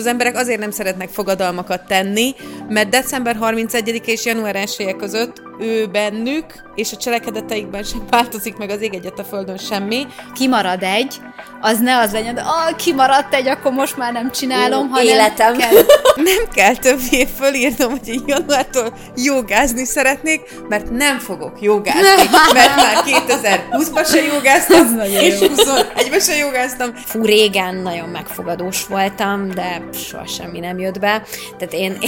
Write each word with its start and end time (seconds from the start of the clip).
Az 0.00 0.06
emberek 0.06 0.36
azért 0.36 0.60
nem 0.60 0.70
szeretnek 0.70 1.08
fogadalmakat 1.08 1.86
tenni, 1.86 2.34
mert 2.68 2.88
december 2.88 3.36
31 3.36 4.02
és 4.06 4.24
január 4.24 4.56
1 4.56 4.96
között 4.96 5.45
ő 5.58 5.86
bennük 5.86 6.44
és 6.76 6.92
a 6.92 6.96
cselekedeteikben 6.96 7.82
sem 7.82 8.02
változik 8.10 8.56
meg 8.56 8.70
az 8.70 8.80
ég 8.80 8.94
egyet 8.94 9.18
a 9.18 9.24
földön 9.24 9.56
semmi. 9.56 10.06
Kimarad 10.34 10.82
egy, 10.82 11.20
az 11.60 11.78
ne 11.78 11.98
az 11.98 12.12
legyen, 12.12 12.36
ah, 12.36 12.76
kimaradt 12.76 13.34
egy, 13.34 13.48
akkor 13.48 13.72
most 13.72 13.96
már 13.96 14.12
nem 14.12 14.30
csinálom, 14.30 14.88
hanem 14.88 15.06
életem. 15.06 15.56
Kell. 15.56 15.72
Nem 16.16 16.48
kell 16.54 16.76
többé 16.76 17.26
fölírnom, 17.38 17.90
hogy 17.90 18.08
én 18.08 18.22
januártól 18.26 18.92
jogázni 19.16 19.84
szeretnék, 19.84 20.40
mert 20.68 20.90
nem 20.90 21.18
fogok 21.18 21.60
jogázni, 21.60 22.00
mert 22.52 22.76
már 22.76 23.04
2020-ban 23.06 24.10
se 24.10 24.22
jogáztam, 24.22 25.00
és 25.00 25.40
jó. 25.40 25.46
21-ben 25.56 26.20
se 26.20 26.36
jogáztam. 26.36 26.94
Fú, 26.94 27.24
régen 27.24 27.74
nagyon 27.74 28.08
megfogadós 28.08 28.86
voltam, 28.86 29.50
de 29.50 29.82
soha 30.08 30.26
semmi 30.26 30.58
nem 30.58 30.78
jött 30.78 30.98
be. 30.98 31.22
Tehát 31.58 31.74
én... 31.74 31.98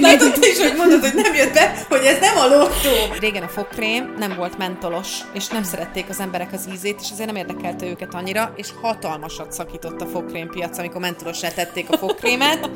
Látod 0.00 0.36
is, 0.40 0.58
hogy 0.58 0.74
mondod, 0.76 1.00
hogy 1.00 1.14
nem 1.14 1.34
jött 1.34 1.52
be, 1.52 1.84
hogy 1.88 2.04
ez 2.04 2.18
nem 2.20 2.36
a 2.36 2.45
lottó. 2.48 3.14
Régen 3.20 3.42
a 3.42 3.48
fogkrém 3.48 4.14
nem 4.18 4.34
volt 4.36 4.58
mentolos, 4.58 5.20
és 5.32 5.48
nem 5.48 5.62
szerették 5.62 6.08
az 6.08 6.20
emberek 6.20 6.52
az 6.52 6.68
ízét, 6.72 7.00
és 7.00 7.10
ezért 7.10 7.26
nem 7.32 7.36
érdekelte 7.36 7.86
őket 7.86 8.14
annyira, 8.14 8.52
és 8.56 8.68
hatalmasat 8.82 9.52
szakított 9.52 10.00
a 10.00 10.06
fogkrém 10.06 10.48
piac, 10.48 10.78
amikor 10.78 11.00
mentolossá 11.00 11.48
tették 11.48 11.90
a 11.90 11.96
fogkrémet, 11.96 12.70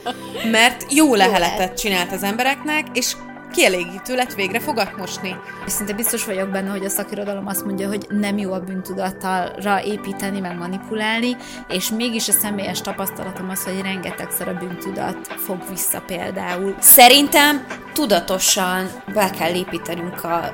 mert 0.50 0.92
jó 0.92 1.14
leheletet 1.14 1.78
csinált 1.78 2.12
az 2.12 2.22
embereknek, 2.22 2.86
és 2.92 3.16
kielégítő 3.52 4.14
lett 4.14 4.34
végre 4.34 4.60
fogat 4.60 4.96
mosni. 4.96 5.36
És 5.66 5.72
szinte 5.72 5.92
biztos 5.92 6.24
vagyok 6.24 6.48
benne, 6.48 6.70
hogy 6.70 6.84
a 6.84 6.88
szakirodalom 6.88 7.46
azt 7.46 7.64
mondja, 7.64 7.88
hogy 7.88 8.06
nem 8.08 8.38
jó 8.38 8.52
a 8.52 8.60
bűntudattalra 8.60 9.82
építeni, 9.84 10.40
meg 10.40 10.58
manipulálni, 10.58 11.36
és 11.68 11.90
mégis 11.90 12.28
a 12.28 12.32
személyes 12.32 12.80
tapasztalatom 12.80 13.50
az, 13.50 13.64
hogy 13.64 13.80
rengetegszer 13.82 14.48
a 14.48 14.54
bűntudat 14.54 15.26
fog 15.36 15.58
vissza 15.70 16.02
például. 16.06 16.74
Szerintem 16.80 17.66
tudatosan 17.92 18.90
be 19.14 19.30
kell 19.30 19.54
építenünk 19.54 20.24
a, 20.24 20.52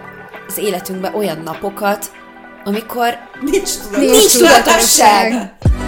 az 0.49 0.59
életünkbe 0.59 1.13
olyan 1.15 1.39
napokat, 1.39 2.11
amikor 2.65 3.19
Nincs 3.41 3.71
tudatosság. 3.77 4.11
nincs 4.11 4.33
tudatosság. 4.33 5.86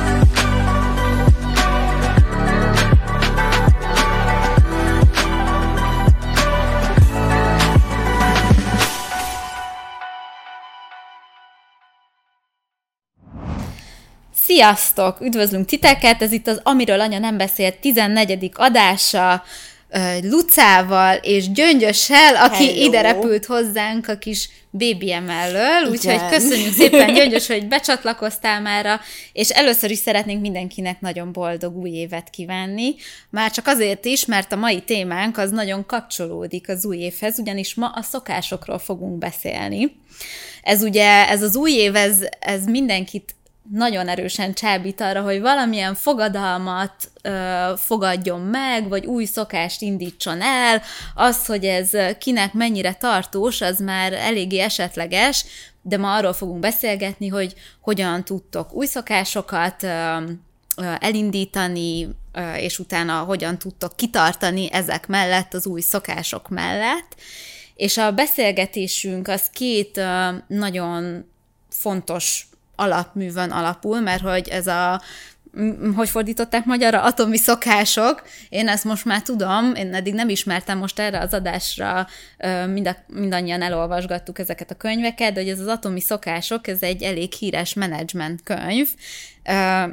Sziasztok! 14.49 15.21
Üdvözlünk 15.21 15.67
titeket! 15.67 16.23
Ez 16.23 16.33
itt 16.33 16.47
az 16.47 16.61
Amiről 16.63 17.01
Anya 17.01 17.19
nem 17.19 17.37
beszélt 17.37 17.79
14. 17.79 18.51
adása 18.55 19.43
Lucával 20.23 21.17
és 21.17 21.51
Gyöngyössel, 21.51 22.37
aki 22.37 22.67
Hello. 22.67 22.87
ide 22.87 23.01
repült 23.01 23.47
hozzánk 23.47 24.09
a 24.09 24.19
kis 24.19 24.49
BBM 24.71 25.29
elől, 25.29 25.91
úgyhogy 25.91 26.29
köszönjük 26.31 26.73
szépen 26.73 27.15
Gyöngyös, 27.15 27.47
hogy 27.47 27.69
becsatlakoztál 27.69 28.61
mára, 28.61 29.01
és 29.33 29.49
először 29.49 29.91
is 29.91 29.99
szeretnénk 29.99 30.41
mindenkinek 30.41 31.01
nagyon 31.01 31.33
boldog 31.33 31.77
új 31.77 31.91
évet 31.91 32.31
kívánni, 32.31 32.95
már 33.31 33.51
csak 33.51 33.67
azért 33.67 34.05
is, 34.05 34.25
mert 34.25 34.53
a 34.53 34.57
mai 34.57 34.81
témánk 34.81 35.39
az 35.39 35.51
nagyon 35.51 35.87
kapcsolódik 35.87 36.69
az 36.69 36.85
új 36.85 36.97
évhez, 36.97 37.39
ugyanis 37.39 37.75
ma 37.75 37.87
a 37.87 38.03
szokásokról 38.03 38.79
fogunk 38.79 39.19
beszélni. 39.19 39.97
Ez 40.63 40.83
ugye, 40.83 41.29
ez 41.29 41.43
az 41.43 41.57
új 41.57 41.73
év, 41.73 41.97
ez, 41.97 42.19
ez 42.39 42.65
mindenkit 42.65 43.35
nagyon 43.71 44.09
erősen 44.09 44.55
csábít 44.55 45.01
arra, 45.01 45.23
hogy 45.23 45.41
valamilyen 45.41 45.95
fogadalmat 45.95 47.11
ö, 47.23 47.73
fogadjon 47.77 48.41
meg, 48.41 48.89
vagy 48.89 49.07
új 49.07 49.25
szokást 49.25 49.83
indítson 49.83 50.41
el. 50.43 50.83
Az, 51.15 51.47
hogy 51.47 51.65
ez 51.65 51.91
kinek 52.19 52.53
mennyire 52.53 52.95
tartós, 52.95 53.61
az 53.61 53.79
már 53.79 54.13
eléggé 54.13 54.59
esetleges, 54.59 55.45
de 55.83 55.99
ma 55.99 56.15
arról 56.15 56.33
fogunk 56.33 56.61
beszélgetni, 56.61 57.29
hogy 57.29 57.55
hogyan 57.81 58.25
tudtok 58.25 58.73
új 58.73 58.87
szokásokat 58.87 59.83
ö, 59.83 59.89
ö, 60.77 60.93
elindítani, 61.01 62.09
ö, 62.33 62.55
és 62.55 62.79
utána 62.79 63.19
hogyan 63.19 63.59
tudtok 63.59 63.97
kitartani 63.97 64.73
ezek 64.73 65.07
mellett, 65.07 65.55
az 65.55 65.67
új 65.67 65.81
szokások 65.81 66.49
mellett. 66.49 67.17
És 67.75 67.97
a 67.97 68.13
beszélgetésünk 68.13 69.29
az 69.29 69.43
két 69.53 69.97
ö, 69.97 70.29
nagyon 70.47 71.25
fontos 71.69 72.49
alapművön 72.79 73.51
alapul, 73.51 74.01
mert 74.01 74.23
hogy 74.23 74.49
ez 74.49 74.67
a 74.67 75.03
hogy 75.95 76.09
fordították 76.09 76.65
magyarra? 76.65 77.03
Atomi 77.03 77.37
szokások. 77.37 78.23
Én 78.49 78.69
ezt 78.69 78.85
most 78.85 79.05
már 79.05 79.23
tudom, 79.23 79.75
én 79.75 79.95
eddig 79.95 80.15
nem 80.15 80.29
ismertem, 80.29 80.79
most 80.79 80.99
erre 80.99 81.21
az 81.21 81.35
adásra 81.35 82.07
mind 82.73 82.87
a, 82.87 82.97
mindannyian 83.07 83.63
elolvasgattuk 83.63 84.39
ezeket 84.39 84.71
a 84.71 84.75
könyveket, 84.75 85.33
de 85.33 85.41
hogy 85.41 85.49
ez 85.49 85.61
az 85.61 85.67
atomi 85.67 86.01
szokások, 86.01 86.67
ez 86.67 86.83
egy 86.83 87.03
elég 87.03 87.33
híres 87.33 87.75
menedzsment 87.75 88.43
könyv, 88.43 88.89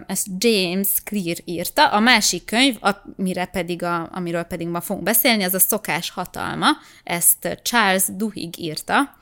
ezt 0.07 0.27
James 0.37 0.87
Clear 1.03 1.37
írta. 1.45 1.87
A 1.87 1.99
másik 1.99 2.45
könyv, 2.45 2.77
amire 2.79 3.45
pedig 3.45 3.83
a, 3.83 4.09
amiről 4.11 4.43
pedig 4.43 4.67
ma 4.67 4.81
fogunk 4.81 5.05
beszélni, 5.05 5.43
az 5.43 5.53
a 5.53 5.59
szokás 5.59 6.09
hatalma. 6.09 6.67
Ezt 7.03 7.59
Charles 7.63 8.03
Duhigg 8.07 8.57
írta. 8.57 9.17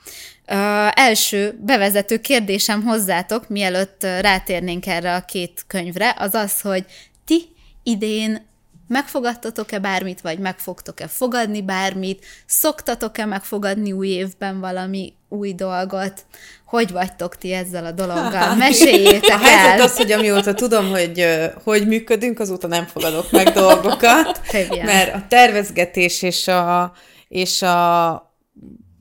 Ö, 0.47 0.87
első 0.93 1.59
bevezető 1.61 2.17
kérdésem 2.17 2.83
hozzátok, 2.83 3.49
mielőtt 3.49 4.03
rátérnénk 4.03 4.87
erre 4.87 5.15
a 5.15 5.25
két 5.25 5.63
könyvre, 5.67 6.15
az 6.17 6.33
az, 6.33 6.61
hogy 6.61 6.85
ti 7.25 7.41
idén 7.83 8.51
megfogadtatok-e 8.87 9.79
bármit, 9.79 10.21
vagy 10.21 10.39
meg 10.39 10.57
fogtok-e 10.59 11.07
fogadni 11.07 11.61
bármit, 11.61 12.25
szoktatok-e 12.45 13.25
megfogadni 13.25 13.91
új 13.91 14.07
évben 14.07 14.59
valami 14.59 15.13
új 15.29 15.53
dolgot, 15.53 16.25
hogy 16.65 16.91
vagytok 16.91 17.37
ti 17.37 17.53
ezzel 17.53 17.85
a 17.85 17.91
dologgal? 17.91 18.55
Meséljétek 18.67 19.29
A 19.29 19.37
helyzet 19.37 19.79
el! 19.79 19.81
az, 19.81 19.97
hogy 19.97 20.11
amióta 20.11 20.53
tudom, 20.53 20.89
hogy 20.89 21.27
hogy 21.63 21.87
működünk, 21.87 22.39
azóta 22.39 22.67
nem 22.67 22.85
fogadok 22.85 23.31
meg 23.31 23.47
dolgokat, 23.47 24.41
mert 24.83 25.13
a 25.15 25.25
tervezgetés 25.27 26.21
és 26.21 26.47
a, 26.47 26.93
és 27.27 27.61
a 27.61 28.32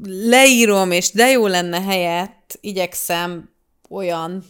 leírom, 0.07 0.91
és 0.91 1.11
de 1.11 1.31
jó 1.31 1.47
lenne 1.47 1.81
helyett 1.81 2.59
igyekszem 2.61 3.51
olyan 3.89 4.45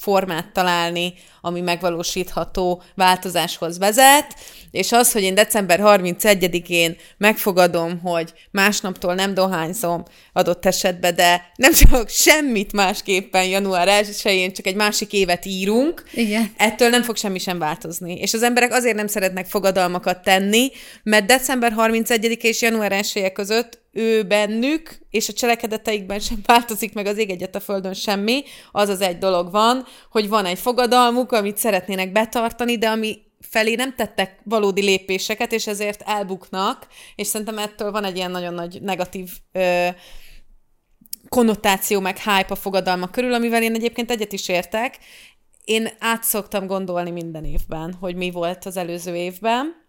működésformát 0.00 0.52
találni, 0.52 1.14
ami 1.40 1.60
megvalósítható 1.60 2.82
változáshoz 2.94 3.78
vezet, 3.78 4.34
és 4.70 4.92
az, 4.92 5.12
hogy 5.12 5.22
én 5.22 5.34
december 5.34 5.80
31-én 5.82 6.96
megfogadom, 7.16 8.00
hogy 8.00 8.32
másnaptól 8.50 9.14
nem 9.14 9.34
dohányzom 9.34 10.02
adott 10.32 10.66
esetben, 10.66 11.14
de 11.14 11.52
nem 11.56 11.72
csak 11.80 12.08
semmit 12.08 12.72
másképpen 12.72 13.44
január 13.44 14.04
1-én, 14.04 14.52
csak 14.52 14.66
egy 14.66 14.74
másik 14.74 15.12
évet 15.12 15.44
írunk, 15.44 16.02
Igen. 16.12 16.52
ettől 16.56 16.88
nem 16.88 17.02
fog 17.02 17.16
semmi 17.16 17.38
sem 17.38 17.58
változni. 17.58 18.14
És 18.14 18.34
az 18.34 18.42
emberek 18.42 18.72
azért 18.72 18.96
nem 18.96 19.06
szeretnek 19.06 19.46
fogadalmakat 19.46 20.22
tenni, 20.22 20.70
mert 21.02 21.26
december 21.26 21.72
31 21.72 22.38
és 22.44 22.62
január 22.62 22.92
1 22.92 23.32
között 23.32 23.78
ő 23.92 24.22
bennük, 24.22 24.98
és 25.10 25.28
a 25.28 25.32
cselekedeteikben 25.32 26.18
sem 26.18 26.38
változik 26.46 26.92
meg 26.92 27.06
az 27.06 27.18
ég 27.18 27.30
egyet 27.30 27.54
a 27.54 27.60
földön 27.60 27.94
semmi, 27.94 28.44
az 28.72 28.88
az 28.88 29.00
egy 29.00 29.18
dolog 29.18 29.50
van, 29.50 29.86
hogy 30.10 30.28
van 30.28 30.44
egy 30.44 30.58
fogadalmuk, 30.58 31.32
amit 31.32 31.56
szeretnének 31.56 32.12
betartani, 32.12 32.78
de 32.78 32.88
ami 32.88 33.18
felé 33.40 33.74
nem 33.74 33.94
tettek 33.94 34.40
valódi 34.44 34.82
lépéseket, 34.82 35.52
és 35.52 35.66
ezért 35.66 36.02
elbuknak, 36.06 36.86
és 37.14 37.26
szerintem 37.26 37.58
ettől 37.58 37.90
van 37.90 38.04
egy 38.04 38.16
ilyen 38.16 38.30
nagyon 38.30 38.54
nagy 38.54 38.82
negatív 38.82 39.30
ö, 39.52 39.88
konnotáció, 41.28 42.00
meg 42.00 42.16
hype 42.16 42.46
a 42.48 42.54
fogadalmak 42.54 43.12
körül, 43.12 43.34
amivel 43.34 43.62
én 43.62 43.74
egyébként 43.74 44.10
egyet 44.10 44.32
is 44.32 44.48
értek. 44.48 44.98
Én 45.64 45.88
át 45.98 46.24
szoktam 46.24 46.66
gondolni 46.66 47.10
minden 47.10 47.44
évben, 47.44 47.96
hogy 48.00 48.14
mi 48.14 48.30
volt 48.30 48.64
az 48.64 48.76
előző 48.76 49.14
évben, 49.14 49.88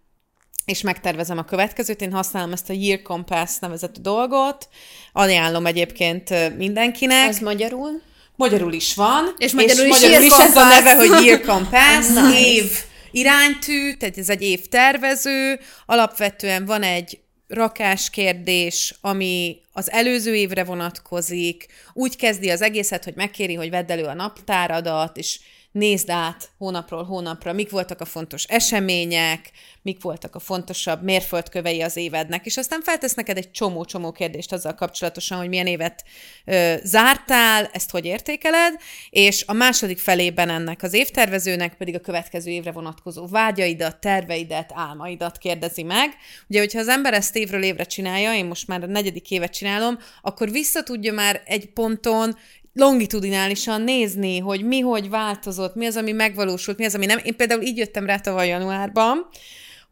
és 0.64 0.80
megtervezem 0.80 1.38
a 1.38 1.44
következőt. 1.44 2.00
Én 2.00 2.12
használom 2.12 2.52
ezt 2.52 2.70
a 2.70 2.72
Year 2.72 3.02
Compass 3.02 3.58
nevezetű 3.58 4.00
dolgot, 4.00 4.68
ajánlom 5.12 5.66
egyébként 5.66 6.56
mindenkinek. 6.56 7.28
Ez 7.28 7.38
magyarul? 7.38 8.02
Magyarul 8.36 8.72
is 8.72 8.94
van. 8.94 9.34
És 9.38 9.52
magyarul 9.52 9.86
is 9.86 9.90
magyarul 9.90 10.24
is 10.24 10.32
ez 10.38 10.56
a 10.56 10.64
neve, 10.64 10.94
hogy 10.94 11.24
Year 11.24 11.40
Compass, 11.40 12.06
Nice. 12.14 12.38
év 12.38 12.72
iránytű, 13.10 13.92
tehát 13.92 14.18
ez 14.18 14.28
egy 14.28 14.42
év 14.42 14.66
tervező. 14.68 15.60
Alapvetően 15.86 16.64
van 16.64 16.82
egy 16.82 17.20
rakáskérdés, 17.48 18.94
ami 19.00 19.60
az 19.72 19.90
előző 19.90 20.34
évre 20.34 20.64
vonatkozik, 20.64 21.66
úgy 21.92 22.16
kezdi 22.16 22.50
az 22.50 22.62
egészet, 22.62 23.04
hogy 23.04 23.14
megkéri, 23.16 23.54
hogy 23.54 23.70
vedd 23.70 23.90
elő 23.90 24.04
a 24.04 24.14
naptáradat, 24.14 25.16
és 25.16 25.40
nézd 25.72 26.10
át 26.10 26.50
hónapról 26.58 27.04
hónapra, 27.04 27.52
mik 27.52 27.70
voltak 27.70 28.00
a 28.00 28.04
fontos 28.04 28.44
események, 28.44 29.50
mik 29.82 30.02
voltak 30.02 30.34
a 30.34 30.38
fontosabb 30.38 31.02
mérföldkövei 31.02 31.82
az 31.82 31.96
évednek, 31.96 32.46
és 32.46 32.56
aztán 32.56 32.82
feltesz 32.82 33.14
neked 33.14 33.36
egy 33.36 33.50
csomó-csomó 33.50 34.12
kérdést 34.12 34.52
azzal 34.52 34.74
kapcsolatosan, 34.74 35.38
hogy 35.38 35.48
milyen 35.48 35.66
évet 35.66 36.04
ö, 36.44 36.74
zártál, 36.82 37.68
ezt 37.72 37.90
hogy 37.90 38.04
értékeled, 38.04 38.74
és 39.10 39.44
a 39.46 39.52
második 39.52 39.98
felében 39.98 40.48
ennek 40.48 40.82
az 40.82 40.92
évtervezőnek 40.92 41.76
pedig 41.76 41.94
a 41.94 42.00
következő 42.00 42.50
évre 42.50 42.72
vonatkozó 42.72 43.26
vágyaidat, 43.26 44.00
terveidet, 44.00 44.70
álmaidat 44.74 45.38
kérdezi 45.38 45.82
meg. 45.82 46.10
Ugye, 46.48 46.58
hogyha 46.58 46.78
az 46.78 46.88
ember 46.88 47.14
ezt 47.14 47.36
évről 47.36 47.62
évre 47.62 47.84
csinálja, 47.84 48.34
én 48.34 48.44
most 48.44 48.66
már 48.66 48.82
a 48.82 48.86
negyedik 48.86 49.30
évet 49.30 49.52
csinálom, 49.52 49.98
akkor 50.22 50.50
vissza 50.50 50.82
tudja 50.82 51.12
már 51.12 51.42
egy 51.44 51.66
ponton 51.66 52.36
longitudinálisan 52.72 53.82
nézni, 53.82 54.38
hogy 54.38 54.64
mi 54.64 54.80
hogy 54.80 55.10
változott, 55.10 55.74
mi 55.74 55.86
az, 55.86 55.96
ami 55.96 56.12
megvalósult, 56.12 56.78
mi 56.78 56.84
az, 56.84 56.94
ami 56.94 57.06
nem. 57.06 57.20
Én 57.22 57.36
például 57.36 57.62
így 57.62 57.76
jöttem 57.76 58.06
rá 58.06 58.18
tavaly 58.18 58.48
januárban, 58.48 59.28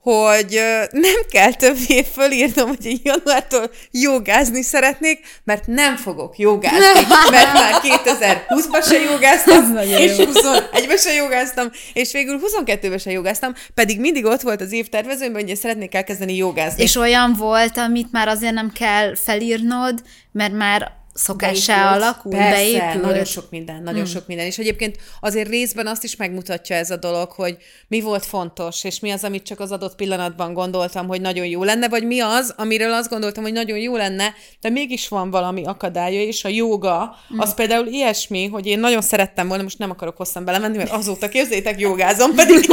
hogy 0.03 0.61
nem 0.91 1.21
kell 1.31 1.53
többé 1.53 2.03
fölírnom, 2.13 2.69
hogy 2.69 2.87
én 2.87 2.99
januártól 3.03 3.71
jogázni 3.91 4.63
szeretnék, 4.63 5.41
mert 5.45 5.67
nem 5.67 5.97
fogok 5.97 6.39
jogázni, 6.39 7.07
mert 7.31 7.53
már 7.53 7.75
2020-ban 7.83 8.89
se 8.89 8.99
jogáztam, 9.01 9.77
és 10.05 10.13
21-ben 10.17 10.97
se 10.97 11.13
jogáztam, 11.13 11.71
és 11.93 12.13
végül 12.13 12.41
22-ben 12.65 12.99
se 12.99 13.11
jogáztam, 13.11 13.53
pedig 13.75 14.01
mindig 14.01 14.25
ott 14.25 14.41
volt 14.41 14.61
az 14.61 14.73
évtervezőmben, 14.73 15.41
hogy 15.41 15.51
én 15.51 15.57
szeretnék 15.57 15.95
elkezdeni 15.95 16.37
jogázni. 16.37 16.83
És 16.83 16.97
olyan 16.97 17.35
volt, 17.39 17.77
amit 17.77 18.13
már 18.13 18.29
azért 18.29 18.55
nem 18.55 18.73
kell 18.73 19.15
felírnod, 19.17 20.03
mert 20.33 20.53
már 20.53 21.00
szokássá 21.21 21.95
alakul, 21.95 22.31
Persze, 22.33 22.51
beépült. 22.51 23.05
nagyon 23.05 23.25
sok 23.25 23.51
minden, 23.51 23.83
nagyon 23.83 24.03
hmm. 24.03 24.11
sok 24.11 24.27
minden. 24.27 24.47
És 24.47 24.59
egyébként 24.59 24.97
azért 25.21 25.49
részben 25.49 25.87
azt 25.87 26.05
is 26.05 26.17
megmutatja 26.17 26.77
ez 26.77 26.91
a 26.91 26.97
dolog, 26.97 27.31
hogy 27.31 27.57
mi 27.89 28.01
volt 28.01 28.25
fontos, 28.27 28.85
és 28.85 29.01
mi 29.01 29.11
az, 29.11 29.25
amit 29.25 29.43
csak 29.43 29.61
az 29.61 29.73
adott 29.73 29.95
pillanatban 29.95 30.53
gondoltam, 30.53 31.07
hogy 31.07 31.21
nagyon 31.21 31.47
jó 31.47 31.65
lenne, 31.65 31.89
vagy 31.89 32.07
mi 32.07 32.21
az, 32.21 32.55
amiről 32.57 32.93
azt 32.93 33.09
gondoltam, 33.09 33.43
hogy 33.43 33.53
nagyon 33.53 33.79
jó 33.79 33.97
lenne, 33.97 34.35
de 34.61 34.69
mégis 34.69 35.09
van 35.09 35.31
valami 35.31 35.65
akadálya, 35.65 36.23
és 36.23 36.45
a 36.45 36.49
joga, 36.49 37.17
hmm. 37.29 37.39
az 37.39 37.55
például 37.55 37.87
ilyesmi, 37.87 38.47
hogy 38.47 38.67
én 38.67 38.79
nagyon 38.79 39.03
szerettem 39.03 39.49
volna, 39.49 39.63
most 39.63 39.79
nem 39.79 39.91
akarok 39.91 40.17
hosszan 40.17 40.45
belemenni, 40.45 40.77
mert 40.77 40.91
azóta 40.91 41.29
képzétek, 41.29 41.81
jogázom, 41.81 42.35
pedig 42.35 42.69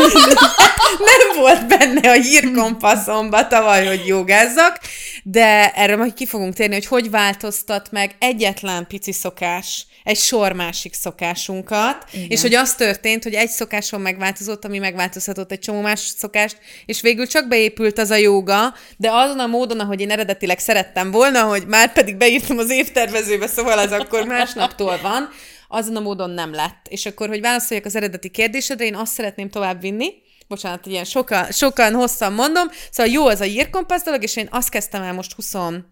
nem 1.12 1.40
volt 1.42 1.68
benne 1.68 2.12
a 2.12 2.22
hírkompasszomba 2.22 3.48
tavaly, 3.48 3.86
hogy 3.86 4.08
jogázzak, 4.08 4.80
de 5.24 5.72
erre 5.72 5.96
majd 5.96 6.14
ki 6.14 6.26
fogunk 6.26 6.54
térni, 6.54 6.74
hogy 6.74 6.86
hogy 6.86 7.10
változtat 7.10 7.92
meg 7.92 8.16
egyetlen 8.38 8.88
pici 8.88 9.12
szokás, 9.12 9.86
egy 10.04 10.18
sor 10.18 10.52
másik 10.52 10.94
szokásunkat, 10.94 12.06
Igen. 12.12 12.30
és 12.30 12.42
hogy 12.42 12.54
az 12.54 12.76
történt, 12.76 13.24
hogy 13.24 13.34
egy 13.34 13.50
szokáson 13.50 14.02
megváltozott, 14.02 14.66
ami 14.66 14.78
megváltozhatott 14.78 15.52
egy 15.52 15.60
csomó 15.60 15.82
más 15.82 16.00
szokást, 16.00 16.58
és 16.86 17.02
végül 17.02 17.28
csak 17.28 17.48
beépült 17.48 18.00
az 18.00 18.10
a 18.10 18.16
jóga, 18.16 18.74
de 18.98 19.12
azon 19.12 19.40
a 19.40 19.48
módon, 19.48 19.80
ahogy 19.80 20.02
én 20.02 20.12
eredetileg 20.12 20.60
szerettem 20.60 21.12
volna, 21.12 21.44
hogy 21.44 21.68
már 21.68 21.94
pedig 21.94 22.16
beírtam 22.16 22.58
az 22.58 22.70
évtervezőbe, 22.70 23.48
szóval 23.48 23.78
az 23.78 23.92
akkor 23.92 24.26
másnaptól 24.26 25.00
van, 25.02 25.30
azon 25.68 25.96
a 25.96 26.00
módon 26.00 26.30
nem 26.30 26.54
lett. 26.54 26.86
És 26.90 27.06
akkor, 27.06 27.28
hogy 27.28 27.42
válaszoljak 27.42 27.86
az 27.86 27.96
eredeti 27.96 28.30
kérdésedre, 28.30 28.86
én 28.86 28.96
azt 28.96 29.14
szeretném 29.14 29.50
tovább 29.50 29.82
vinni, 29.82 30.14
bocsánat, 30.48 30.86
ilyen 30.86 31.04
sokan, 31.04 31.52
sokan 31.52 31.94
hosszan 31.94 32.34
mondom, 32.34 32.68
szóval 32.92 33.14
jó 33.14 33.28
az 33.28 33.42
a 33.42 33.46
írkompassz 33.46 34.04
dolog, 34.04 34.24
és 34.24 34.36
én 34.36 34.48
azt 34.52 34.70
kezdtem 34.70 35.02
el 35.02 35.14
most 35.14 35.36
23-ban, 35.42 35.84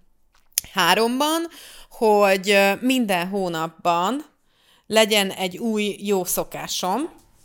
hogy 1.98 2.58
minden 2.82 3.28
hónapban 3.28 4.26
legyen 4.88 5.32
egy 5.32 5.58
új 5.58 5.96
jó 6.00 6.24
szokásom, 6.24 7.02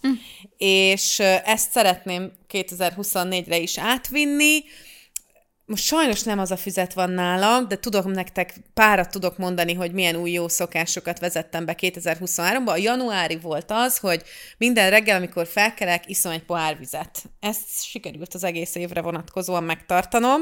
mm. 0.06 0.12
és 0.56 1.18
ezt 1.44 1.70
szeretném 1.70 2.32
2024-re 2.48 3.58
is 3.58 3.78
átvinni. 3.78 4.62
Most 5.64 5.84
sajnos 5.84 6.22
nem 6.22 6.38
az 6.38 6.50
a 6.50 6.56
füzet 6.56 6.92
van 6.92 7.10
nálam, 7.10 7.68
de 7.68 7.78
tudok 7.78 8.04
nektek, 8.04 8.54
párat 8.74 9.10
tudok 9.10 9.38
mondani, 9.38 9.74
hogy 9.74 9.92
milyen 9.92 10.16
új 10.16 10.30
jó 10.30 10.48
szokásokat 10.48 11.18
vezettem 11.18 11.64
be 11.64 11.74
2023-ban. 11.78 12.66
A 12.66 12.76
januári 12.76 13.36
volt 13.36 13.70
az, 13.70 13.98
hogy 13.98 14.22
minden 14.58 14.90
reggel, 14.90 15.16
amikor 15.16 15.46
felkelek, 15.46 16.08
iszom 16.08 16.32
egy 16.32 16.42
pohár 16.42 16.78
vizet. 16.78 17.22
Ezt 17.40 17.84
sikerült 17.84 18.34
az 18.34 18.44
egész 18.44 18.74
évre 18.74 19.00
vonatkozóan 19.00 19.64
megtartanom, 19.64 20.40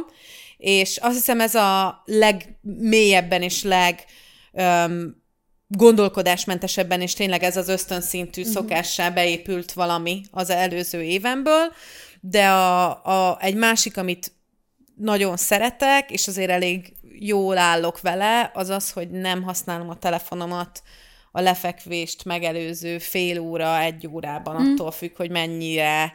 és 0.58 0.96
azt 0.96 1.16
hiszem 1.16 1.40
ez 1.40 1.54
a 1.54 2.02
legmélyebben 2.04 3.42
és 3.42 3.62
leg 3.62 4.04
um, 4.52 5.22
gondolkodásmentesebben, 5.68 7.00
és 7.00 7.14
tényleg 7.14 7.42
ez 7.42 7.56
az 7.56 7.68
ösztönszintű 7.68 8.40
uh-huh. 8.40 8.56
szokássá 8.56 9.10
beépült 9.10 9.72
valami 9.72 10.22
az 10.30 10.50
előző 10.50 11.02
évemből, 11.02 11.72
de 12.20 12.48
a, 12.48 13.04
a, 13.04 13.38
egy 13.40 13.54
másik, 13.54 13.96
amit 13.96 14.32
nagyon 14.96 15.36
szeretek, 15.36 16.10
és 16.10 16.28
azért 16.28 16.50
elég 16.50 16.92
jól 17.18 17.58
állok 17.58 18.00
vele, 18.00 18.50
az 18.54 18.68
az, 18.68 18.90
hogy 18.90 19.10
nem 19.10 19.42
használom 19.42 19.88
a 19.88 19.98
telefonomat 19.98 20.82
a 21.32 21.40
lefekvést 21.40 22.24
megelőző 22.24 22.98
fél 22.98 23.38
óra, 23.38 23.80
egy 23.80 24.06
órában, 24.06 24.62
mm. 24.62 24.72
attól 24.72 24.90
függ, 24.90 25.16
hogy 25.16 25.30
mennyire 25.30 26.14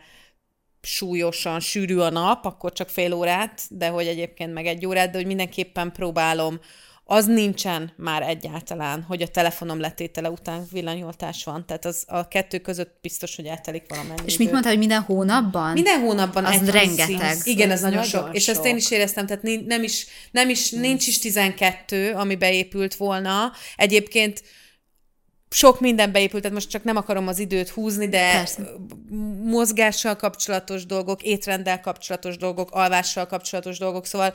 súlyosan 0.86 1.60
sűrű 1.60 1.98
a 1.98 2.10
nap, 2.10 2.46
akkor 2.46 2.72
csak 2.72 2.90
fél 2.90 3.14
órát, 3.14 3.62
de 3.70 3.88
hogy 3.88 4.08
egyébként 4.08 4.54
meg 4.54 4.66
egy 4.66 4.86
órát, 4.86 5.12
de 5.12 5.18
hogy 5.18 5.26
mindenképpen 5.26 5.92
próbálom 5.92 6.60
az 7.06 7.26
nincsen 7.26 7.94
már 7.98 8.22
egyáltalán, 8.22 9.02
hogy 9.02 9.22
a 9.22 9.28
telefonom 9.28 9.80
letétele 9.80 10.30
után 10.30 10.68
villanyoltás 10.72 11.44
van. 11.44 11.66
Tehát 11.66 11.86
az 11.86 12.04
a 12.08 12.28
kettő 12.28 12.58
között 12.58 12.98
biztos, 13.02 13.36
hogy 13.36 13.46
eltelik 13.46 13.84
valamennyi 13.88 14.22
És 14.26 14.38
mit 14.38 14.52
mondtál, 14.52 14.72
hogy 14.72 14.80
minden 14.80 15.02
hónapban? 15.02 15.74
Minden 15.74 16.00
hónapban 16.00 16.46
az 16.46 16.54
egy 16.54 16.70
rengeteg. 16.70 17.34
Szín. 17.34 17.54
Igen, 17.54 17.72
az 17.72 17.82
nagyon, 17.82 17.96
nagyon 17.96 18.12
sok. 18.12 18.26
sok. 18.26 18.36
És 18.36 18.48
ezt 18.48 18.66
én 18.66 18.76
is 18.76 18.92
éreztem, 18.92 19.26
tehát 19.26 19.44
nem 19.66 19.84
is, 19.84 20.06
nem 20.32 20.50
is, 20.50 20.72
nincs 20.72 21.08
is 21.08 21.20
12, 21.20 22.14
ami 22.14 22.36
beépült 22.36 22.96
volna. 22.96 23.52
Egyébként 23.76 24.44
sok 25.54 25.80
minden 25.80 26.12
beépült, 26.12 26.42
tehát 26.42 26.58
most 26.58 26.70
csak 26.70 26.84
nem 26.84 26.96
akarom 26.96 27.28
az 27.28 27.40
időt 27.40 27.70
húzni, 27.70 28.08
de 28.08 28.32
Persze. 28.32 28.72
mozgással 29.44 30.16
kapcsolatos 30.16 30.86
dolgok, 30.86 31.24
étrenddel 31.24 31.82
kapcsolatos 31.82 32.38
dolgok, 32.38 32.72
alvással 32.72 33.26
kapcsolatos 33.26 33.78
dolgok, 33.78 34.06
szóval 34.06 34.34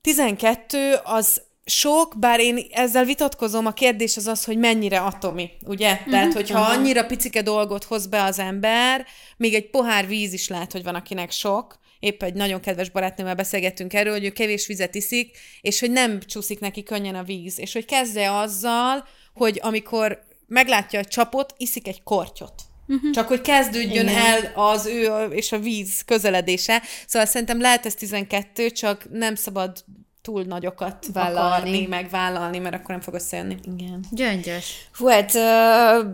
12 0.00 1.00
az 1.04 1.42
sok, 1.64 2.14
bár 2.18 2.40
én 2.40 2.66
ezzel 2.70 3.04
vitatkozom, 3.04 3.66
a 3.66 3.72
kérdés 3.72 4.16
az 4.16 4.26
az, 4.26 4.44
hogy 4.44 4.58
mennyire 4.58 4.98
atomi, 4.98 5.50
ugye? 5.64 5.92
Uh-huh, 5.92 6.10
Tehát, 6.10 6.32
hogyha 6.32 6.60
annyira 6.60 7.06
picike 7.06 7.42
dolgot 7.42 7.84
hoz 7.84 8.06
be 8.06 8.22
az 8.22 8.38
ember, 8.38 9.06
még 9.36 9.54
egy 9.54 9.70
pohár 9.70 10.06
víz 10.06 10.32
is 10.32 10.48
lehet, 10.48 10.72
hogy 10.72 10.82
van 10.82 10.94
akinek 10.94 11.30
sok, 11.30 11.78
épp 11.98 12.22
egy 12.22 12.34
nagyon 12.34 12.60
kedves 12.60 12.90
barátnőmmel 12.90 13.34
beszélgettünk 13.34 13.94
erről, 13.94 14.12
hogy 14.12 14.24
ő 14.24 14.30
kevés 14.30 14.66
vizet 14.66 14.94
iszik, 14.94 15.38
és 15.60 15.80
hogy 15.80 15.90
nem 15.90 16.20
csúszik 16.20 16.60
neki 16.60 16.82
könnyen 16.82 17.14
a 17.14 17.22
víz, 17.22 17.58
és 17.58 17.72
hogy 17.72 17.84
kezdje 17.84 18.38
azzal, 18.38 19.06
hogy 19.36 19.60
amikor 19.62 20.22
meglátja 20.46 21.00
a 21.00 21.04
csapot, 21.04 21.54
iszik 21.56 21.88
egy 21.88 22.02
kortyot. 22.02 22.62
Uh-huh. 22.88 23.10
Csak 23.10 23.28
hogy 23.28 23.40
kezdődjön 23.40 24.08
Igen. 24.08 24.16
el 24.16 24.52
az 24.54 24.86
ő 24.86 25.26
és 25.30 25.52
a 25.52 25.58
víz 25.58 26.02
közeledése. 26.04 26.82
Szóval 27.06 27.28
szerintem 27.28 27.60
lehet 27.60 27.86
ez 27.86 27.94
12, 27.94 28.70
csak 28.70 29.06
nem 29.10 29.34
szabad 29.34 29.84
túl 30.22 30.42
nagyokat 30.42 31.06
vállalni. 31.12 31.56
akarni, 31.56 31.86
meg 31.86 32.10
vállalni, 32.10 32.58
mert 32.58 32.74
akkor 32.74 32.90
nem 32.90 33.00
fog 33.00 33.14
összejönni. 33.14 33.56
Igen. 33.62 34.04
Gyöngyös. 34.10 34.88
Hú, 34.92 35.06
hát 35.06 35.34
uh, 35.34 36.12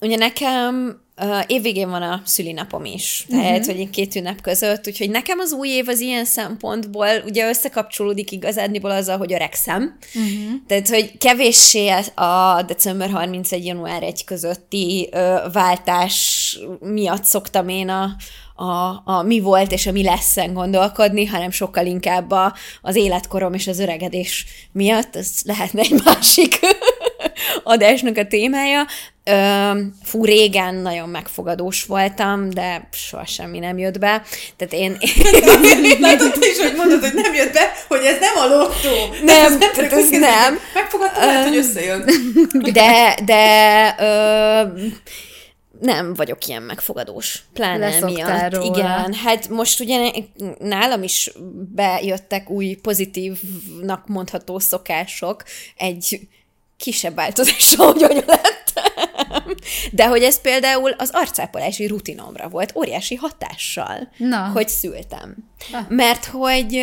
ugye 0.00 0.16
nekem 0.16 1.00
uh, 1.20 1.44
évvégén 1.46 1.90
van 1.90 2.02
a 2.02 2.22
szülinapom 2.24 2.84
is, 2.84 3.26
tehát, 3.28 3.58
uh-huh. 3.58 3.76
hogy 3.76 3.90
két 3.90 4.14
ünnep 4.14 4.40
között, 4.40 4.86
úgyhogy 4.86 5.10
nekem 5.10 5.38
az 5.38 5.52
új 5.52 5.68
év 5.68 5.88
az 5.88 6.00
ilyen 6.00 6.24
szempontból 6.24 7.08
ugye 7.24 7.48
összekapcsolódik 7.48 8.30
igazándiból 8.30 8.90
azzal, 8.90 9.18
hogy 9.18 9.32
öregszem. 9.32 9.98
Uh-huh. 10.14 10.52
Tehát, 10.66 10.88
hogy 10.88 11.18
kevéssé 11.18 11.88
a 12.14 12.62
december 12.66 13.10
31. 13.10 13.64
január 13.64 14.02
1 14.02 14.24
közötti 14.24 15.08
uh, 15.12 15.52
váltás 15.52 16.58
miatt 16.80 17.24
szoktam 17.24 17.68
én 17.68 17.88
a, 17.88 18.16
a, 18.60 19.02
a 19.04 19.22
mi 19.22 19.40
volt 19.40 19.72
és 19.72 19.86
a 19.86 19.92
mi 19.92 20.02
lesz 20.02 20.36
gondolkodni, 20.52 21.26
hanem 21.26 21.50
sokkal 21.50 21.86
inkább 21.86 22.30
a, 22.30 22.54
az 22.82 22.96
életkorom 22.96 23.54
és 23.54 23.66
az 23.66 23.78
öregedés 23.78 24.46
miatt. 24.72 25.16
Ez 25.16 25.30
lehetne 25.44 25.80
egy 25.80 26.00
másik 26.04 26.58
adásnak 27.62 28.16
a 28.16 28.26
témája. 28.26 28.86
Fú, 30.02 30.24
régen 30.24 30.74
nagyon 30.74 31.08
megfogadós 31.08 31.84
voltam, 31.84 32.50
de 32.50 32.88
soha 32.92 33.26
semmi 33.26 33.58
nem 33.58 33.78
jött 33.78 33.98
be. 33.98 34.22
Tehát 34.56 34.72
én... 34.72 34.96
Látod 36.00 36.32
is, 36.40 36.58
hogy 36.58 36.74
mondod, 36.76 37.00
hogy 37.00 37.14
nem 37.14 37.34
jött 37.34 37.52
be, 37.52 37.72
hogy 37.88 38.04
ez 38.04 38.18
nem 38.20 38.36
a 38.36 38.56
lottó. 38.56 39.14
Nem, 39.24 39.44
ez 39.44 39.58
nem. 39.58 39.88
Ez 39.90 40.10
nem. 40.10 40.58
Megfogadtam, 40.74 41.26
lehet, 41.26 41.48
hogy 41.48 41.56
összejön. 41.56 42.04
De, 42.72 43.18
de 43.24 43.94
ö, 43.98 44.62
nem 45.80 46.14
vagyok 46.14 46.46
ilyen 46.46 46.62
megfogadós, 46.62 47.44
pláne 47.52 48.00
miatt. 48.00 48.54
Róla. 48.54 48.76
Igen, 48.76 49.12
hát 49.12 49.48
most 49.48 49.80
ugye 49.80 50.10
nálam 50.58 51.02
is 51.02 51.32
bejöttek 51.74 52.50
új 52.50 52.74
pozitívnak 52.74 54.06
mondható 54.06 54.58
szokások, 54.58 55.44
egy 55.76 56.28
kisebb 56.76 57.14
változással, 57.14 57.86
hogy 57.92 58.02
anya 58.02 58.22
lettem. 58.26 59.54
De 59.92 60.06
hogy 60.06 60.22
ez 60.22 60.40
például 60.40 60.90
az 60.90 61.10
arcápolási 61.12 61.86
rutinomra 61.86 62.48
volt 62.48 62.76
óriási 62.76 63.14
hatással, 63.14 64.08
Na. 64.16 64.46
hogy 64.46 64.68
szültem. 64.68 65.36
Ah. 65.72 65.88
Mert 65.88 66.24
hogy 66.24 66.82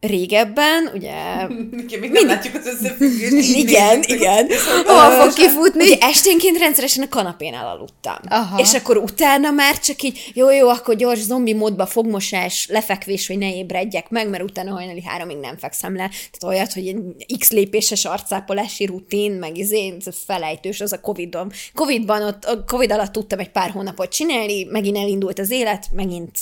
régebben, 0.00 0.90
ugye... 0.94 1.46
Még 2.00 2.10
nem 2.10 2.26
látjuk 2.26 2.54
az 2.54 2.66
összefüggést. 2.66 3.56
Igen, 3.62 4.02
igen. 4.02 4.46
Hova 4.86 5.12
Ö, 5.12 5.22
fog 5.22 5.32
kifutni? 5.32 5.84
Ugye 5.84 5.96
esténként 6.00 6.58
rendszeresen 6.58 7.04
a 7.04 7.08
kanapén 7.08 7.54
elaludtam. 7.54 8.16
Aha. 8.28 8.58
És 8.60 8.74
akkor 8.74 8.96
utána 8.96 9.50
már 9.50 9.78
csak 9.78 10.02
így, 10.02 10.30
jó, 10.34 10.50
jó, 10.50 10.68
akkor 10.68 10.96
gyors 10.96 11.18
zombi 11.18 11.54
módba 11.54 11.86
fogmosás, 11.86 12.66
lefekvés, 12.70 13.26
hogy 13.26 13.38
ne 13.38 13.54
ébredjek 13.54 14.10
meg, 14.10 14.28
mert 14.28 14.42
utána 14.42 14.72
hajnali 14.72 15.02
háromig 15.02 15.36
nem 15.36 15.56
fekszem 15.56 15.96
le. 15.96 16.08
Tehát 16.08 16.56
olyat, 16.56 16.72
hogy 16.72 16.86
egy 16.86 17.38
x 17.38 17.50
lépéses 17.50 18.04
arcápolási 18.04 18.86
rutin, 18.86 19.32
meg 19.32 19.56
izé, 19.56 19.94
ez 20.06 20.16
felejtős, 20.26 20.80
az 20.80 20.92
a 20.92 21.00
Covid-on. 21.00 21.52
Covid-ban, 21.74 22.22
ott, 22.22 22.44
a 22.44 22.64
Covid 22.64 22.92
alatt 22.92 23.12
tudtam 23.12 23.38
egy 23.38 23.50
pár 23.50 23.70
hónapot 23.70 24.12
csinálni, 24.12 24.64
megint 24.64 24.96
elindult 24.96 25.38
az 25.38 25.50
élet, 25.50 25.86
megint 25.92 26.38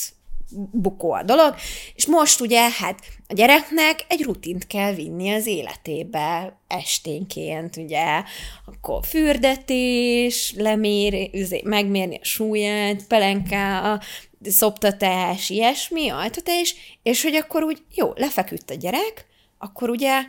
bukó 0.70 1.12
a 1.12 1.22
dolog, 1.22 1.54
és 1.94 2.06
most 2.06 2.40
ugye, 2.40 2.70
hát 2.70 2.98
a 3.28 3.34
gyereknek 3.34 4.04
egy 4.08 4.22
rutint 4.22 4.66
kell 4.66 4.94
vinni 4.94 5.32
az 5.32 5.46
életébe 5.46 6.58
esténként, 6.66 7.76
ugye, 7.76 8.22
akkor 8.66 9.04
fürdetés, 9.06 10.54
lemér, 10.56 11.30
üzé- 11.32 11.62
megmérni 11.62 12.16
a 12.16 12.24
súlyát, 12.24 13.06
pelenká, 13.06 13.92
a 13.92 14.00
szoptatás, 14.42 15.50
ilyesmi, 15.50 16.08
altatás, 16.08 16.74
és 17.02 17.22
hogy 17.22 17.34
akkor 17.34 17.62
úgy, 17.62 17.82
jó, 17.94 18.12
lefeküdt 18.14 18.70
a 18.70 18.74
gyerek, 18.74 19.26
akkor 19.58 19.90
ugye 19.90 20.22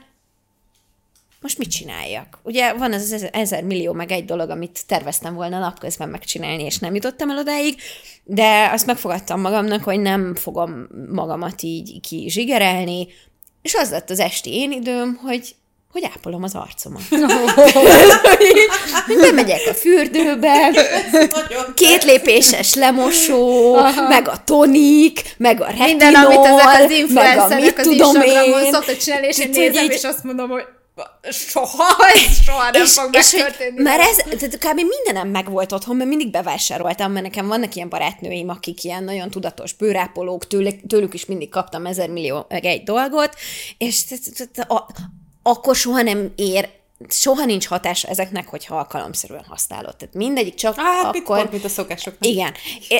most 1.41 1.57
mit 1.57 1.71
csináljak? 1.71 2.39
Ugye 2.43 2.73
van 2.73 2.93
ez 2.93 3.11
az 3.11 3.25
ezer- 3.31 3.63
millió 3.63 3.93
meg 3.93 4.11
egy 4.11 4.25
dolog, 4.25 4.49
amit 4.49 4.79
terveztem 4.87 5.33
volna 5.33 5.59
napközben 5.59 6.09
megcsinálni, 6.09 6.63
és 6.63 6.77
nem 6.77 6.95
jutottam 6.95 7.29
el 7.29 7.37
odáig, 7.37 7.75
de 8.23 8.69
azt 8.73 8.85
megfogadtam 8.85 9.41
magamnak, 9.41 9.83
hogy 9.83 9.99
nem 9.99 10.35
fogom 10.35 10.87
magamat 11.11 11.61
így 11.61 11.99
kizsigerelni, 12.01 13.07
és 13.61 13.73
az 13.73 13.89
lett 13.89 14.09
az 14.09 14.19
esti 14.19 14.55
én 14.55 14.71
időm, 14.71 15.19
hogy 15.23 15.55
hogy 15.91 16.09
ápolom 16.15 16.43
az 16.43 16.55
arcomat. 16.55 17.01
bemegyek 19.21 19.61
a 19.69 19.73
fürdőbe, 19.73 20.71
két 21.73 22.03
lépéses 22.03 22.73
lemosó, 22.73 23.73
meg 24.09 24.27
a 24.27 24.43
tonik, 24.43 25.21
meg 25.37 25.61
a 25.61 25.65
retinol, 25.65 25.87
Minden, 25.87 26.15
amit 26.15 26.45
ezek 26.45 27.03
az 27.05 27.11
meg 27.13 27.37
a 27.37 27.47
mit 27.59 27.79
az 27.79 27.87
tudom 27.87 28.21
én. 28.21 28.71
szoktak 28.71 28.97
csinálni, 28.97 29.27
és 29.27 29.39
én 29.39 29.49
nézem, 29.49 29.83
így- 29.83 29.91
és 29.91 30.03
azt 30.03 30.23
mondom, 30.23 30.49
hogy 30.49 30.63
soha, 31.29 31.95
ez 32.13 32.43
soha 32.43 32.71
nem 32.71 32.81
és, 32.83 32.93
fog 32.93 33.15
és 33.15 33.31
megtörténni. 33.31 33.81
már 33.81 33.99
ez, 33.99 34.15
tehát 34.15 34.57
kb. 34.57 34.75
mindenem 34.75 35.27
megvolt 35.27 35.71
otthon, 35.71 35.95
mert 35.95 36.09
mindig 36.09 36.31
bevásároltam, 36.31 37.11
mert 37.11 37.25
nekem 37.25 37.47
vannak 37.47 37.75
ilyen 37.75 37.89
barátnőim, 37.89 38.49
akik 38.49 38.83
ilyen 38.83 39.03
nagyon 39.03 39.29
tudatos 39.29 39.73
bőrápolók, 39.73 40.47
tőlük, 40.47 40.87
tőlük 40.87 41.13
is 41.13 41.25
mindig 41.25 41.49
kaptam 41.49 41.85
ezer 41.85 42.09
millió 42.09 42.45
meg 42.49 42.65
egy 42.65 42.83
dolgot, 42.83 43.35
és 43.77 44.03
t- 44.05 44.33
t- 44.35 44.49
t- 44.53 44.65
a- 44.71 44.87
akkor 45.43 45.75
soha 45.75 46.01
nem 46.01 46.31
ér, 46.35 46.69
soha 47.09 47.45
nincs 47.45 47.67
hatása 47.67 48.07
ezeknek, 48.07 48.47
hogyha 48.47 48.77
alkalomszerűen 48.77 49.45
használod. 49.47 49.95
Tehát 49.95 50.15
mindegyik 50.15 50.53
csak 50.55 50.75
Hát, 50.75 51.13
mit 51.13 51.21
akkor... 51.21 51.37
pont, 51.37 51.51
mint 51.51 51.63
a 51.63 51.69
szokásoknak. 51.69 52.29
Igen. 52.29 52.53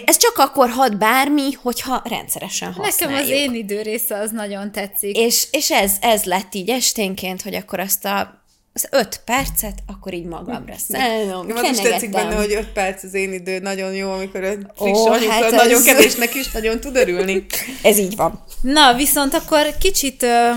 Ez 0.06 0.18
csak 0.18 0.38
akkor 0.38 0.70
hat 0.70 0.98
bármi, 0.98 1.52
hogyha 1.62 2.02
rendszeresen 2.06 2.68
Nekem 2.70 2.84
használjuk. 2.84 3.20
az 3.22 3.30
én 3.30 3.54
idő 3.54 3.82
része 3.82 4.18
az 4.18 4.32
nagyon 4.32 4.72
tetszik. 4.72 5.18
És, 5.18 5.48
és 5.52 5.72
ez, 5.72 5.92
ez 6.02 6.24
lett 6.24 6.54
így 6.56 6.70
esténként, 6.70 7.42
hogy 7.42 7.56
akkor 7.56 7.80
azt 7.80 8.06
a 8.06 8.46
az 8.74 8.88
öt 8.92 9.22
percet, 9.26 9.74
akkor 9.88 10.14
így 10.14 10.26
magamra 10.26 10.74
szállom, 10.90 11.48
az 11.56 11.70
is 11.70 11.78
tetszik 11.80 12.10
benne, 12.10 12.36
hogy 12.36 12.52
öt 12.54 12.68
perc 12.68 13.04
az 13.04 13.14
én 13.14 13.34
idő 13.34 13.60
nagyon 13.60 13.94
jó, 13.94 14.12
amikor 14.12 14.44
a 14.44 14.52
friss 14.76 14.98
Ó, 14.98 15.02
oh, 15.02 15.12
anyuka 15.12 15.32
hát 15.32 15.44
hát 15.44 15.54
ez- 15.54 15.62
nagyon 15.64 15.84
kevésnek 15.84 16.36
is 16.36 16.52
nagyon 16.52 16.80
tud 16.80 16.96
örülni. 16.96 17.46
Ez 17.82 17.98
így 17.98 18.16
van. 18.16 18.44
Na, 18.62 18.94
viszont 18.94 19.34
akkor 19.34 19.78
kicsit 19.80 20.24
ö, 20.24 20.50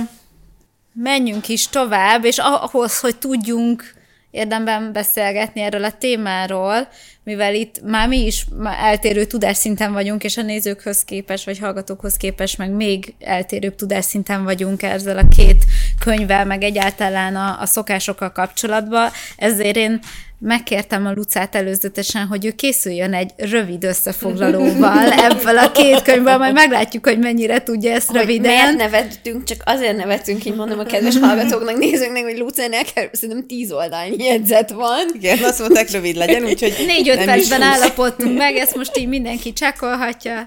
menjünk 0.93 1.49
is 1.49 1.69
tovább, 1.69 2.25
és 2.25 2.39
ahhoz, 2.39 3.01
hogy 3.01 3.17
tudjunk 3.17 3.95
érdemben 4.31 4.93
beszélgetni 4.93 5.61
erről 5.61 5.85
a 5.85 5.93
témáról, 5.93 6.89
mivel 7.25 7.55
itt 7.55 7.81
már 7.83 8.09
mi 8.09 8.27
is 8.27 8.47
eltérő 8.81 9.25
tudásszinten 9.25 9.93
vagyunk, 9.93 10.25
és 10.25 10.37
a 10.37 10.43
nézőkhöz 10.43 11.05
képes, 11.05 11.45
vagy 11.45 11.59
hallgatókhoz 11.59 12.17
képes, 12.17 12.57
meg 12.57 12.71
még 12.71 13.15
eltérőbb 13.21 13.75
tudásszinten 13.75 14.45
vagyunk 14.45 14.83
ezzel 14.83 15.19
a 15.19 15.29
két 15.37 15.65
könyvvel, 16.05 16.45
meg 16.45 16.63
egyáltalán 16.63 17.37
a, 17.37 17.61
a 17.61 17.67
szokásokkal 17.67 18.33
kapcsolatban, 18.33 19.11
ezért 19.37 19.77
én 19.77 20.01
megkértem 20.41 21.07
a 21.07 21.13
Lucát 21.13 21.55
előzetesen, 21.55 22.27
hogy 22.27 22.47
ő 22.47 22.51
készüljön 22.51 23.15
egy 23.15 23.31
rövid 23.37 23.85
összefoglalóval 23.85 25.13
ebből 25.31 25.59
a 25.59 25.73
két 25.73 26.03
könyvből, 26.03 26.37
majd 26.37 26.55
meglátjuk, 26.55 27.07
hogy 27.07 27.19
mennyire 27.19 27.63
tudja 27.63 27.93
ezt 27.93 28.07
Hogy 28.07 28.27
miért 28.27 28.43
röviden. 28.45 28.77
nevettünk, 28.77 29.45
csak 29.45 29.63
azért 29.65 29.97
nevettünk, 29.97 30.45
így 30.45 30.55
mondom 30.55 30.79
a 30.79 30.85
kedves 30.85 31.19
hallgatóknak, 31.19 31.77
nézőknek, 31.77 32.23
hogy 32.23 32.39
Lucánél 32.39 32.83
kell, 32.95 33.09
szerintem 33.13 33.47
tíz 33.47 33.73
oldalnyi 33.73 34.25
jegyzet 34.25 34.71
van. 34.71 35.07
Igen, 35.15 35.39
azt 35.43 35.59
mondták, 35.59 35.91
rövid 35.91 36.17
legyen, 36.17 36.45
úgyhogy 36.45 36.75
Négy-öt 36.87 37.25
percben 37.25 37.63
állapodtunk 37.63 38.37
meg, 38.37 38.57
ezt 38.57 38.77
most 38.77 38.99
így 38.99 39.09
mindenki 39.09 39.53
csekkolhatja. 39.61 40.45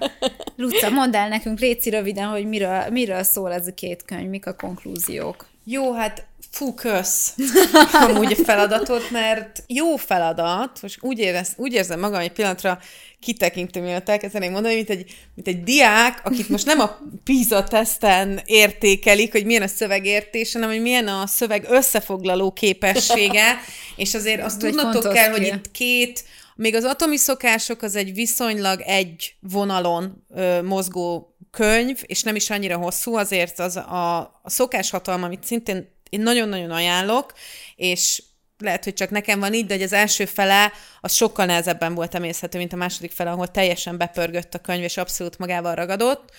Luca, 0.56 0.90
mondd 0.90 1.16
el 1.16 1.28
nekünk, 1.28 1.58
Léci 1.60 1.90
röviden, 1.90 2.26
hogy 2.28 2.46
miről, 2.46 2.84
miről 2.90 3.22
szól 3.22 3.52
ez 3.52 3.66
a 3.66 3.74
két 3.74 4.04
könyv, 4.04 4.28
mik 4.28 4.46
a 4.46 4.52
konklúziók. 4.52 5.52
Jó, 5.64 5.92
hát 5.92 6.26
fú, 6.50 6.74
kösz. 6.74 7.34
Amúgy 8.08 8.32
a 8.32 8.44
feladatot, 8.44 9.10
mert 9.10 9.62
jó 9.66 9.96
feladat, 9.96 10.78
most 10.82 10.98
úgy, 11.00 11.18
érez, 11.18 11.52
úgy 11.56 11.72
érzem 11.72 12.00
magam 12.00 12.20
egy 12.20 12.32
pillanatra 12.32 12.78
kitekintő, 13.20 13.80
mielőtt 13.80 14.08
elkezdeném 14.08 14.52
mondani, 14.52 14.74
mint 14.74 14.90
egy, 14.90 15.16
mint 15.34 15.48
egy 15.48 15.62
diák, 15.62 16.20
akit 16.24 16.48
most 16.48 16.66
nem 16.66 16.80
a 16.80 16.98
PISA 17.24 17.64
teszten 17.64 18.40
értékelik, 18.44 19.32
hogy 19.32 19.44
milyen 19.44 19.62
a 19.62 19.66
szövegértés, 19.66 20.52
hanem 20.52 20.68
hogy 20.68 20.80
milyen 20.80 21.08
a 21.08 21.26
szöveg 21.26 21.66
összefoglaló 21.68 22.52
képessége, 22.52 23.58
és 23.96 24.14
azért 24.14 24.42
azt 24.42 24.58
tudnotok 24.58 25.12
kell, 25.12 25.30
hogy 25.30 25.46
itt 25.46 25.70
két, 25.70 26.24
még 26.56 26.74
az 26.74 26.84
atomi 26.84 27.16
szokások 27.16 27.82
az 27.82 27.96
egy 27.96 28.14
viszonylag 28.14 28.80
egy 28.80 29.34
vonalon 29.40 30.24
ö, 30.34 30.62
mozgó 30.62 31.33
könyv, 31.54 32.00
és 32.02 32.22
nem 32.22 32.36
is 32.36 32.50
annyira 32.50 32.76
hosszú, 32.76 33.16
azért 33.16 33.58
az 33.58 33.76
a, 33.76 34.18
a 34.42 34.50
szokáshatalma, 34.50 35.26
amit 35.26 35.44
szintén 35.44 35.92
én 36.10 36.20
nagyon-nagyon 36.20 36.70
ajánlok, 36.70 37.32
és 37.76 38.22
lehet, 38.58 38.84
hogy 38.84 38.94
csak 38.94 39.10
nekem 39.10 39.40
van 39.40 39.54
így, 39.54 39.66
de 39.66 39.74
hogy 39.74 39.82
az 39.82 39.92
első 39.92 40.24
fele 40.24 40.72
az 41.00 41.12
sokkal 41.12 41.46
nehezebben 41.46 41.94
volt 41.94 42.14
emészhető, 42.14 42.58
mint 42.58 42.72
a 42.72 42.76
második 42.76 43.12
fele, 43.12 43.30
ahol 43.30 43.48
teljesen 43.48 43.98
bepörgött 43.98 44.54
a 44.54 44.58
könyv, 44.58 44.82
és 44.82 44.96
abszolút 44.96 45.38
magával 45.38 45.74
ragadott 45.74 46.32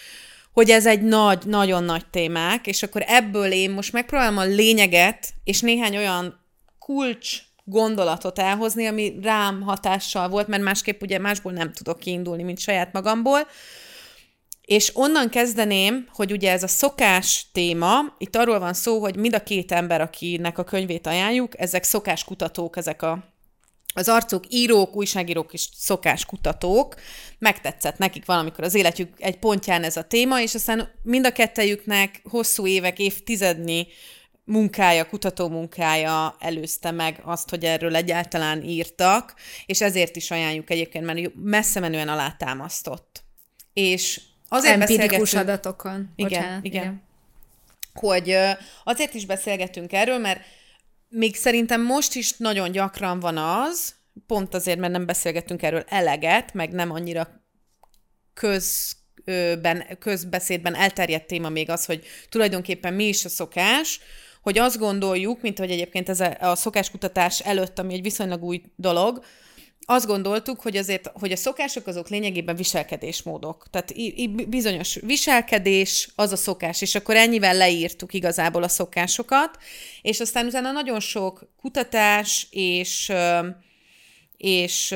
hogy 0.56 0.70
ez 0.70 0.86
egy 0.86 1.02
nagy, 1.02 1.46
nagyon 1.46 1.84
nagy 1.84 2.06
témák, 2.06 2.68
és 2.68 2.84
akkor 2.84 3.04
ebből 3.08 3.52
én 3.52 3.72
most 3.72 3.94
megpróbálom 3.94 4.38
a 4.38 4.44
lényeget, 4.44 5.34
és 5.44 5.62
néhány 5.62 5.98
olyan 5.98 6.40
kulcs 6.80 7.42
gondolatot 7.64 8.40
elhozni, 8.40 8.86
ami 8.86 9.20
rám 9.22 9.62
hatással 9.62 10.30
volt, 10.30 10.48
mert 10.48 10.64
másképp 10.64 11.02
ugye 11.02 11.20
másból 11.20 11.52
nem 11.52 11.74
tudok 11.74 12.00
kiindulni, 12.00 12.44
mint 12.44 12.60
saját 12.60 12.94
magamból. 12.94 13.48
És 14.66 14.92
onnan 14.94 15.30
kezdeném, 15.30 16.08
hogy 16.14 16.32
ugye 16.32 16.52
ez 16.52 16.64
a 16.64 16.68
szokás 16.68 17.46
téma, 17.52 18.00
itt 18.18 18.36
arról 18.36 18.60
van 18.60 18.74
szó, 18.74 19.00
hogy 19.00 19.16
mind 19.16 19.34
a 19.34 19.44
két 19.44 19.72
ember, 19.72 20.02
akinek 20.02 20.58
a 20.58 20.64
könyvét 20.64 21.08
ajánljuk, 21.08 21.60
ezek 21.60 21.84
szokáskutatók, 21.84 22.78
ezek 22.78 23.02
a 23.02 23.34
az 23.98 24.10
arcok 24.10 24.44
írók, 24.50 24.96
újságírók 24.96 25.54
és 25.54 25.68
szokáskutatók, 25.78 26.96
megtetszett 27.40 27.98
nekik 27.98 28.26
valamikor 28.26 28.64
az 28.64 28.76
életük 28.76 29.14
egy 29.18 29.38
pontján 29.38 29.84
ez 29.84 29.98
a 29.98 30.04
téma, 30.04 30.42
és 30.42 30.56
aztán 30.56 30.92
mind 31.04 31.26
a 31.26 31.32
kettejüknek 31.32 32.22
hosszú 32.24 32.68
évek, 32.68 33.00
évtizednyi 33.00 33.88
munkája, 34.44 35.10
kutató 35.10 35.50
munkája 35.50 36.36
előzte 36.40 36.92
meg 36.92 37.22
azt, 37.24 37.50
hogy 37.50 37.64
erről 37.64 37.96
egyáltalán 37.96 38.64
írtak, 38.64 39.36
és 39.66 39.82
ezért 39.82 40.16
is 40.16 40.32
ajánljuk 40.32 40.70
egyébként, 40.70 41.06
mert 41.06 41.36
messze 41.36 41.80
menően 41.80 42.08
alátámasztott. 42.08 43.24
És 43.74 44.22
azért 44.48 44.82
Empirikus 44.82 45.34
adatokon. 45.34 46.10
Igen, 46.16 46.30
Bocsánat, 46.30 46.66
igen. 46.66 47.04
Hogy 47.94 48.30
ö, 48.30 48.50
azért 48.84 49.14
is 49.14 49.26
beszélgetünk 49.26 49.94
erről, 49.94 50.18
mert 50.18 50.42
még 51.10 51.36
szerintem 51.36 51.82
most 51.82 52.16
is 52.16 52.38
nagyon 52.38 52.72
gyakran 52.72 53.20
van 53.20 53.38
az, 53.38 53.96
pont 54.28 54.54
azért, 54.54 54.80
mert 54.80 54.92
nem 54.92 55.06
beszélgetünk 55.06 55.64
erről 55.64 55.84
eleget, 55.88 56.54
meg 56.54 56.72
nem 56.72 56.92
annyira 56.92 57.28
közben, 58.34 59.98
közbeszédben 60.00 60.76
elterjedt 60.76 61.28
téma 61.28 61.50
még 61.50 61.70
az, 61.70 61.86
hogy 61.86 62.06
tulajdonképpen 62.30 62.94
mi 62.94 63.08
is 63.08 63.26
a 63.26 63.30
szokás, 63.30 64.00
hogy 64.42 64.58
azt 64.58 64.78
gondoljuk, 64.78 65.42
mint 65.42 65.58
hogy 65.58 65.72
egyébként 65.72 66.10
ez 66.10 66.20
a, 66.20 66.36
a 66.40 66.56
szokáskutatás 66.56 67.40
előtt, 67.40 67.80
ami 67.80 67.94
egy 67.94 68.02
viszonylag 68.02 68.44
új 68.44 68.62
dolog, 68.76 69.24
azt 69.86 70.06
gondoltuk, 70.06 70.62
hogy 70.62 70.78
azért, 70.78 71.12
hogy 71.14 71.32
a 71.32 71.36
szokások 71.36 71.88
azok 71.88 72.10
lényegében 72.10 72.56
viselkedésmódok. 72.56 73.66
Tehát 73.70 73.94
bizonyos 74.50 74.96
viselkedés 75.02 76.10
az 76.16 76.32
a 76.32 76.36
szokás, 76.36 76.82
és 76.82 76.96
akkor 76.96 77.16
ennyivel 77.16 77.56
leírtuk 77.56 78.14
igazából 78.14 78.64
a 78.64 78.68
szokásokat, 78.68 79.58
és 80.02 80.20
aztán 80.20 80.46
utána 80.46 80.72
nagyon 80.72 81.00
sok 81.00 81.50
kutatás 81.62 82.48
és 82.50 83.12
és 84.38 84.96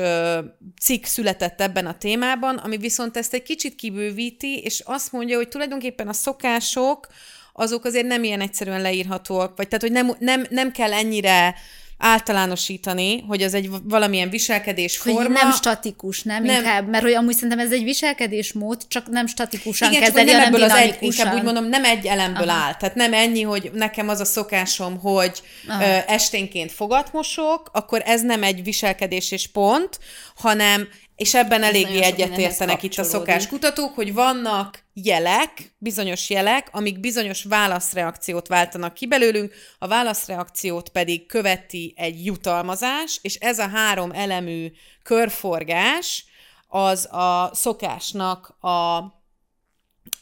cikk 0.80 1.04
született 1.04 1.60
ebben 1.60 1.86
a 1.86 1.98
témában, 1.98 2.56
ami 2.56 2.76
viszont 2.76 3.16
ezt 3.16 3.34
egy 3.34 3.42
kicsit 3.42 3.74
kibővíti, 3.74 4.58
és 4.58 4.80
azt 4.84 5.12
mondja, 5.12 5.36
hogy 5.36 5.48
tulajdonképpen 5.48 6.08
a 6.08 6.12
szokások, 6.12 7.06
azok 7.52 7.84
azért 7.84 8.06
nem 8.06 8.24
ilyen 8.24 8.40
egyszerűen 8.40 8.80
leírhatóak, 8.80 9.56
vagy 9.56 9.68
tehát, 9.68 9.82
hogy 9.82 9.92
nem, 9.92 10.16
nem, 10.18 10.46
nem 10.50 10.72
kell 10.72 10.92
ennyire 10.92 11.54
általánosítani, 12.00 13.20
hogy 13.20 13.42
az 13.42 13.54
egy 13.54 13.70
valamilyen 13.82 14.30
viselkedés 14.30 14.96
forma. 14.98 15.20
Hogy 15.20 15.30
nem 15.30 15.52
statikus, 15.52 16.22
nem, 16.22 16.42
nem 16.42 16.56
inkább, 16.56 16.88
mert 16.88 17.02
hogy 17.02 17.12
amúgy 17.12 17.34
szerintem 17.34 17.58
ez 17.58 17.72
egy 17.72 17.84
viselkedésmód, 17.84 18.82
csak 18.88 19.08
nem 19.08 19.26
statikusan 19.26 19.90
Igen, 19.90 20.02
kezeli, 20.02 20.28
csak 20.28 20.36
nem 20.36 20.46
ebből 20.46 20.62
az 20.62 20.72
egy, 20.72 20.96
inkább 21.00 21.34
úgy 21.34 21.42
mondom, 21.42 21.64
nem 21.64 21.84
egy 21.84 22.06
elemből 22.06 22.48
Aha. 22.48 22.58
áll. 22.58 22.74
Tehát 22.74 22.94
nem 22.94 23.12
ennyi, 23.12 23.42
hogy 23.42 23.70
nekem 23.74 24.08
az 24.08 24.20
a 24.20 24.24
szokásom, 24.24 24.98
hogy 24.98 25.42
Aha. 25.68 25.82
ö, 25.82 25.98
esténként 26.06 26.72
fogat 26.72 27.12
mosok, 27.12 27.70
akkor 27.72 28.02
ez 28.04 28.22
nem 28.22 28.42
egy 28.42 28.62
viselkedés 28.62 29.30
és 29.30 29.46
pont, 29.46 29.98
hanem 30.36 30.88
és 31.20 31.34
ebben 31.34 31.62
eléggé 31.62 32.02
egyetértenek 32.02 32.82
itt 32.82 32.98
a 32.98 33.02
szokáskutatók, 33.02 33.94
hogy 33.94 34.14
vannak 34.14 34.84
jelek, 34.92 35.74
bizonyos 35.78 36.30
jelek, 36.30 36.68
amik 36.72 37.00
bizonyos 37.00 37.44
válaszreakciót 37.44 38.46
váltanak 38.48 38.94
ki 38.94 39.06
belőlünk, 39.06 39.54
a 39.78 39.86
válaszreakciót 39.86 40.88
pedig 40.88 41.26
követi 41.26 41.94
egy 41.96 42.24
jutalmazás, 42.24 43.18
és 43.22 43.34
ez 43.34 43.58
a 43.58 43.68
három 43.68 44.10
elemű 44.12 44.72
körforgás 45.02 46.24
az 46.68 47.12
a 47.12 47.50
szokásnak 47.54 48.56
a, 48.60 48.96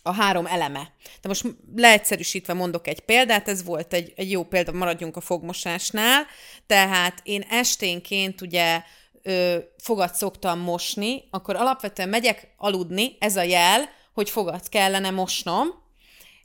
a 0.03 0.13
három 0.13 0.47
eleme. 0.47 0.93
De 1.21 1.29
most 1.29 1.45
leegyszerűsítve 1.77 2.53
mondok 2.53 2.87
egy 2.87 3.01
példát, 3.01 3.49
ez 3.49 3.65
volt 3.65 3.93
egy, 3.93 4.13
egy 4.17 4.31
jó 4.31 4.45
példa, 4.45 4.73
maradjunk 4.73 5.17
a 5.17 5.21
fogmosásnál, 5.21 6.27
tehát 6.67 7.21
én 7.23 7.45
esténként 7.51 8.41
ugye 8.41 8.83
ö, 9.29 9.59
fogat 9.83 10.15
szoktam 10.15 10.59
mosni, 10.59 11.25
akkor 11.31 11.57
alapvetően 11.57 12.09
megyek 12.09 12.55
aludni, 12.57 13.17
ez 13.19 13.37
a 13.37 13.43
jel, 13.43 13.89
hogy 14.15 14.31
fogat 14.31 14.69
kellene 14.69 15.11
mosnom, 15.11 15.69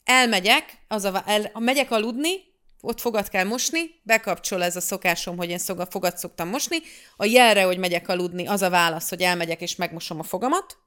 elmegyek, 0.03 0.77
az 0.87 1.03
a, 1.03 1.23
el, 1.25 1.51
megyek 1.59 1.91
aludni, 1.91 2.51
ott 2.81 3.01
fogat 3.01 3.29
kell 3.29 3.43
mosni, 3.43 3.79
bekapcsol 4.03 4.63
ez 4.63 4.75
a 4.75 4.81
szokásom, 4.81 5.37
hogy 5.37 5.49
én 5.49 5.57
szoga, 5.57 5.85
fogat 5.85 6.17
szoktam 6.17 6.47
mosni, 6.47 6.77
a 7.17 7.25
jelre, 7.25 7.63
hogy 7.63 7.77
megyek 7.77 8.09
aludni, 8.09 8.47
az 8.47 8.61
a 8.61 8.69
válasz, 8.69 9.09
hogy 9.09 9.21
elmegyek 9.21 9.61
és 9.61 9.75
megmosom 9.75 10.19
a 10.19 10.23
fogamat, 10.23 10.77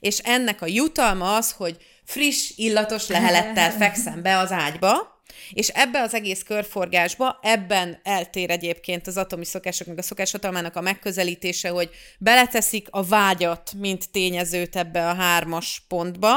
és 0.00 0.18
ennek 0.18 0.62
a 0.62 0.66
jutalma 0.66 1.36
az, 1.36 1.52
hogy 1.52 1.76
friss, 2.04 2.52
illatos 2.56 3.06
lehelettel 3.06 3.70
fekszem 3.70 4.22
be 4.22 4.38
az 4.38 4.52
ágyba, 4.52 5.17
és 5.52 5.68
ebbe 5.68 6.00
az 6.00 6.14
egész 6.14 6.42
körforgásba, 6.42 7.38
ebben 7.42 8.00
eltér 8.02 8.50
egyébként 8.50 9.06
az 9.06 9.16
atomi 9.16 9.44
szokások, 9.44 9.86
meg 9.86 9.98
a 9.98 10.02
szokáshatalmának 10.02 10.76
a 10.76 10.80
megközelítése, 10.80 11.68
hogy 11.68 11.90
beleteszik 12.18 12.88
a 12.90 13.02
vágyat, 13.02 13.72
mint 13.76 14.10
tényezőt 14.10 14.76
ebbe 14.76 15.08
a 15.08 15.14
hármas 15.14 15.82
pontba, 15.88 16.34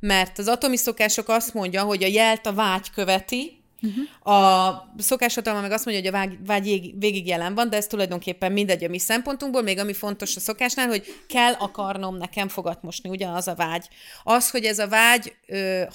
mert 0.00 0.38
az 0.38 0.48
atomi 0.48 0.76
szokások 0.76 1.28
azt 1.28 1.54
mondja, 1.54 1.82
hogy 1.82 2.02
a 2.02 2.06
jelt 2.06 2.46
a 2.46 2.52
vágy 2.52 2.90
követi, 2.90 3.61
Uh-huh. 3.82 4.36
A 4.36 4.94
szokáshatalma 4.98 5.60
meg 5.60 5.70
azt 5.70 5.84
mondja, 5.84 6.02
hogy 6.02 6.14
a 6.14 6.18
vágy, 6.18 6.46
vágy 6.46 6.92
végig 6.98 7.26
jelen 7.26 7.54
van, 7.54 7.70
de 7.70 7.76
ez 7.76 7.86
tulajdonképpen 7.86 8.52
mindegy 8.52 8.84
a 8.84 8.88
mi 8.88 8.98
szempontunkból, 8.98 9.62
még 9.62 9.78
ami 9.78 9.92
fontos 9.92 10.36
a 10.36 10.40
szokásnál, 10.40 10.86
hogy 10.88 11.24
kell 11.28 11.52
akarnom 11.52 12.16
nekem 12.16 12.48
fogat 12.48 12.82
mosni, 12.82 13.08
ugyanaz 13.08 13.48
a 13.48 13.54
vágy. 13.54 13.88
Az, 14.22 14.50
hogy 14.50 14.64
ez 14.64 14.78
a 14.78 14.88
vágy, 14.88 15.36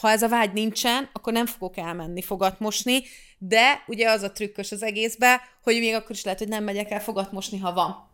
ha 0.01 0.09
ez 0.09 0.21
a 0.21 0.29
vágy 0.29 0.53
nincsen, 0.53 1.09
akkor 1.13 1.33
nem 1.33 1.45
fogok 1.45 1.77
elmenni 1.77 2.21
fogat 2.21 2.59
mosni, 2.59 3.03
de 3.37 3.83
ugye 3.87 4.09
az 4.09 4.21
a 4.21 4.31
trükkös 4.31 4.71
az 4.71 4.83
egészbe, 4.83 5.41
hogy 5.63 5.79
még 5.79 5.93
akkor 5.93 6.11
is 6.11 6.23
lehet, 6.23 6.39
hogy 6.39 6.47
nem 6.47 6.63
megyek 6.63 6.91
el 6.91 7.01
fogat 7.01 7.31
mosni, 7.31 7.57
ha 7.57 7.73
van. 7.73 8.07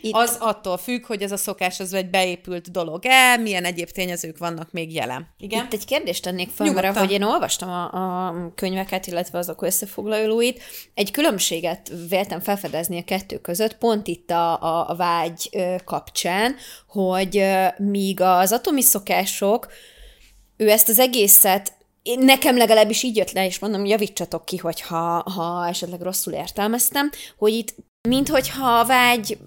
Itt. 0.00 0.14
Az 0.14 0.36
attól 0.40 0.76
függ, 0.76 1.06
hogy 1.06 1.22
ez 1.22 1.32
a 1.32 1.36
szokás 1.36 1.80
az 1.80 1.92
egy 1.92 2.10
beépült 2.10 2.70
dolog-e, 2.70 3.36
milyen 3.36 3.64
egyéb 3.64 3.90
tényezők 3.90 4.38
vannak 4.38 4.72
még 4.72 4.94
jelen. 4.94 5.28
Igen? 5.38 5.64
Itt 5.64 5.72
egy 5.72 5.84
kérdést 5.84 6.22
tennék 6.22 6.48
fel, 6.48 6.72
mert 6.72 6.98
hogy 6.98 7.10
én 7.10 7.22
olvastam 7.22 7.68
a, 7.68 7.84
a 8.26 8.34
könyveket, 8.54 9.06
illetve 9.06 9.38
azok 9.38 9.62
összefoglalóit, 9.62 10.62
egy 10.94 11.10
különbséget 11.10 11.92
véltem 12.08 12.40
felfedezni 12.40 12.98
a 12.98 13.04
kettő 13.04 13.38
között, 13.38 13.76
pont 13.78 14.06
itt 14.06 14.30
a, 14.30 14.62
a, 14.62 14.90
a 14.90 14.96
vágy 14.96 15.50
kapcsán, 15.84 16.54
hogy 16.86 17.44
míg 17.76 18.20
az 18.20 18.52
atomi 18.52 18.82
szokások, 18.82 19.68
ő 20.56 20.70
ezt 20.70 20.88
az 20.88 20.98
egészet 20.98 21.78
én, 22.02 22.18
nekem 22.18 22.56
legalábbis 22.56 23.02
így 23.02 23.16
jött 23.16 23.32
le, 23.32 23.46
és 23.46 23.58
mondom, 23.58 23.84
javítsatok 23.84 24.44
ki, 24.44 24.56
hogyha 24.56 25.30
ha 25.30 25.66
esetleg 25.68 26.00
rosszul 26.00 26.32
értelmeztem, 26.32 27.10
hogy 27.38 27.52
itt 27.52 27.74
mint 28.08 28.28
hogyha 28.28 28.78
a 28.78 28.84
vágy 28.84 29.38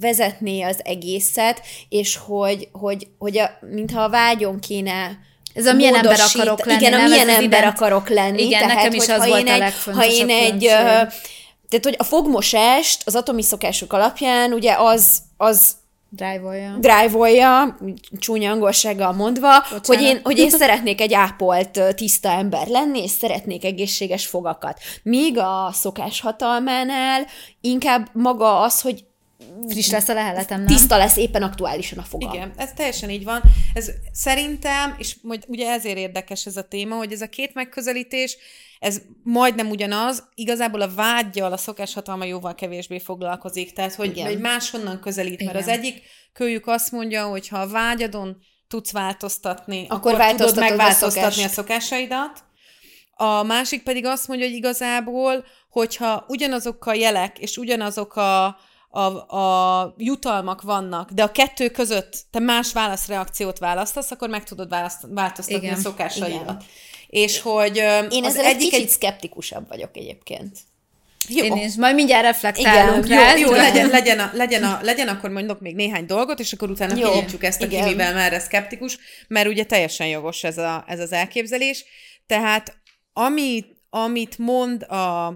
vezetné 0.00 0.62
az 0.62 0.80
egészet, 0.84 1.60
és 1.88 2.16
hogy, 2.16 2.68
hogy, 2.72 3.08
hogy 3.18 3.38
a, 3.38 3.50
mintha 3.60 4.02
a 4.02 4.08
vágyon 4.08 4.60
kéne 4.60 5.18
ez 5.54 5.66
a 5.66 5.72
milyen 5.72 5.94
ember 5.94 6.20
akarok 6.20 6.64
lenni. 6.64 6.80
Igen, 6.80 7.00
a 7.00 7.06
milyen 7.08 7.28
ember 7.28 7.42
ident... 7.42 7.74
akarok 7.74 8.08
lenni. 8.08 8.42
Igen, 8.42 8.60
tehát, 8.60 8.74
nekem 8.74 8.92
is 8.92 9.08
az 9.08 9.26
volt 9.26 9.48
a 9.48 9.52
egy, 9.52 9.72
Ha 9.94 10.06
én 10.06 10.30
egy, 10.30 10.62
tehát, 11.68 11.84
hogy 11.84 11.94
a 11.98 12.04
fogmosást 12.04 13.02
az 13.06 13.14
atomi 13.14 13.42
szokások 13.42 13.92
alapján, 13.92 14.52
ugye 14.52 14.74
az, 14.78 15.18
az 15.36 15.72
Drive-olja. 16.12 16.76
Drive-olja, 16.80 17.78
csúnya 18.18 18.50
angolsággal 18.50 19.12
mondva, 19.12 19.66
hogy 19.82 20.02
én, 20.02 20.20
hogy 20.22 20.38
én 20.38 20.50
szeretnék 20.60 21.00
egy 21.00 21.14
ápolt, 21.14 21.80
tiszta 21.94 22.28
ember 22.28 22.66
lenni, 22.66 23.02
és 23.02 23.10
szeretnék 23.10 23.64
egészséges 23.64 24.26
fogakat. 24.26 24.80
Míg 25.02 25.38
a 25.38 25.70
szokás 25.72 26.20
hatalmánál 26.20 27.26
inkább 27.60 28.08
maga 28.12 28.60
az, 28.60 28.80
hogy 28.80 29.04
friss 29.68 29.90
lesz 29.90 30.08
a 30.08 30.12
leheletem, 30.12 30.58
nem? 30.58 30.66
Tiszta 30.66 30.96
lesz 30.96 31.16
éppen 31.16 31.42
aktuálisan 31.42 31.98
a 31.98 32.02
fogam. 32.02 32.32
Igen, 32.32 32.52
ez 32.56 32.72
teljesen 32.72 33.10
így 33.10 33.24
van. 33.24 33.42
Ez 33.74 33.90
szerintem, 34.12 34.94
és 34.98 35.16
ugye 35.46 35.70
ezért 35.70 35.96
érdekes 35.96 36.46
ez 36.46 36.56
a 36.56 36.62
téma, 36.62 36.96
hogy 36.96 37.12
ez 37.12 37.20
a 37.20 37.28
két 37.28 37.54
megközelítés, 37.54 38.36
ez 38.80 39.00
majdnem 39.22 39.70
ugyanaz, 39.70 40.28
igazából 40.34 40.80
a 40.80 40.94
vágyjal 40.94 41.52
a 41.52 41.56
szokáshatalma 41.56 42.24
jóval 42.24 42.54
kevésbé 42.54 42.98
foglalkozik, 42.98 43.72
tehát 43.72 43.94
hogy 43.94 44.16
Igen. 44.16 44.38
máshonnan 44.38 45.00
közelít, 45.00 45.38
mert 45.38 45.50
Igen. 45.50 45.62
az 45.62 45.68
egyik 45.68 46.02
kölyük 46.32 46.66
azt 46.66 46.92
mondja, 46.92 47.26
hogy 47.26 47.48
ha 47.48 47.58
a 47.58 47.68
vágyadon 47.68 48.36
tudsz 48.68 48.92
változtatni, 48.92 49.86
akkor, 49.88 50.14
akkor 50.14 50.34
tudod 50.34 50.58
megváltoztatni 50.58 51.42
a, 51.42 51.46
a 51.46 51.48
szokásaidat, 51.48 52.44
a 53.14 53.42
másik 53.42 53.82
pedig 53.82 54.06
azt 54.06 54.28
mondja, 54.28 54.46
hogy 54.46 54.56
igazából, 54.56 55.44
hogyha 55.70 56.24
ugyanazok 56.28 56.86
a 56.86 56.94
jelek 56.94 57.38
és 57.38 57.56
ugyanazok 57.56 58.16
a, 58.16 58.44
a, 58.90 59.36
a 59.36 59.94
jutalmak 59.96 60.62
vannak, 60.62 61.10
de 61.10 61.22
a 61.22 61.32
kettő 61.32 61.68
között 61.68 62.24
te 62.30 62.38
más 62.38 62.72
válaszreakciót 62.72 63.58
választasz, 63.58 64.10
akkor 64.10 64.28
meg 64.28 64.44
tudod 64.44 64.68
választ, 64.68 65.06
változtatni 65.08 65.66
Igen. 65.66 65.78
a 65.78 65.80
szokásaidat. 65.80 66.42
Igen. 66.42 66.62
És 67.10 67.40
hogy 67.40 67.76
Én 68.10 68.24
az 68.24 68.36
ezzel 68.36 68.44
egyik 68.44 68.62
egy 68.62 68.68
kicsit 68.68 68.84
egy... 68.84 68.88
szkeptikusabb 68.88 69.68
vagyok 69.68 69.96
egyébként. 69.96 70.58
Jó. 71.28 71.44
Én 71.44 71.56
is. 71.56 71.74
Majd 71.74 71.94
mindjárt 71.94 72.24
reflektálunk 72.24 73.04
Igen, 73.04 73.18
rá. 73.18 73.36
Jó, 73.36 73.46
jó 73.46 73.52
legyen, 73.52 73.88
legyen, 73.88 74.18
a, 74.18 74.30
legyen, 74.34 74.62
a, 74.64 74.78
legyen, 74.82 75.08
akkor 75.08 75.30
mondok 75.30 75.60
még 75.60 75.74
néhány 75.74 76.06
dolgot, 76.06 76.40
és 76.40 76.52
akkor 76.52 76.70
utána 76.70 76.96
jó. 76.96 77.10
kinyitjuk 77.10 77.44
ezt 77.44 77.62
a 77.62 77.64
Igen. 77.64 77.84
kimivel 77.84 78.14
merre 78.14 78.38
szkeptikus, 78.38 78.98
mert 79.28 79.48
ugye 79.48 79.64
teljesen 79.64 80.06
jogos 80.06 80.44
ez, 80.44 80.58
a, 80.58 80.84
ez 80.86 81.00
az 81.00 81.12
elképzelés. 81.12 81.84
Tehát 82.26 82.76
ami, 83.12 83.64
amit 83.90 84.38
mond 84.38 84.82
a, 84.82 85.26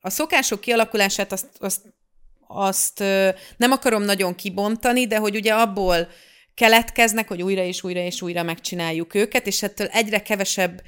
a 0.00 0.10
szokások 0.10 0.60
kialakulását, 0.60 1.32
azt, 1.32 1.46
azt, 1.58 1.80
azt 2.46 2.98
nem 3.56 3.72
akarom 3.72 4.02
nagyon 4.02 4.34
kibontani, 4.34 5.06
de 5.06 5.16
hogy 5.16 5.36
ugye 5.36 5.54
abból 5.54 6.08
keletkeznek, 6.58 7.28
hogy 7.28 7.42
újra 7.42 7.62
és 7.62 7.84
újra 7.84 8.00
és 8.00 8.22
újra 8.22 8.42
megcsináljuk 8.42 9.14
őket, 9.14 9.46
és 9.46 9.62
ettől 9.62 9.86
egyre 9.86 10.22
kevesebb 10.22 10.82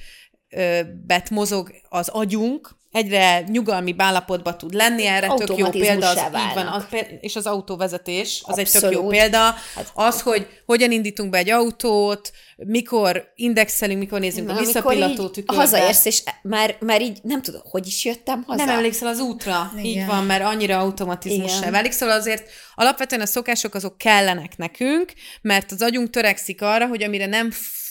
bet 1.06 1.30
mozog 1.30 1.72
az 1.88 2.08
agyunk, 2.08 2.78
egyre 2.92 3.40
nyugalmi 3.40 3.94
állapotban 3.96 4.58
tud 4.58 4.74
lenni, 4.74 5.06
erre 5.06 5.34
tök 5.34 5.56
jó 5.56 5.68
példa 5.68 6.08
az, 6.08 6.16
így 6.16 6.54
van, 6.54 6.66
az, 6.66 6.86
és 7.20 7.36
az 7.36 7.46
autóvezetés, 7.46 8.42
az 8.46 8.58
Abszolút. 8.58 8.74
egy 8.74 8.80
tök 8.80 8.92
jó 8.92 9.08
példa. 9.08 9.38
Hát, 9.74 9.90
az, 9.94 10.20
hogy 10.20 10.46
hogyan 10.66 10.92
indítunk 10.92 11.30
be 11.30 11.38
egy 11.38 11.50
autót, 11.50 12.32
mikor 12.56 13.32
indexelünk, 13.34 13.98
mikor 13.98 14.20
nézzünk 14.20 14.46
Na, 14.46 14.54
a 14.54 14.58
visszapillantó 14.58 15.28
tükörbe. 15.28 15.62
Hazaérsz, 15.62 16.04
és 16.04 16.22
már, 16.42 16.76
már 16.80 17.02
így 17.02 17.18
nem 17.22 17.42
tudom, 17.42 17.60
hogy 17.64 17.86
is 17.86 18.04
jöttem 18.04 18.44
haza. 18.46 18.64
Nem 18.64 18.76
emlékszel 18.76 19.08
az 19.08 19.20
útra. 19.20 19.72
Igen. 19.76 19.84
Így 19.84 20.06
van, 20.06 20.24
mert 20.24 20.44
annyira 20.44 20.78
automatizmussá 20.78 21.70
válik. 21.70 21.92
Szóval 21.92 22.18
azért 22.18 22.50
alapvetően 22.74 23.20
a 23.20 23.26
szokások 23.26 23.74
azok 23.74 23.98
kellenek 23.98 24.56
nekünk, 24.56 25.12
mert 25.42 25.72
az 25.72 25.82
agyunk 25.82 26.10
törekszik 26.10 26.62
arra, 26.62 26.86
hogy 26.86 27.02
amire 27.02 27.26
nem 27.26 27.50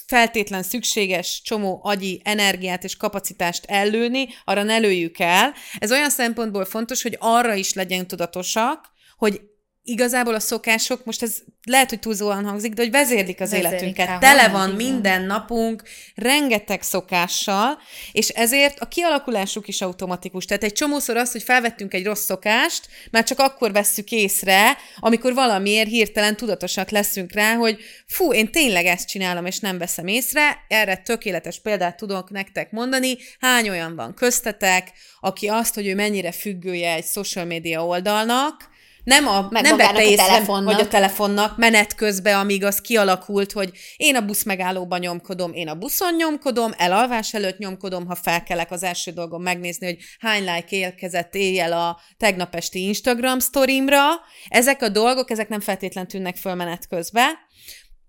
feltétlen 0.10 0.64
szükséges 0.64 1.42
csomó 1.44 1.80
agyi 1.84 2.22
energiát 2.24 2.84
és 2.84 2.98
kapacitást 2.98 3.66
ellőni, 3.66 4.28
arra 4.46 4.64
ne 4.64 4.78
lőjük 4.78 5.20
el. 5.20 5.54
Ez 5.78 5.92
olyan 5.92 6.10
szempontból 6.10 6.66
fontos, 6.66 7.02
hogy 7.02 7.18
arra 7.20 7.54
is 7.54 7.74
legyen 7.74 8.08
tudatosak, 8.08 8.92
hogy 9.18 9.42
igazából 9.90 10.34
a 10.34 10.40
szokások, 10.40 11.06
most 11.06 11.24
ez 11.24 11.38
lehet, 11.64 11.90
hogy 11.90 12.00
túlzóan 12.00 12.46
hangzik, 12.46 12.74
de 12.74 12.82
hogy 12.82 12.92
vezérlik 12.92 13.42
az 13.42 13.52
Vezérlik 13.52 13.72
életünket. 13.72 14.08
rá, 14.08 14.18
Tele 14.18 14.48
van 14.48 14.70
minden 14.70 15.22
napunk, 15.22 15.84
rengeteg 16.16 16.82
szokással, 16.82 17.78
és 18.12 18.28
ezért 18.28 18.80
a 18.80 18.88
kialakulásuk 18.88 19.68
is 19.68 19.82
automatikus. 19.82 20.46
Tehát 20.46 20.64
egy 20.64 20.74
csomószor 20.74 21.18
az, 21.18 21.32
hogy 21.32 21.44
felvettünk 21.44 21.94
egy 21.94 22.06
rossz 22.06 22.24
szokást, 22.24 22.88
már 23.12 23.24
csak 23.24 23.40
akkor 23.40 23.72
vesszük 23.72 24.12
észre, 24.12 24.78
amikor 25.00 25.34
valamiért 25.34 25.90
hirtelen 25.90 26.36
tudatosak 26.36 26.90
leszünk 26.90 27.32
rá, 27.34 27.56
hogy 27.56 27.80
fú, 28.08 28.34
én 28.34 28.52
tényleg 28.52 28.86
ezt 28.86 29.08
csinálom, 29.08 29.46
és 29.46 29.60
nem 29.60 29.78
veszem 29.78 30.08
észre. 30.08 30.66
Erre 30.68 30.98
tökéletes 30.98 31.60
példát 31.60 31.98
tudok 31.98 32.30
nektek 32.30 32.72
mondani. 32.72 33.18
Hány 33.40 33.70
olyan 33.70 33.96
van 33.96 34.14
köztetek, 34.14 34.92
aki 35.20 35.48
azt, 35.48 35.74
hogy 35.76 35.88
ő 35.88 35.96
mennyire 35.96 36.32
függője 36.32 36.94
egy 36.94 37.06
social 37.06 37.46
media 37.46 37.86
oldalnak, 37.86 38.69
nem, 39.10 39.28
a, 39.28 39.48
Meg 39.50 39.64
nem 39.64 39.78
vette 39.78 39.98
a 39.98 40.02
észre, 40.02 40.26
telefonnak. 40.26 40.74
hogy 40.74 40.84
a 40.84 40.88
telefonnak 40.88 41.58
menet 41.58 41.96
közben, 41.96 42.40
amíg 42.40 42.64
az 42.64 42.82
kialakult, 42.82 43.52
hogy 43.52 43.72
én 43.98 44.16
a 44.16 44.26
busz 44.26 44.44
megállóban 44.44 45.00
nyomkodom, 45.00 45.54
én 45.54 45.68
a 45.68 45.76
buszon 45.76 46.16
nyomkodom, 46.16 46.72
elalvás 46.78 47.34
előtt 47.34 47.58
nyomkodom, 47.58 48.06
ha 48.06 48.16
felkelek, 48.16 48.72
az 48.72 48.84
első 48.84 49.12
dolgom 49.12 49.42
megnézni, 49.42 49.86
hogy 49.86 49.98
hány 50.20 50.44
like 50.44 50.76
érkezett 50.76 51.36
éjjel 51.36 51.74
a 51.74 52.00
tegnap 52.18 52.56
esti 52.56 52.84
Instagram 52.88 53.40
sztorimra. 53.40 54.06
Ezek 54.48 54.82
a 54.82 54.90
dolgok, 54.90 55.32
ezek 55.32 55.50
nem 55.50 55.60
feltétlen 55.60 56.08
tűnnek 56.08 56.36
föl 56.36 56.54
menet 56.56 56.88
közben, 56.88 57.34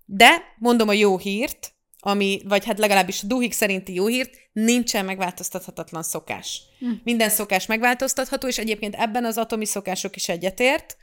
de 0.05 0.41
mondom 0.57 0.87
a 0.87 0.93
jó 0.93 1.17
hírt, 1.17 1.71
ami, 2.03 2.41
vagy 2.43 2.65
hát 2.65 2.79
legalábbis 2.79 3.23
a 3.23 3.27
Duhik 3.27 3.53
szerinti 3.53 3.93
jó 3.93 4.07
hírt, 4.07 4.35
nincsen 4.51 5.05
megváltoztathatatlan 5.05 6.03
szokás. 6.03 6.61
Hm. 6.79 6.89
Minden 7.03 7.29
szokás 7.29 7.65
megváltoztatható, 7.65 8.47
és 8.47 8.57
egyébként 8.57 8.95
ebben 8.95 9.25
az 9.25 9.37
atomi 9.37 9.65
szokások 9.65 10.15
is 10.15 10.29
egyetért. 10.29 10.97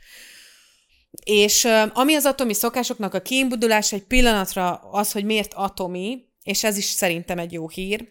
És 1.23 1.67
ami 1.93 2.15
az 2.15 2.25
atomi 2.25 2.53
szokásoknak 2.53 3.13
a 3.13 3.21
kiindulás 3.21 3.93
egy 3.93 4.03
pillanatra 4.03 4.75
az, 4.75 5.11
hogy 5.11 5.25
miért 5.25 5.53
atomi, 5.53 6.25
és 6.43 6.63
ez 6.63 6.77
is 6.77 6.85
szerintem 6.85 7.37
egy 7.37 7.51
jó 7.51 7.69
hír, 7.69 8.07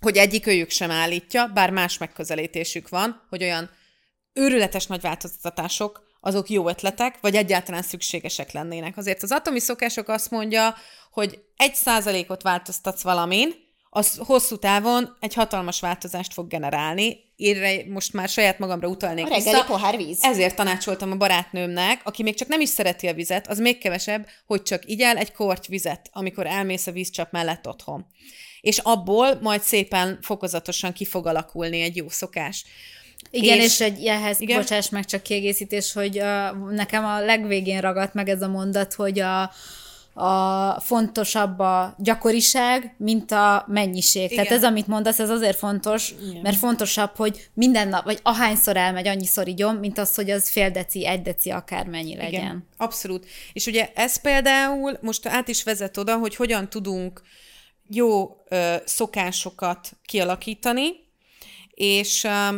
hogy 0.00 0.16
egyik 0.16 0.46
őjük 0.46 0.70
sem 0.70 0.90
állítja, 0.90 1.46
bár 1.46 1.70
más 1.70 1.98
megközelítésük 1.98 2.88
van, 2.88 3.26
hogy 3.28 3.42
olyan 3.42 3.70
őrületes 4.32 4.86
nagy 4.86 5.00
változtatások, 5.00 6.05
azok 6.26 6.48
jó 6.48 6.68
ötletek, 6.68 7.18
vagy 7.20 7.34
egyáltalán 7.34 7.82
szükségesek 7.82 8.52
lennének. 8.52 8.96
Azért 8.96 9.22
az 9.22 9.32
atomi 9.32 9.58
szokások 9.58 10.08
azt 10.08 10.30
mondja, 10.30 10.74
hogy 11.12 11.38
egy 11.56 11.74
százalékot 11.74 12.42
változtatsz 12.42 13.02
valamin, 13.02 13.54
az 13.90 14.20
hosszú 14.26 14.56
távon 14.56 15.16
egy 15.20 15.34
hatalmas 15.34 15.80
változást 15.80 16.32
fog 16.32 16.48
generálni. 16.48 17.16
Én 17.36 17.86
most 17.88 18.12
már 18.12 18.28
saját 18.28 18.58
magamra 18.58 18.88
utalnék 18.88 19.24
A 19.24 19.28
reggeli 19.28 19.50
vissza. 19.50 19.64
pohár 19.64 19.96
víz. 19.96 20.18
Ezért 20.22 20.56
tanácsoltam 20.56 21.10
a 21.10 21.16
barátnőmnek, 21.16 22.00
aki 22.04 22.22
még 22.22 22.34
csak 22.34 22.48
nem 22.48 22.60
is 22.60 22.68
szereti 22.68 23.06
a 23.06 23.14
vizet, 23.14 23.48
az 23.48 23.58
még 23.58 23.78
kevesebb, 23.78 24.26
hogy 24.46 24.62
csak 24.62 24.88
igyál 24.88 25.16
egy 25.16 25.32
korty 25.32 25.68
vizet, 25.68 26.08
amikor 26.12 26.46
elmész 26.46 26.86
a 26.86 26.92
vízcsap 26.92 27.32
mellett 27.32 27.68
otthon. 27.68 28.06
És 28.60 28.78
abból 28.78 29.38
majd 29.40 29.62
szépen 29.62 30.18
fokozatosan 30.22 30.92
ki 30.92 31.04
fog 31.04 31.26
alakulni 31.26 31.80
egy 31.80 31.96
jó 31.96 32.08
szokás. 32.08 32.64
Igen, 33.30 33.58
És- 33.58 33.64
és, 33.64 33.80
egy 33.80 34.04
ehhez, 34.04 34.40
Igen? 34.40 34.56
bocsáss 34.56 34.88
meg 34.88 35.04
csak 35.04 35.22
kiegészítés, 35.22 35.92
hogy 35.92 36.18
uh, 36.18 36.70
nekem 36.70 37.04
a 37.04 37.20
legvégén 37.20 37.80
ragadt 37.80 38.14
meg 38.14 38.28
ez 38.28 38.42
a 38.42 38.48
mondat, 38.48 38.94
hogy 38.94 39.20
a, 39.20 39.50
a 40.18 40.80
fontosabb 40.80 41.58
a 41.58 41.94
gyakoriság, 41.98 42.94
mint 42.98 43.30
a 43.32 43.64
mennyiség. 43.68 44.30
Igen. 44.30 44.44
Tehát 44.44 44.58
ez, 44.58 44.64
amit 44.64 44.86
mondasz, 44.86 45.18
ez 45.18 45.30
azért 45.30 45.58
fontos, 45.58 46.14
Igen. 46.30 46.42
mert 46.42 46.56
fontosabb, 46.56 47.16
hogy 47.16 47.48
minden 47.54 47.88
nap, 47.88 48.04
vagy 48.04 48.18
ahányszor 48.22 48.76
elmegy, 48.76 49.08
annyiszor 49.08 49.48
igyom, 49.48 49.76
mint 49.76 49.98
az, 49.98 50.14
hogy 50.14 50.30
az 50.30 50.48
fél 50.48 50.70
deci, 50.70 51.06
egy 51.06 51.22
deci, 51.22 51.50
akármennyi 51.50 52.16
legyen. 52.16 52.30
Igen, 52.32 52.68
abszolút. 52.76 53.26
És 53.52 53.66
ugye 53.66 53.90
ez 53.94 54.20
például 54.20 54.98
most 55.00 55.26
át 55.26 55.48
is 55.48 55.62
vezet 55.62 55.96
oda, 55.96 56.16
hogy 56.16 56.36
hogyan 56.36 56.68
tudunk 56.68 57.22
jó 57.88 58.36
ö, 58.48 58.74
szokásokat 58.84 59.88
kialakítani, 60.04 60.88
és 61.74 62.24
ö, 62.24 62.56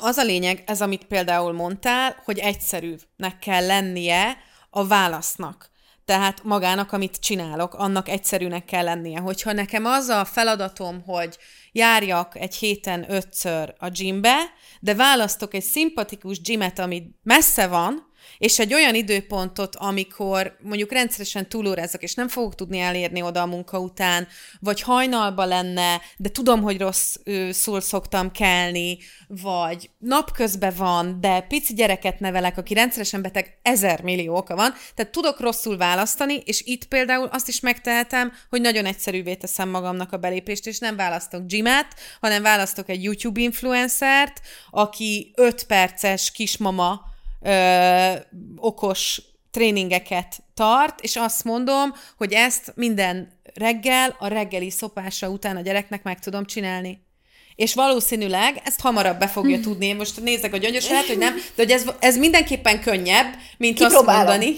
az 0.00 0.16
a 0.16 0.24
lényeg, 0.24 0.62
ez 0.66 0.82
amit 0.82 1.04
például 1.04 1.52
mondtál, 1.52 2.16
hogy 2.24 2.38
egyszerűnek 2.38 3.38
kell 3.40 3.66
lennie 3.66 4.36
a 4.70 4.86
válasznak. 4.86 5.70
Tehát 6.04 6.42
magának, 6.44 6.92
amit 6.92 7.20
csinálok, 7.20 7.74
annak 7.74 8.08
egyszerűnek 8.08 8.64
kell 8.64 8.84
lennie. 8.84 9.18
Hogyha 9.18 9.52
nekem 9.52 9.84
az 9.84 10.08
a 10.08 10.24
feladatom, 10.24 11.02
hogy 11.06 11.38
járjak 11.72 12.36
egy 12.36 12.54
héten 12.54 13.12
ötször 13.12 13.74
a 13.78 13.88
gymbe, 13.88 14.36
de 14.80 14.94
választok 14.94 15.54
egy 15.54 15.62
szimpatikus 15.62 16.40
gymet, 16.40 16.78
ami 16.78 17.02
messze 17.22 17.66
van, 17.66 18.09
és 18.40 18.58
egy 18.58 18.74
olyan 18.74 18.94
időpontot, 18.94 19.76
amikor 19.76 20.56
mondjuk 20.62 20.92
rendszeresen 20.92 21.48
túlórázok, 21.48 22.02
és 22.02 22.14
nem 22.14 22.28
fogok 22.28 22.54
tudni 22.54 22.78
elérni 22.78 23.22
oda 23.22 23.42
a 23.42 23.46
munka 23.46 23.78
után, 23.78 24.28
vagy 24.60 24.80
hajnalba 24.80 25.44
lenne, 25.44 26.00
de 26.16 26.28
tudom, 26.28 26.62
hogy 26.62 26.78
rossz 26.78 27.16
szól 27.50 27.80
szoktam 27.80 28.30
kelni, 28.30 28.98
vagy 29.28 29.90
napközben 29.98 30.72
van, 30.76 31.20
de 31.20 31.40
pici 31.40 31.74
gyereket 31.74 32.20
nevelek, 32.20 32.56
aki 32.56 32.74
rendszeresen 32.74 33.22
beteg, 33.22 33.58
ezer 33.62 34.02
millió 34.02 34.36
oka 34.36 34.56
van, 34.56 34.72
tehát 34.94 35.12
tudok 35.12 35.40
rosszul 35.40 35.76
választani, 35.76 36.42
és 36.44 36.62
itt 36.64 36.84
például 36.84 37.28
azt 37.32 37.48
is 37.48 37.60
megtehetem, 37.60 38.32
hogy 38.50 38.60
nagyon 38.60 38.86
egyszerűvé 38.86 39.34
teszem 39.34 39.68
magamnak 39.68 40.12
a 40.12 40.16
belépést, 40.16 40.66
és 40.66 40.78
nem 40.78 40.96
választok 40.96 41.46
gymet, 41.46 41.86
hanem 42.20 42.42
választok 42.42 42.88
egy 42.88 43.02
YouTube 43.02 43.40
influencert, 43.40 44.40
aki 44.70 45.32
5 45.36 45.64
perces 45.64 46.30
kismama 46.30 47.08
ö, 47.40 48.12
okos 48.56 49.22
tréningeket 49.50 50.42
tart, 50.54 51.00
és 51.00 51.16
azt 51.16 51.44
mondom, 51.44 51.94
hogy 52.16 52.32
ezt 52.32 52.72
minden 52.76 53.40
reggel, 53.54 54.16
a 54.18 54.26
reggeli 54.26 54.70
szopása 54.70 55.28
után 55.28 55.56
a 55.56 55.60
gyereknek 55.60 56.02
meg 56.02 56.18
tudom 56.18 56.44
csinálni. 56.44 57.08
És 57.54 57.74
valószínűleg 57.74 58.60
ezt 58.64 58.80
hamarabb 58.80 59.18
be 59.18 59.28
fogja 59.28 59.60
tudni. 59.66 59.86
Én 59.86 59.96
most 59.96 60.20
nézek 60.20 60.52
a 60.52 60.56
gyöngyös, 60.56 60.88
lehet, 60.88 61.06
hogy 61.06 61.18
nem, 61.18 61.34
de 61.34 61.62
hogy 61.62 61.70
ez, 61.70 61.84
ez 61.98 62.16
mindenképpen 62.16 62.80
könnyebb, 62.80 63.34
mint 63.56 63.80
azt 63.80 63.90
Kipróbálom. 63.90 64.26
mondani, 64.26 64.54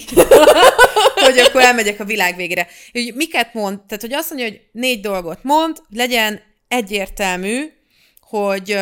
hogy 1.26 1.38
akkor 1.38 1.60
elmegyek 1.60 2.00
a 2.00 2.04
világ 2.04 2.36
végére. 2.36 2.66
Hogy 2.92 3.12
miket 3.14 3.54
mond? 3.54 3.80
Tehát, 3.80 4.00
hogy 4.00 4.12
azt 4.12 4.28
mondja, 4.30 4.48
hogy 4.48 4.60
négy 4.72 5.00
dolgot 5.00 5.42
mond, 5.42 5.76
legyen 5.88 6.40
egyértelmű, 6.68 7.72
hogy, 8.20 8.78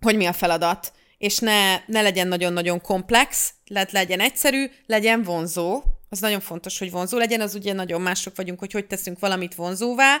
hogy 0.00 0.16
mi 0.16 0.26
a 0.26 0.32
feladat, 0.32 0.92
és 1.18 1.38
ne, 1.38 1.76
ne 1.86 2.02
legyen 2.02 2.28
nagyon-nagyon 2.28 2.80
komplex, 2.80 3.52
lehet 3.66 3.92
legyen 3.92 4.20
egyszerű, 4.20 4.70
legyen 4.86 5.22
vonzó, 5.22 5.82
az 6.08 6.18
nagyon 6.18 6.40
fontos, 6.40 6.78
hogy 6.78 6.90
vonzó 6.90 7.18
legyen, 7.18 7.40
az 7.40 7.54
ugye 7.54 7.72
nagyon 7.72 8.00
mások 8.00 8.36
vagyunk, 8.36 8.58
hogy 8.58 8.72
hogy 8.72 8.86
teszünk 8.86 9.18
valamit 9.18 9.54
vonzóvá, 9.54 10.16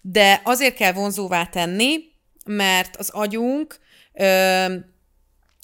de 0.00 0.40
azért 0.44 0.74
kell 0.74 0.92
vonzóvá 0.92 1.46
tenni, 1.46 1.98
mert 2.44 2.96
az 2.96 3.08
agyunk 3.08 3.78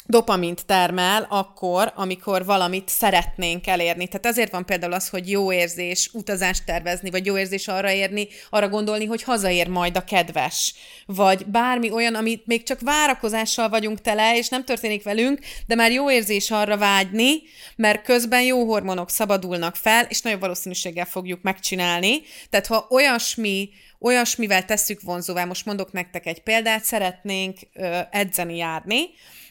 dopamint 0.07 0.67
termel 0.67 1.27
akkor, 1.31 1.93
amikor 1.95 2.45
valamit 2.45 2.89
szeretnénk 2.89 3.67
elérni. 3.67 4.07
Tehát 4.07 4.27
azért 4.27 4.53
van 4.53 4.67
például 4.67 4.93
az, 4.93 5.09
hogy 5.09 5.31
jó 5.31 5.53
érzés 5.53 6.11
utazást 6.13 6.65
tervezni, 6.65 7.11
vagy 7.11 7.27
jó 7.27 7.39
érzés 7.39 7.69
arra 7.69 7.91
érni, 7.91 8.29
arra 8.51 8.69
gondolni, 8.69 9.05
hogy 9.05 9.23
hazaér 9.23 9.69
majd 9.69 9.97
a 9.97 10.05
kedves. 10.05 10.75
Vagy 11.07 11.47
bármi 11.47 11.91
olyan, 11.91 12.15
amit 12.15 12.47
még 12.47 12.63
csak 12.63 12.81
várakozással 12.81 13.69
vagyunk 13.69 14.01
tele, 14.01 14.37
és 14.37 14.49
nem 14.49 14.65
történik 14.65 15.03
velünk, 15.03 15.39
de 15.67 15.75
már 15.75 15.93
jó 15.93 16.11
érzés 16.11 16.51
arra 16.51 16.77
vágyni, 16.77 17.43
mert 17.77 18.03
közben 18.03 18.43
jó 18.43 18.65
hormonok 18.65 19.11
szabadulnak 19.11 19.77
fel, 19.77 20.07
és 20.09 20.21
nagyobb 20.21 20.41
valószínűséggel 20.41 21.05
fogjuk 21.05 21.43
megcsinálni. 21.43 22.23
Tehát 22.51 22.67
ha 22.67 22.87
olyasmi, 22.91 23.71
olyasmivel 24.01 24.65
tesszük 24.65 25.01
vonzóvá, 25.01 25.45
most 25.45 25.67
mondok 25.67 25.93
nektek 25.93 26.27
egy 26.27 26.43
példát, 26.43 26.85
szeretnénk 26.85 27.59
ö, 27.75 27.99
edzeni 28.11 28.57
járni, 28.57 29.09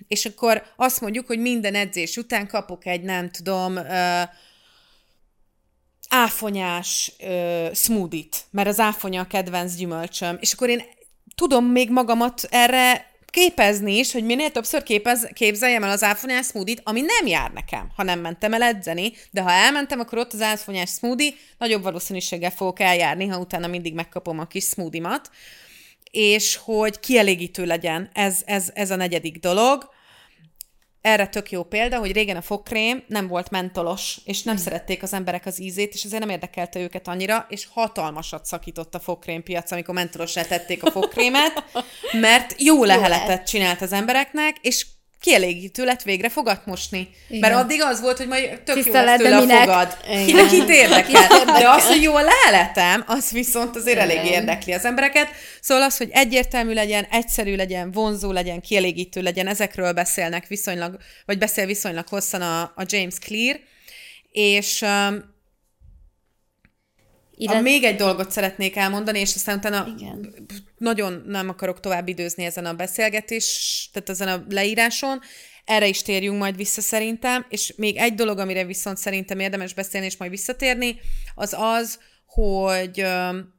és 0.07 0.25
akkor 0.25 0.63
azt 0.75 1.01
mondjuk, 1.01 1.27
hogy 1.27 1.39
minden 1.39 1.75
edzés 1.75 2.17
után 2.17 2.47
kapok 2.47 2.85
egy, 2.85 3.01
nem 3.01 3.31
tudom, 3.31 3.75
ö, 3.75 4.21
áfonyás 6.09 7.11
ö, 7.19 7.67
smoothie-t, 7.73 8.45
mert 8.51 8.67
az 8.67 8.79
áfonya 8.79 9.21
a 9.21 9.27
kedvenc 9.27 9.75
gyümölcsöm, 9.75 10.37
és 10.39 10.53
akkor 10.53 10.69
én 10.69 10.81
tudom 11.35 11.65
még 11.65 11.89
magamat 11.89 12.41
erre 12.49 13.13
képezni 13.35 13.97
is, 13.97 14.11
hogy 14.11 14.23
minél 14.23 14.51
többször 14.51 14.83
képez, 14.83 15.29
képzeljem 15.33 15.83
el 15.83 15.89
az 15.89 16.03
áfonyás 16.03 16.45
smoothie 16.45 16.75
ami 16.83 17.01
nem 17.01 17.27
jár 17.27 17.51
nekem, 17.51 17.89
ha 17.95 18.03
nem 18.03 18.19
mentem 18.19 18.53
el 18.53 18.61
edzeni, 18.61 19.13
de 19.31 19.41
ha 19.41 19.51
elmentem, 19.51 19.99
akkor 19.99 20.17
ott 20.17 20.33
az 20.33 20.41
áfonyás 20.41 20.89
smoothie, 20.89 21.33
nagyobb 21.57 21.83
valószínűséggel 21.83 22.51
fogok 22.51 22.79
eljárni, 22.79 23.27
ha 23.27 23.39
utána 23.39 23.67
mindig 23.67 23.93
megkapom 23.93 24.39
a 24.39 24.47
kis 24.47 24.63
smoothie-mat, 24.63 25.29
és 26.11 26.55
hogy 26.55 26.99
kielégítő 26.99 27.65
legyen. 27.65 28.09
Ez, 28.13 28.41
ez, 28.45 28.69
ez 28.73 28.91
a 28.91 28.95
negyedik 28.95 29.39
dolog. 29.39 29.89
Erre 31.05 31.27
tök 31.27 31.51
jó 31.51 31.63
példa, 31.63 31.99
hogy 31.99 32.11
régen 32.11 32.35
a 32.35 32.41
fogkrém 32.41 33.03
nem 33.07 33.27
volt 33.27 33.49
mentolos, 33.49 34.17
és 34.23 34.43
nem 34.43 34.57
szerették 34.57 35.03
az 35.03 35.13
emberek 35.13 35.45
az 35.45 35.61
ízét, 35.61 35.93
és 35.93 36.03
ezért 36.03 36.21
nem 36.21 36.29
érdekelte 36.29 36.79
őket 36.79 37.07
annyira, 37.07 37.45
és 37.49 37.67
hatalmasat 37.71 38.45
szakított 38.45 38.95
a 38.95 38.99
fogkrém 38.99 39.43
piac, 39.43 39.71
amikor 39.71 39.93
mentolosra 39.93 40.45
tették 40.45 40.83
a 40.83 40.91
fogkrémet, 40.91 41.63
mert 42.21 42.61
jó 42.61 42.83
leheletet 42.83 43.47
csinált 43.47 43.81
az 43.81 43.91
embereknek, 43.91 44.57
és 44.61 44.85
kielégítő 45.25 45.83
lett 45.83 46.01
végre 46.01 46.29
fogat 46.29 46.65
mosni. 46.65 47.09
Igen. 47.27 47.39
Mert 47.39 47.63
addig 47.63 47.81
az 47.81 48.01
volt, 48.01 48.17
hogy 48.17 48.27
majd 48.27 48.61
tök 48.63 48.75
Tiszta 48.75 48.99
jó 48.99 49.05
lesz 49.05 49.17
tőle 49.21 49.37
a 49.37 49.39
minek? 49.39 49.59
fogad. 49.59 49.97
Igen. 50.09 50.25
Kinek 50.25 50.51
itt 50.51 50.69
érdekel. 50.69 51.45
De 51.45 51.69
az, 51.69 51.87
hogy 51.87 52.01
jó 52.01 52.15
a 52.15 52.21
leletem, 52.21 53.03
az 53.07 53.31
viszont 53.31 53.75
azért 53.75 53.97
elég 53.97 54.17
Igen. 54.17 54.27
érdekli 54.27 54.73
az 54.73 54.85
embereket. 54.85 55.27
Szóval 55.61 55.83
az, 55.83 55.97
hogy 55.97 56.09
egyértelmű 56.11 56.73
legyen, 56.73 57.07
egyszerű 57.11 57.55
legyen, 57.55 57.91
vonzó 57.91 58.31
legyen, 58.31 58.61
kielégítő 58.61 59.21
legyen, 59.21 59.47
ezekről 59.47 59.93
beszélnek 59.93 60.47
viszonylag, 60.47 60.97
vagy 61.25 61.37
beszél 61.37 61.65
viszonylag 61.65 62.07
hosszan 62.07 62.41
a, 62.41 62.61
a 62.61 62.83
James 62.85 63.15
Clear, 63.19 63.59
és 64.31 64.81
um, 64.81 65.34
Illet- 67.37 67.57
a, 67.57 67.61
még 67.61 67.83
egy 67.83 67.95
dolgot 67.95 68.31
szeretnék 68.31 68.75
elmondani, 68.75 69.19
és 69.19 69.35
aztán 69.35 69.57
utána 69.57 69.87
Igen. 69.97 70.35
nagyon 70.77 71.23
nem 71.25 71.49
akarok 71.49 71.79
tovább 71.79 72.07
időzni 72.07 72.43
ezen 72.43 72.65
a 72.65 72.73
beszélgetés, 72.73 73.89
tehát 73.93 74.09
ezen 74.09 74.27
a 74.27 74.45
leíráson. 74.49 75.19
Erre 75.65 75.87
is 75.87 76.01
térjünk 76.01 76.37
majd 76.37 76.55
vissza 76.55 76.81
szerintem, 76.81 77.45
és 77.49 77.73
még 77.77 77.95
egy 77.97 78.13
dolog, 78.13 78.39
amire 78.39 78.65
viszont 78.65 78.97
szerintem 78.97 79.39
érdemes 79.39 79.73
beszélni, 79.73 80.05
és 80.05 80.17
majd 80.17 80.31
visszatérni, 80.31 80.99
az 81.35 81.55
az, 81.57 81.99
hogy 82.25 82.99
öm, 82.99 83.53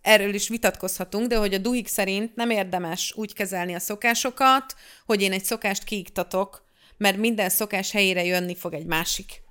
erről 0.00 0.34
is 0.34 0.48
vitatkozhatunk, 0.48 1.28
de 1.28 1.36
hogy 1.36 1.54
a 1.54 1.58
Duhik 1.58 1.88
szerint 1.88 2.34
nem 2.34 2.50
érdemes 2.50 3.12
úgy 3.16 3.34
kezelni 3.34 3.74
a 3.74 3.78
szokásokat, 3.78 4.74
hogy 5.06 5.22
én 5.22 5.32
egy 5.32 5.44
szokást 5.44 5.84
kiiktatok, 5.84 6.64
mert 6.96 7.16
minden 7.16 7.48
szokás 7.48 7.90
helyére 7.90 8.24
jönni 8.24 8.56
fog 8.56 8.74
egy 8.74 8.86
másik. 8.86 9.42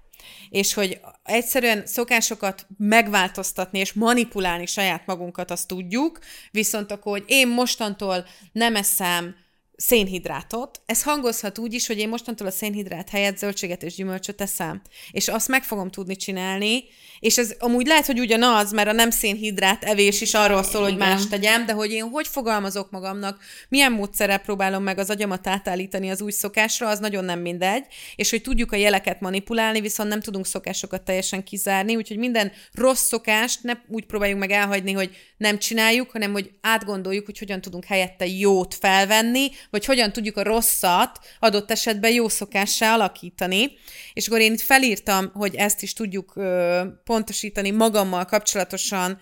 És 0.50 0.74
hogy 0.74 1.00
egyszerűen 1.24 1.86
szokásokat 1.86 2.68
megváltoztatni 2.78 3.80
és 3.80 3.94
manipulálni 3.94 4.66
saját 4.66 5.06
magunkat, 5.06 5.52
azt 5.52 5.68
tudjuk, 5.68 6.20
viszont 6.52 6.92
akkor, 6.92 7.12
hogy 7.12 7.24
én 7.28 7.48
mostantól 7.48 8.26
nem 8.52 8.76
eszem 8.76 9.36
szénhidrátot, 9.82 10.82
ez 10.86 11.04
hangozhat 11.04 11.58
úgy 11.58 11.74
is, 11.74 11.88
hogy 11.88 11.98
én 11.98 12.10
mostantól 12.10 12.48
a 12.48 12.52
szénhidrát 12.52 13.10
helyett 13.10 13.38
zöldséget 13.38 13.84
és 13.84 13.96
gyümölcsöt 13.96 14.42
eszem. 14.42 14.82
És 15.12 15.28
azt 15.28 15.48
meg 15.48 15.64
fogom 15.64 15.90
tudni 15.90 16.16
csinálni, 16.16 16.84
és 17.20 17.38
ez 17.38 17.56
amúgy 17.60 17.88
lehet, 17.88 18.06
hogy 18.06 18.20
ugyanaz, 18.20 18.72
mert 18.72 18.88
a 18.88 18.92
nem 18.92 19.10
szénhidrát 19.10 19.84
evés 19.84 20.22
is 20.22 20.34
arról 20.34 20.64
szól, 20.64 20.82
hogy 20.82 20.98
más 20.98 21.28
tegyem, 21.28 21.66
de 21.66 21.74
hogy 21.74 21.92
én 21.92 22.10
hogy 22.10 22.28
fogalmazok 22.28 22.92
magamnak, 22.92 23.44
milyen 23.70 23.92
módszerrel 23.92 24.38
próbálom 24.38 24.84
meg 24.84 24.98
az 24.98 25.10
agyamat 25.10 25.48
átállítani 25.48 26.10
az 26.10 26.22
új 26.22 26.32
szokásra, 26.32 26.88
az 26.88 27.00
nagyon 27.00 27.26
nem 27.26 27.40
mindegy, 27.40 27.86
és 28.16 28.30
hogy 28.30 28.42
tudjuk 28.42 28.72
a 28.72 28.76
jeleket 28.76 29.22
manipulálni, 29.22 29.82
viszont 29.82 30.10
nem 30.10 30.22
tudunk 30.22 30.46
szokásokat 30.46 31.02
teljesen 31.02 31.44
kizárni, 31.44 31.96
úgyhogy 31.96 32.18
minden 32.18 32.52
rossz 32.74 33.08
szokást 33.08 33.64
ne 33.64 33.74
úgy 33.88 34.06
próbáljuk 34.06 34.40
meg 34.40 34.52
elhagyni, 34.52 34.92
hogy 34.92 35.16
nem 35.38 35.60
csináljuk, 35.60 36.12
hanem 36.12 36.32
hogy 36.32 36.52
átgondoljuk, 36.62 37.26
hogy 37.26 37.38
hogyan 37.38 37.62
tudunk 37.62 37.86
helyette 37.86 38.28
jót 38.28 38.76
felvenni, 38.76 39.50
vagy 39.72 39.86
hogyan 39.86 40.12
tudjuk 40.12 40.38
a 40.38 40.44
rosszat 40.44 41.20
adott 41.40 41.72
esetben 41.72 42.12
jó 42.12 42.28
szokássá 42.30 42.94
alakítani. 42.94 43.72
És 44.14 44.28
akkor 44.28 44.40
én 44.40 44.54
itt 44.54 44.62
felírtam, 44.62 45.32
hogy 45.34 45.56
ezt 45.56 45.82
is 45.82 45.94
tudjuk 45.94 46.36
ö, 46.36 46.82
pontosítani 47.04 47.72
magammal 47.72 48.26
kapcsolatosan 48.26 49.20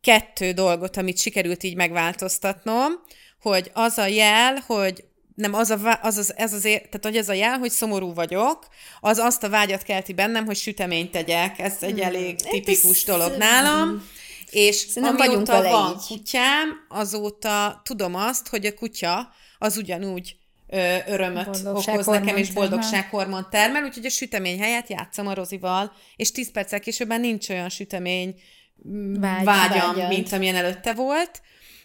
kettő 0.00 0.52
dolgot, 0.52 0.96
amit 0.96 1.18
sikerült 1.18 1.62
így 1.62 1.76
megváltoztatnom, 1.76 2.92
hogy 3.40 3.70
az 3.74 3.98
a 3.98 4.06
jel, 4.06 4.62
hogy 4.66 5.04
nem, 5.34 5.54
az, 5.54 5.70
a, 5.70 5.98
az, 6.02 6.16
az, 6.16 6.36
ez 6.36 6.52
az, 6.52 6.64
ér- 6.64 6.78
tehát 6.82 7.00
hogy 7.02 7.16
ez 7.16 7.28
a 7.28 7.32
jel, 7.32 7.58
hogy 7.58 7.70
szomorú 7.70 8.14
vagyok, 8.14 8.66
az 9.00 9.18
azt 9.18 9.42
a 9.42 9.48
vágyat 9.48 9.82
kelti 9.82 10.12
bennem, 10.12 10.44
hogy 10.44 10.56
süteményt 10.56 11.10
tegyek. 11.10 11.58
Ez 11.58 11.76
egy 11.80 12.00
elég 12.00 12.36
tipikus 12.36 12.98
ez- 12.98 13.04
dolog 13.04 13.36
nálam. 13.36 14.08
És 14.50 14.76
Szerintem 14.76 15.16
vagyunk 15.16 15.48
amióta 15.48 15.52
vele 15.52 15.70
van 15.70 15.90
így. 15.94 16.06
kutyám, 16.18 16.68
azóta 16.88 17.80
tudom 17.84 18.14
azt, 18.14 18.48
hogy 18.48 18.66
a 18.66 18.74
kutya 18.74 19.32
az 19.62 19.76
ugyanúgy 19.76 20.36
ö, 20.68 20.96
örömöt 21.06 21.66
okoz 21.66 22.06
nekem, 22.06 22.36
és 22.36 22.46
termel. 22.46 22.68
boldogsághormont 22.68 23.50
termel, 23.50 23.84
úgyhogy 23.84 24.06
a 24.06 24.10
sütemény 24.10 24.60
helyett 24.60 24.88
játszom 24.88 25.26
a 25.26 25.34
Rozival, 25.34 25.92
és 26.16 26.30
10 26.32 26.50
perccel 26.50 26.80
később 26.80 27.08
már 27.08 27.20
nincs 27.20 27.48
olyan 27.48 27.68
sütemény 27.68 28.40
mm, 28.88 29.20
Vágy- 29.20 29.44
vágyam, 29.44 29.94
vágyad. 29.94 30.08
mint 30.08 30.32
amilyen 30.32 30.54
előtte 30.54 30.92
volt. 30.92 31.42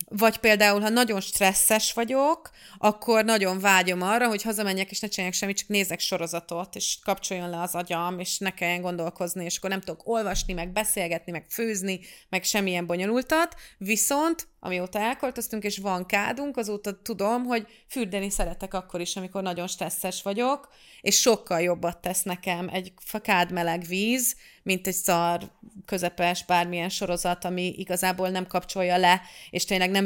Vagy 0.09 0.37
például, 0.37 0.81
ha 0.81 0.89
nagyon 0.89 1.21
stresszes 1.21 1.93
vagyok, 1.93 2.49
akkor 2.77 3.25
nagyon 3.25 3.59
vágyom 3.59 4.01
arra, 4.01 4.27
hogy 4.27 4.43
hazamenjek, 4.43 4.91
és 4.91 4.99
ne 4.99 5.07
csináljak 5.07 5.35
semmit, 5.35 5.57
csak 5.57 5.67
nézek 5.67 5.99
sorozatot, 5.99 6.75
és 6.75 6.97
kapcsoljon 7.03 7.49
le 7.49 7.61
az 7.61 7.75
agyam, 7.75 8.19
és 8.19 8.37
ne 8.37 8.53
kelljen 8.53 8.81
gondolkozni, 8.81 9.45
és 9.45 9.57
akkor 9.57 9.69
nem 9.69 9.79
tudok 9.79 10.07
olvasni, 10.07 10.53
meg 10.53 10.71
beszélgetni, 10.71 11.31
meg 11.31 11.45
főzni, 11.49 11.99
meg 12.29 12.43
semmilyen 12.43 12.85
bonyolultat. 12.85 13.55
Viszont, 13.77 14.47
amióta 14.67 14.99
elköltöztünk, 14.99 15.63
és 15.63 15.77
van 15.77 16.05
kádunk, 16.05 16.57
azóta 16.57 17.01
tudom, 17.01 17.45
hogy 17.45 17.67
fürdeni 17.87 18.29
szeretek 18.29 18.73
akkor 18.73 19.01
is, 19.01 19.15
amikor 19.15 19.43
nagyon 19.43 19.67
stresszes 19.67 20.21
vagyok, 20.21 20.69
és 21.01 21.19
sokkal 21.19 21.61
jobbat 21.61 21.97
tesz 21.97 22.23
nekem 22.23 22.69
egy 22.71 22.93
fa- 22.97 23.21
kádmeleg 23.21 23.83
víz, 23.83 24.35
mint 24.63 24.87
egy 24.87 24.93
szar, 24.93 25.51
közepes 25.85 26.45
bármilyen 26.45 26.89
sorozat, 26.89 27.45
ami 27.45 27.73
igazából 27.77 28.29
nem 28.29 28.47
kapcsolja 28.47 28.97
le, 28.97 29.21
és 29.49 29.65
tényleg 29.65 29.89
nem 29.89 30.05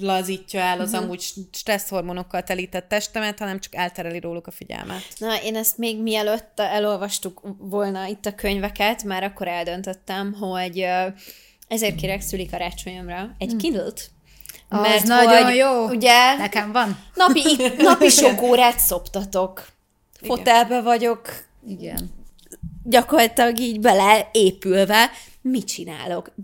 lazítja 0.00 0.60
el 0.60 0.80
az 0.80 0.94
amúgy 0.94 1.32
stresszhormonokkal 1.52 2.42
telített 2.42 2.88
testemet, 2.88 3.38
hanem 3.38 3.60
csak 3.60 3.74
eltereli 3.74 4.20
róluk 4.20 4.46
a 4.46 4.50
figyelmet. 4.50 5.02
Na, 5.18 5.42
én 5.42 5.56
ezt 5.56 5.78
még 5.78 6.02
mielőtt 6.02 6.60
elolvastuk 6.60 7.40
volna 7.58 8.06
itt 8.06 8.26
a 8.26 8.34
könyveket, 8.34 9.04
már 9.04 9.22
akkor 9.22 9.48
eldöntöttem, 9.48 10.32
hogy 10.32 10.86
ezért 11.68 11.94
kérek 11.94 12.20
szüli 12.20 12.46
karácsonyomra 12.46 13.34
egy 13.38 13.56
Kindle-t. 13.56 14.10
Az 14.68 15.02
nagyon 15.02 15.44
hogy 15.44 15.56
jó. 15.56 15.88
Ugye 15.88 16.36
Nekem 16.36 16.72
van? 16.72 16.98
napi, 17.14 17.42
napi 17.78 18.08
sok 18.08 18.42
órát 18.42 18.78
szoptatok. 18.78 19.66
Fotelbe 20.22 20.80
vagyok, 20.80 21.44
Igen. 21.68 22.10
gyakorlatilag 22.84 23.58
így 23.58 23.80
beleépülve. 23.80 25.10
Mit 25.40 25.66
csinálok? 25.66 26.34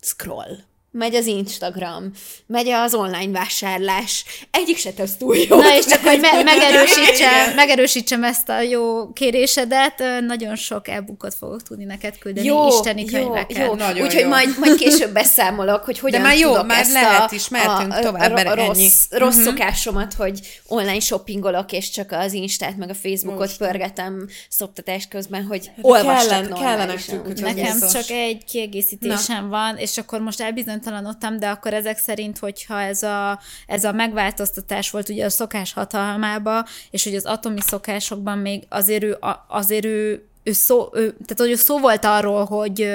Scroll. 0.00 0.56
Megy 0.94 1.14
az 1.14 1.26
Instagram, 1.26 2.10
megy 2.46 2.68
az 2.68 2.94
online 2.94 3.32
vásárlás. 3.32 4.24
Egyik 4.50 4.76
se 4.76 4.92
tesz 4.92 5.16
túl 5.16 5.36
jó. 5.36 5.56
Na 5.56 5.76
és 5.76 5.86
csak, 5.86 6.00
hogy 6.02 6.20
me- 6.20 6.44
megerősítsem, 6.54 7.54
megerősítsem 7.54 8.24
ezt 8.24 8.48
a 8.48 8.60
jó 8.60 9.12
kérésedet, 9.12 10.02
nagyon 10.26 10.56
sok 10.56 10.88
e-bookot 10.88 11.34
fogok 11.34 11.62
tudni 11.62 11.84
neked 11.84 12.18
küldeni, 12.18 12.46
jó, 12.46 12.68
isteni 12.68 13.04
jó, 13.08 13.18
könyveket. 13.18 13.66
jó. 13.66 13.74
Nagyon 13.74 14.04
Úgyhogy 14.04 14.22
jó. 14.22 14.28
majd, 14.28 14.58
majd 14.58 14.74
később 14.74 15.12
beszámolok, 15.12 15.84
hogy 15.84 15.98
hogyan 15.98 16.20
már 16.20 16.38
jó, 16.38 16.48
tudok 16.48 16.66
már 16.66 16.80
ezt 16.80 16.92
lehet 16.92 17.30
a, 17.30 17.34
is, 17.34 17.48
mehetünk 17.48 17.92
a, 17.92 18.00
tovább, 18.00 18.30
a, 18.30 18.34
mert 18.34 18.48
a 18.48 18.58
ennyi. 18.58 18.66
rossz, 18.66 19.06
rossz 19.10 19.36
uh-huh. 19.36 19.44
szokásomat, 19.44 20.14
hogy 20.14 20.40
online 20.66 21.00
shoppingolok, 21.00 21.72
és 21.72 21.90
csak 21.90 22.12
az 22.12 22.32
Instát 22.32 22.76
meg 22.76 22.90
a 22.90 22.94
Facebookot 22.94 23.38
Most. 23.38 23.56
pörgetem 23.56 24.28
szoptatás 24.48 25.06
közben, 25.08 25.44
hogy 25.44 25.70
olvassak 25.80 26.54
kellenek 26.54 26.98
Úgyhogy 27.26 27.32
az 27.32 27.40
Nekem 27.40 27.78
csak 27.92 28.10
egy 28.10 28.44
kiegészítésem 28.44 29.48
van, 29.48 29.76
és 29.76 29.98
akkor 29.98 30.20
most 30.20 30.40
elbizonytalanodtam, 30.82 31.38
de 31.38 31.48
akkor 31.48 31.74
ezek 31.74 31.98
szerint, 31.98 32.38
hogyha 32.38 32.80
ez 32.80 33.02
a, 33.02 33.40
ez 33.66 33.84
a 33.84 33.92
megváltoztatás 33.92 34.90
volt 34.90 35.08
ugye 35.08 35.24
a 35.24 35.30
szokás 35.30 35.72
hatalmába, 35.72 36.66
és 36.90 37.04
hogy 37.04 37.14
az 37.14 37.24
atomi 37.24 37.60
szokásokban 37.60 38.38
még 38.38 38.66
azért 38.68 39.02
ő, 39.02 39.18
azért 39.48 39.84
ő 39.84 40.26
ő 40.44 40.52
szó, 40.52 40.88
ő, 40.92 41.10
tehát 41.10 41.36
hogy 41.36 41.50
ő 41.50 41.54
szó 41.54 41.78
volt 41.78 42.04
arról, 42.04 42.44
hogy, 42.44 42.92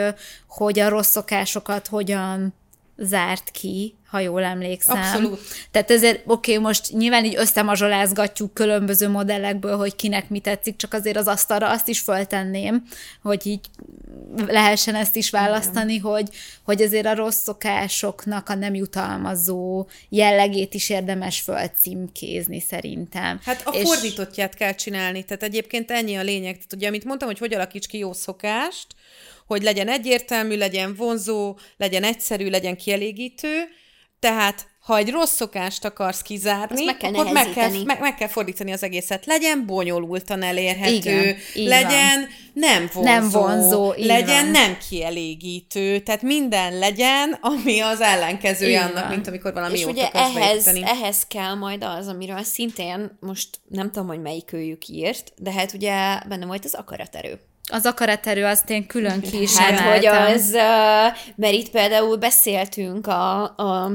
hogy 0.47 0.80
a 0.80 0.89
rossz 0.89 1.10
szokásokat 1.10 1.88
hogyan 1.88 2.54
zárt 2.97 3.52
ki, 3.52 3.95
ha 4.10 4.20
jól 4.20 4.43
emlékszem. 4.43 4.98
Abszolút. 4.98 5.39
Tehát 5.72 5.91
ezért, 5.91 6.22
oké, 6.26 6.52
okay, 6.52 6.63
most 6.63 6.91
nyilván 6.91 7.26
így 7.26 7.36
összemazsolázgatjuk 7.38 8.54
különböző 8.54 9.10
modellekből, 9.10 9.78
hogy 9.78 9.96
kinek 9.96 10.30
mi 10.30 10.39
tetszik, 10.39 10.76
csak 10.76 10.93
azért 10.93 11.17
az 11.17 11.28
asztalra 11.28 11.70
azt 11.70 11.88
is 11.88 12.00
föltenném, 12.00 12.84
hogy 13.22 13.48
így 13.48 13.60
lehessen 14.48 14.96
ezt 14.96 15.15
is 15.15 15.30
választani, 15.30 15.98
hogy, 15.98 16.30
hogy 16.63 16.82
azért 16.82 17.06
a 17.06 17.15
rossz 17.15 17.41
szokásoknak 17.41 18.50
a 18.50 18.56
nem 18.56 18.76
jutalmazó 18.76 19.88
jellegét 20.10 20.74
is 20.74 20.89
érdemes 20.89 21.39
fölcímkézni 21.39 22.60
szerintem. 22.60 23.39
Hát 23.43 23.62
a 23.65 23.72
És- 23.76 23.82
fordítottját 23.82 24.56
kell 24.56 24.74
csinálni, 24.74 25.24
tehát 25.24 25.43
egyébként 25.43 25.91
ennyi 25.91 26.15
a 26.15 26.22
lényeg. 26.22 26.54
Tehát 26.54 26.74
ugye, 26.74 26.88
amit 26.88 27.06
mondtam, 27.06 27.28
hogy 27.28 27.39
hogy 27.39 27.54
alakíts 27.54 27.88
ki 27.88 27.98
jó 27.98 28.13
szokást, 28.13 28.88
hogy 29.48 29.63
legyen 29.63 29.88
egyértelmű, 29.88 30.58
legyen 30.58 30.96
vonzó, 30.96 31.58
legyen 31.78 32.04
egyszerű, 32.04 32.50
legyen 32.50 32.78
kielégítő, 32.78 33.67
tehát 34.19 34.67
ha 34.88 34.97
egy 34.97 35.10
rossz 35.10 35.36
szokást 35.36 35.86
akarsz 35.86 36.21
kizárni, 36.21 36.75
Azt 36.75 36.86
meg 36.86 36.97
kell 36.97 37.13
akkor 37.13 37.32
meg 37.32 37.49
kell, 37.49 37.71
meg, 37.84 37.99
meg 37.99 38.15
kell 38.15 38.27
fordítani 38.27 38.71
az 38.71 38.84
egészet. 38.84 39.25
Legyen 39.25 39.65
bonyolultan 39.65 40.43
elérhető, 40.43 41.36
Igen, 41.53 41.67
legyen 41.67 42.27
nem 42.53 42.89
vonzó, 42.93 43.10
Nem 43.10 43.30
vonzó, 43.30 43.93
legyen 43.97 44.43
van. 44.43 44.51
nem 44.51 44.77
kielégítő, 44.89 45.99
tehát 45.99 46.21
minden 46.21 46.77
legyen, 46.77 47.38
ami 47.41 47.80
az 47.80 48.01
ellenkezője 48.01 48.82
annak, 48.82 49.03
van. 49.03 49.10
mint 49.12 49.27
amikor 49.27 49.53
valami 49.53 49.73
És 49.73 49.82
jót 49.82 49.91
ugye 49.91 50.10
ehhez, 50.10 50.67
ehhez 50.67 51.23
kell 51.27 51.53
majd 51.53 51.84
az, 51.84 52.08
amiről 52.08 52.43
szintén 52.43 53.17
most 53.19 53.60
nem 53.69 53.91
tudom, 53.91 54.08
hogy 54.08 54.21
melyik 54.21 54.53
őjük 54.53 54.88
írt, 54.88 55.34
de 55.38 55.51
hát 55.51 55.73
ugye 55.73 56.19
benne 56.27 56.45
volt 56.45 56.65
az 56.65 56.73
akaraterő. 56.73 57.39
Az 57.69 57.86
akaraterő 57.86 58.45
azt 58.45 58.69
én 58.69 58.88
külön 58.88 59.21
ki 59.21 59.41
is 59.41 59.58
Hát, 59.58 59.80
hogy 59.80 60.06
emeltem. 60.06 60.36
az, 60.36 60.51
ö, 60.53 61.32
mert 61.36 61.53
itt 61.53 61.69
például 61.69 62.17
beszéltünk 62.17 63.08
a, 63.08 63.43
a 63.43 63.91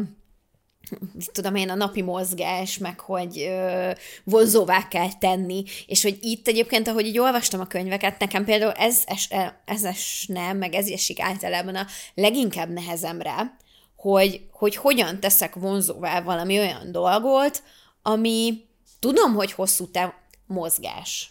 tudom 1.32 1.54
én, 1.54 1.70
a 1.70 1.74
napi 1.74 2.02
mozgás, 2.02 2.78
meg 2.78 3.00
hogy 3.00 3.38
ö, 3.38 3.90
vonzóvá 4.24 4.88
kell 4.88 5.12
tenni, 5.18 5.64
és 5.86 6.02
hogy 6.02 6.18
itt 6.20 6.48
egyébként, 6.48 6.88
ahogy 6.88 7.06
így 7.06 7.18
olvastam 7.18 7.60
a 7.60 7.66
könyveket, 7.66 8.18
nekem 8.18 8.44
például 8.44 8.72
ez, 8.72 9.02
es, 9.04 9.28
ez 9.64 9.84
esne, 9.84 10.52
meg 10.52 10.74
ez 10.74 10.86
esik 10.88 11.20
általában 11.20 11.74
a 11.74 11.86
leginkább 12.14 12.68
nehezemre, 12.68 13.56
hogy, 13.96 14.46
hogy 14.50 14.76
hogyan 14.76 15.20
teszek 15.20 15.54
vonzóvá 15.54 16.20
valami 16.20 16.58
olyan 16.58 16.92
dolgot, 16.92 17.62
ami 18.02 18.64
tudom, 19.00 19.34
hogy 19.34 19.52
hosszú 19.52 19.90
táv 19.90 20.12
mozgás. 20.46 21.30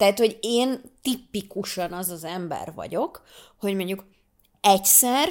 Tehát, 0.00 0.18
hogy 0.18 0.38
én 0.40 0.80
tipikusan 1.02 1.92
az 1.92 2.08
az 2.08 2.24
ember 2.24 2.72
vagyok, 2.74 3.22
hogy 3.58 3.74
mondjuk 3.74 4.04
egyszer 4.60 5.28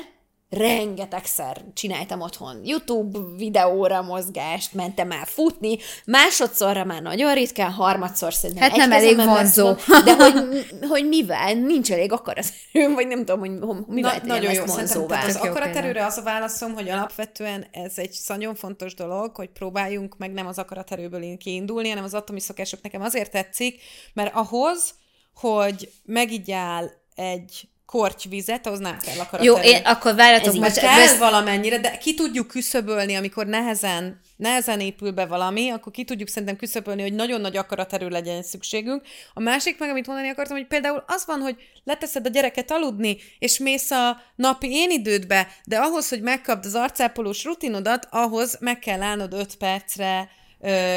rengetegszer 0.50 1.62
csináltam 1.74 2.22
otthon 2.22 2.62
YouTube 2.64 3.20
videóra 3.38 4.02
mozgást, 4.02 4.74
mentem 4.74 5.12
el 5.12 5.26
futni, 5.26 5.78
másodszorra 6.06 6.84
már 6.84 7.02
nagyon 7.02 7.34
ritkán, 7.34 7.72
harmadszor 7.72 8.34
szerintem 8.34 8.70
Hát 8.70 8.78
nem 8.78 8.92
elég 8.92 9.16
vonzó. 9.16 9.74
de 10.06 10.16
hogy, 10.16 10.66
hogy 10.92 11.08
mivel, 11.08 11.54
nincs 11.54 11.92
elég 11.92 12.12
akaraterőm, 12.12 12.94
vagy 12.94 13.08
nem 13.08 13.26
tudom, 13.26 13.40
hogy 13.40 13.52
mivel 13.88 14.22
Na, 14.24 14.34
nagyon 14.36 14.54
jó, 14.54 14.66
szerintem 14.66 15.20
az 15.26 15.36
akaraterőre 15.36 16.06
az 16.06 16.18
a 16.18 16.24
válaszom, 16.24 16.74
hogy 16.74 16.90
alapvetően 16.90 17.66
ez 17.72 17.98
egy 17.98 18.18
nagyon 18.28 18.56
fontos 18.56 18.94
dolog, 18.94 19.36
hogy 19.36 19.50
próbáljunk 19.50 20.18
meg 20.18 20.32
nem 20.32 20.48
az 20.48 20.58
akaraterőből 20.58 21.38
kiindulni, 21.38 21.90
hanem 21.90 22.04
az 22.04 22.14
atomi 22.14 22.40
szokások. 22.40 22.82
Nekem 22.82 23.02
azért 23.02 23.32
tetszik, 23.32 23.82
mert 24.14 24.36
ahhoz, 24.36 24.94
hogy 25.34 25.92
megigyál 26.06 26.92
egy 27.16 27.70
kortyvizet, 27.90 28.68
ahhoz 28.68 28.80
nem 28.80 28.98
kell 28.98 29.20
akaraterő. 29.20 29.44
Jó, 29.44 29.56
én 29.56 29.82
akkor 29.86 30.16
várjatok, 30.16 30.54
most 30.54 30.80
kell 30.80 31.00
ez... 31.00 31.18
valamennyire, 31.18 31.80
de 31.80 31.98
ki 31.98 32.14
tudjuk 32.14 32.48
küszöbölni, 32.48 33.16
amikor 33.16 33.46
nehezen, 33.46 34.20
nehezen 34.36 34.80
épül 34.80 35.12
be 35.12 35.26
valami, 35.26 35.70
akkor 35.70 35.92
ki 35.92 36.04
tudjuk 36.04 36.28
szerintem 36.28 36.58
küszöbölni, 36.58 37.02
hogy 37.02 37.14
nagyon 37.14 37.42
nagy 37.42 37.58
akaraterő 37.58 38.08
legyen 38.08 38.44
szükségünk. 38.44 39.02
A 39.34 39.40
másik 39.40 39.80
meg, 39.80 39.90
amit 39.90 40.08
mondani 40.08 40.30
akartam, 40.30 40.58
hogy 40.58 40.68
például 40.68 41.04
az 41.08 41.24
van, 41.26 41.40
hogy 41.40 41.56
leteszed 41.84 42.26
a 42.26 42.30
gyereket 42.30 42.72
aludni, 42.72 43.18
és 43.40 43.58
mész 43.58 43.92
a 43.92 44.22
napi 44.36 44.72
én 44.72 44.92
idődbe, 44.92 45.48
de 45.66 45.78
ahhoz, 45.78 46.10
hogy 46.10 46.22
megkapd 46.22 46.66
az 46.66 46.76
arcápolós 46.76 47.44
rutinodat, 47.44 48.08
ahhoz 48.12 48.58
meg 48.60 48.80
kell 48.80 49.02
állnod 49.02 49.34
5 49.34 49.56
percre 49.56 50.30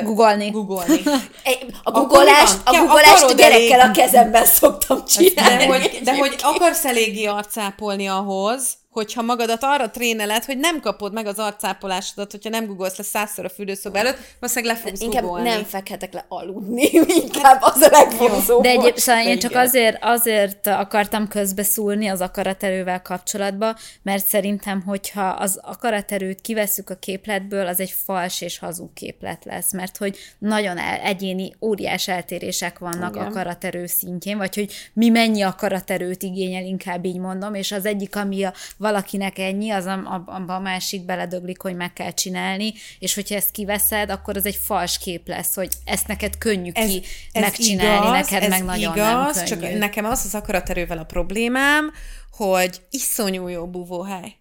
Googolni. 0.03 0.51
Googolni. 0.51 1.03
A 1.83 1.90
googolást, 1.90 2.61
a, 2.64 2.79
googolást 2.79 3.22
a 3.22 3.33
gyerekkel 3.33 3.81
elég... 3.81 3.98
a 3.98 4.01
kezemben 4.01 4.46
szoktam 4.46 5.05
csinálni. 5.05 5.66
De 5.66 5.66
hogy, 5.66 6.01
de 6.05 6.16
hogy 6.16 6.37
akarsz 6.42 6.85
eléggé 6.85 7.25
arcápolni 7.25 8.09
ahhoz, 8.09 8.77
hogyha 8.92 9.22
magadat 9.22 9.62
arra 9.62 9.90
tréneled, 9.90 10.44
hogy 10.44 10.59
nem 10.59 10.81
kapod 10.81 11.12
meg 11.12 11.26
az 11.26 11.38
arcápolásodat, 11.38 12.31
hogyha 12.31 12.50
nem 12.50 12.66
googolsz 12.66 12.96
le 12.96 13.05
százszor 13.05 13.44
a 13.44 13.48
fürdőszoba 13.48 13.98
előtt, 13.98 14.18
valószínűleg 14.40 14.76
le 14.76 14.83
fogsz 14.83 15.00
Inkább 15.00 15.22
googolni. 15.22 15.48
nem 15.48 15.64
fekhetek 15.64 16.12
le 16.12 16.24
aludni, 16.28 16.90
inkább 17.22 17.59
az 17.61 17.81
a 17.81 17.88
legvonzóbb. 17.90 18.62
De 18.62 18.68
egyéb, 18.68 18.96
szóval 18.96 19.26
én 19.26 19.38
csak 19.38 19.55
azért, 19.55 19.98
azért 20.00 20.66
akartam 20.66 21.28
közbeszúrni 21.28 22.09
az 22.09 22.20
akaraterővel 22.20 23.02
kapcsolatba, 23.02 23.76
mert 24.02 24.26
szerintem, 24.26 24.83
hogyha 24.83 25.28
az 25.28 25.61
akaraterőt 25.62 26.40
kivesszük 26.40 26.90
a 26.90 26.94
képletből, 26.94 27.66
az 27.66 27.81
egy 27.81 27.94
fals 28.05 28.40
és 28.40 28.59
hazug 28.59 28.92
képlet 28.92 29.44
lesz, 29.44 29.72
mert 29.72 29.96
hogy 29.96 30.18
nagyon 30.38 30.78
el, 30.78 31.00
egyéni, 31.00 31.55
óriás 31.61 32.09
eltérések 32.09 32.78
vannak 32.78 33.14
Igen. 33.14 33.26
akaraterő 33.26 33.87
szintjén, 33.87 34.38
vagy 34.38 34.55
hogy 34.55 34.72
mi 34.92 35.09
mennyi 35.09 35.42
akaraterőt 35.42 36.22
igényel, 36.22 36.64
inkább 36.64 37.05
így 37.05 37.18
mondom, 37.18 37.55
és 37.55 37.72
az 37.72 37.87
egyik, 37.87 38.16
ami 38.16 38.44
a 38.44 38.52
valakinek 38.83 39.38
ennyi, 39.38 39.71
az 39.71 39.87
abban 39.87 40.49
a 40.49 40.59
másik 40.59 41.05
beledöglik, 41.05 41.61
hogy 41.61 41.75
meg 41.75 41.92
kell 41.92 42.12
csinálni, 42.12 42.73
és 42.99 43.14
hogyha 43.14 43.35
ezt 43.35 43.51
kiveszed, 43.51 44.11
akkor 44.11 44.37
az 44.37 44.47
egy 44.47 44.59
fals 44.64 44.99
kép 44.99 45.29
lesz, 45.29 45.55
hogy 45.55 45.68
ezt 45.85 46.07
neked 46.07 46.38
könnyű 46.38 46.71
ez, 46.75 46.88
ki 46.88 47.03
ez 47.33 47.42
megcsinálni, 47.42 48.07
igaz, 48.07 48.31
neked 48.31 48.42
ez 48.42 48.49
meg 48.49 48.64
nagyon 48.64 48.92
igaz, 48.92 49.37
nem 49.37 49.45
könnyű. 49.45 49.71
csak 49.71 49.79
nekem 49.79 50.05
az 50.05 50.23
az 50.25 50.35
akaraterővel 50.35 50.99
a 50.99 51.05
problémám, 51.05 51.92
hogy 52.37 52.81
iszonyú 52.90 53.49
jó 53.49 53.66
búvóhely. 53.66 54.35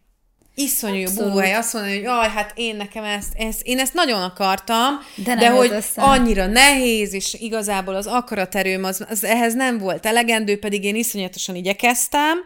Iszonyú 0.56 0.96
jó 0.96 1.12
búvóhely. 1.16 1.54
Azt 1.54 1.74
mondani, 1.74 1.94
hogy 1.94 2.04
jaj, 2.04 2.30
hát 2.30 2.52
én 2.56 2.76
nekem 2.76 3.04
ezt, 3.04 3.34
ezt 3.38 3.62
én 3.64 3.80
ezt 3.80 3.94
nagyon 3.94 4.22
akartam, 4.22 5.00
de, 5.16 5.36
de 5.36 5.50
hogy 5.50 5.72
össze. 5.72 6.02
annyira 6.02 6.46
nehéz, 6.46 7.14
és 7.14 7.34
igazából 7.34 7.96
az 7.96 8.08
akaraterőm 8.08 8.84
az, 8.84 9.06
az 9.10 9.24
ehhez 9.24 9.54
nem 9.54 9.78
volt 9.78 10.06
elegendő, 10.06 10.60
pedig 10.60 10.84
én 10.84 10.96
iszonyatosan 10.96 11.56
igyekeztem, 11.56 12.38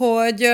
hogy... 0.00 0.46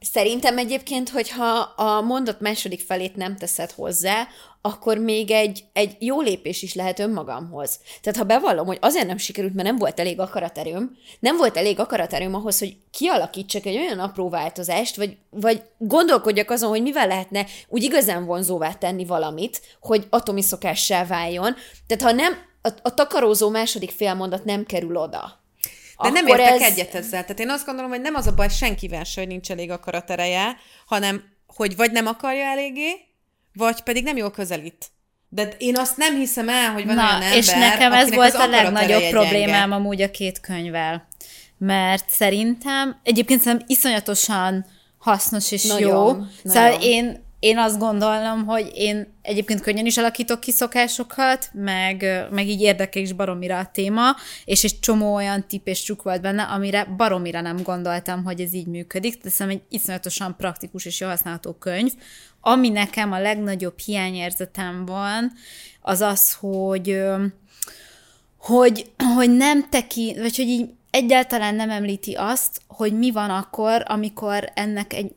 Szerintem 0.00 0.58
egyébként, 0.58 1.08
hogyha 1.08 1.58
a 1.76 2.00
mondat 2.00 2.40
második 2.40 2.80
felét 2.80 3.16
nem 3.16 3.36
teszed 3.36 3.70
hozzá, 3.70 4.26
akkor 4.60 4.98
még 4.98 5.30
egy, 5.30 5.64
egy 5.72 5.96
jó 5.98 6.20
lépés 6.20 6.62
is 6.62 6.74
lehet 6.74 6.98
önmagamhoz. 6.98 7.78
Tehát 8.02 8.18
ha 8.18 8.24
bevallom, 8.24 8.66
hogy 8.66 8.78
azért 8.80 9.06
nem 9.06 9.16
sikerült, 9.16 9.54
mert 9.54 9.68
nem 9.68 9.76
volt 9.76 10.00
elég 10.00 10.20
akaraterőm, 10.20 10.96
nem 11.20 11.36
volt 11.36 11.56
elég 11.56 11.78
akaraterőm 11.78 12.34
ahhoz, 12.34 12.58
hogy 12.58 12.76
kialakítsak 12.90 13.66
egy 13.66 13.76
olyan 13.76 13.98
apró 13.98 14.28
változást, 14.28 14.96
vagy, 14.96 15.16
vagy 15.30 15.62
gondolkodjak 15.78 16.50
azon, 16.50 16.68
hogy 16.68 16.82
mivel 16.82 17.06
lehetne 17.06 17.46
úgy 17.68 17.82
igazán 17.82 18.24
vonzóvá 18.24 18.72
tenni 18.72 19.04
valamit, 19.04 19.60
hogy 19.80 20.06
atomi 20.10 20.42
szokássá 20.42 21.04
váljon. 21.04 21.54
Tehát 21.86 22.02
ha 22.02 22.12
nem, 22.12 22.32
a, 22.62 22.68
a 22.82 22.94
takarózó 22.94 23.48
második 23.48 23.90
félmondat 23.90 24.44
nem 24.44 24.64
kerül 24.64 24.96
oda, 24.96 25.44
de 26.02 26.08
nem 26.08 26.26
értek 26.26 26.60
ez... 26.60 26.62
egyet 26.62 26.94
ezzel. 26.94 27.22
Tehát 27.22 27.40
én 27.40 27.50
azt 27.50 27.66
gondolom, 27.66 27.90
hogy 27.90 28.00
nem 28.00 28.14
az 28.14 28.26
a 28.26 28.34
baj 28.34 28.48
senkivel 28.48 29.04
se, 29.04 29.20
hogy 29.20 29.28
nincs 29.28 29.50
elég 29.50 29.70
akaratereje, 29.70 30.56
hanem 30.86 31.24
hogy 31.46 31.76
vagy 31.76 31.92
nem 31.92 32.06
akarja 32.06 32.44
eléggé, 32.44 32.90
vagy 33.52 33.80
pedig 33.80 34.04
nem 34.04 34.16
jól 34.16 34.30
közelít. 34.30 34.90
De 35.28 35.48
én 35.58 35.76
azt 35.76 35.96
nem 35.96 36.16
hiszem 36.16 36.48
el, 36.48 36.72
hogy 36.72 36.86
van 36.86 36.94
Na, 36.94 37.02
olyan 37.02 37.14
ember, 37.22 37.36
és 37.36 37.48
nekem 37.48 37.92
ez 37.92 38.14
volt 38.14 38.34
a 38.34 38.46
legnagyobb 38.46 39.08
problémám 39.08 39.72
amúgy 39.72 40.02
a 40.02 40.10
két 40.10 40.40
könyvvel. 40.40 41.08
Mert 41.58 42.10
szerintem, 42.10 43.00
egyébként 43.02 43.40
szerintem 43.40 43.66
iszonyatosan 43.68 44.66
hasznos 44.98 45.52
és 45.52 45.64
nagyon, 45.64 45.90
jó. 45.90 46.04
Nagyon. 46.04 46.28
Szóval 46.44 46.78
én 46.80 47.25
én 47.46 47.58
azt 47.58 47.78
gondolom, 47.78 48.44
hogy 48.46 48.70
én 48.74 49.14
egyébként 49.22 49.60
könnyen 49.60 49.86
is 49.86 49.96
alakítok 49.96 50.40
ki 50.40 50.50
szokásokat, 50.50 51.50
meg, 51.52 52.26
meg 52.30 52.48
így 52.48 52.60
érdekel 52.60 53.02
is 53.02 53.12
baromira 53.12 53.58
a 53.58 53.70
téma, 53.72 54.16
és 54.44 54.64
egy 54.64 54.78
csomó 54.80 55.14
olyan 55.14 55.46
tip 55.48 55.66
és 55.66 55.82
trükk 55.82 56.02
volt 56.02 56.20
benne, 56.20 56.42
amire 56.42 56.84
baromira 56.84 57.40
nem 57.40 57.62
gondoltam, 57.62 58.24
hogy 58.24 58.40
ez 58.40 58.52
így 58.52 58.66
működik. 58.66 59.20
Szerintem 59.24 59.48
egy 59.48 59.62
iszonyatosan 59.68 60.36
praktikus 60.36 60.84
és 60.84 61.00
jó 61.00 61.08
használható 61.08 61.52
könyv. 61.52 61.92
Ami 62.40 62.68
nekem 62.68 63.12
a 63.12 63.20
legnagyobb 63.20 63.78
hiányérzetem 63.78 64.84
van, 64.84 65.32
az 65.80 66.00
az, 66.00 66.32
hogy 66.32 67.00
hogy, 68.38 68.90
hogy 69.14 69.30
nem 69.30 69.68
teki, 69.68 70.14
vagy 70.18 70.36
hogy 70.36 70.48
így 70.48 70.68
egyáltalán 70.90 71.54
nem 71.54 71.70
említi 71.70 72.12
azt, 72.12 72.60
hogy 72.66 72.98
mi 72.98 73.10
van 73.10 73.30
akkor, 73.30 73.84
amikor 73.86 74.52
ennek 74.54 74.92
egy 74.92 75.14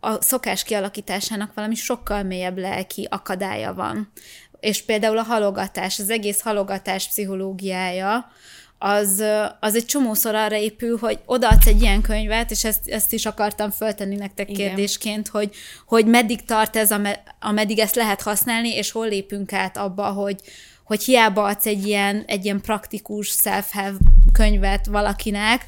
a 0.00 0.22
szokás 0.22 0.62
kialakításának 0.62 1.54
valami 1.54 1.74
sokkal 1.74 2.22
mélyebb 2.22 2.58
lelki 2.58 3.06
akadálya 3.10 3.74
van. 3.74 4.12
És 4.60 4.82
például 4.82 5.18
a 5.18 5.22
halogatás, 5.22 5.98
az 5.98 6.10
egész 6.10 6.40
halogatás 6.40 7.08
pszichológiája, 7.08 8.30
az, 8.78 9.24
az 9.60 9.74
egy 9.74 9.84
csomószor 9.84 10.34
arra 10.34 10.56
épül, 10.56 10.98
hogy 10.98 11.18
odaadsz 11.26 11.66
egy 11.66 11.82
ilyen 11.82 12.00
könyvet, 12.00 12.50
és 12.50 12.64
ezt, 12.64 12.88
ezt 12.88 13.12
is 13.12 13.26
akartam 13.26 13.70
föltenni 13.70 14.16
nektek 14.16 14.50
Igen. 14.50 14.66
kérdésként, 14.66 15.28
hogy, 15.28 15.54
hogy 15.86 16.06
meddig 16.06 16.44
tart 16.44 16.76
ez, 16.76 16.94
ameddig 17.40 17.78
ezt 17.78 17.94
lehet 17.94 18.22
használni, 18.22 18.74
és 18.74 18.90
hol 18.90 19.08
lépünk 19.08 19.52
át 19.52 19.76
abba, 19.76 20.04
hogy, 20.04 20.40
hogy 20.84 21.02
hiába 21.02 21.44
adsz 21.44 21.66
egy 21.66 21.86
ilyen, 21.86 22.24
egy 22.26 22.44
ilyen 22.44 22.60
praktikus 22.60 23.28
self-help 23.28 23.98
könyvet 24.32 24.86
valakinek, 24.86 25.66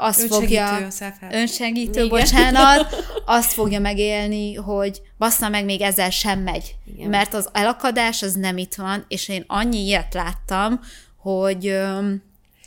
azt 0.00 0.20
önsegítő, 0.20 0.34
fogja... 0.34 0.88
Önsegítő, 1.30 2.04
Igen. 2.04 2.08
bocsánat. 2.08 2.94
Azt 3.26 3.52
fogja 3.52 3.80
megélni, 3.80 4.54
hogy 4.54 5.00
bassza 5.18 5.48
meg, 5.48 5.64
még 5.64 5.80
ezzel 5.80 6.10
sem 6.10 6.40
megy. 6.40 6.74
Igen. 6.94 7.08
Mert 7.08 7.34
az 7.34 7.48
elakadás 7.52 8.22
az 8.22 8.34
nem 8.34 8.56
itt 8.56 8.74
van, 8.74 9.04
és 9.08 9.28
én 9.28 9.44
annyi 9.46 9.78
ilyet 9.78 10.14
láttam, 10.14 10.80
hogy, 11.16 11.78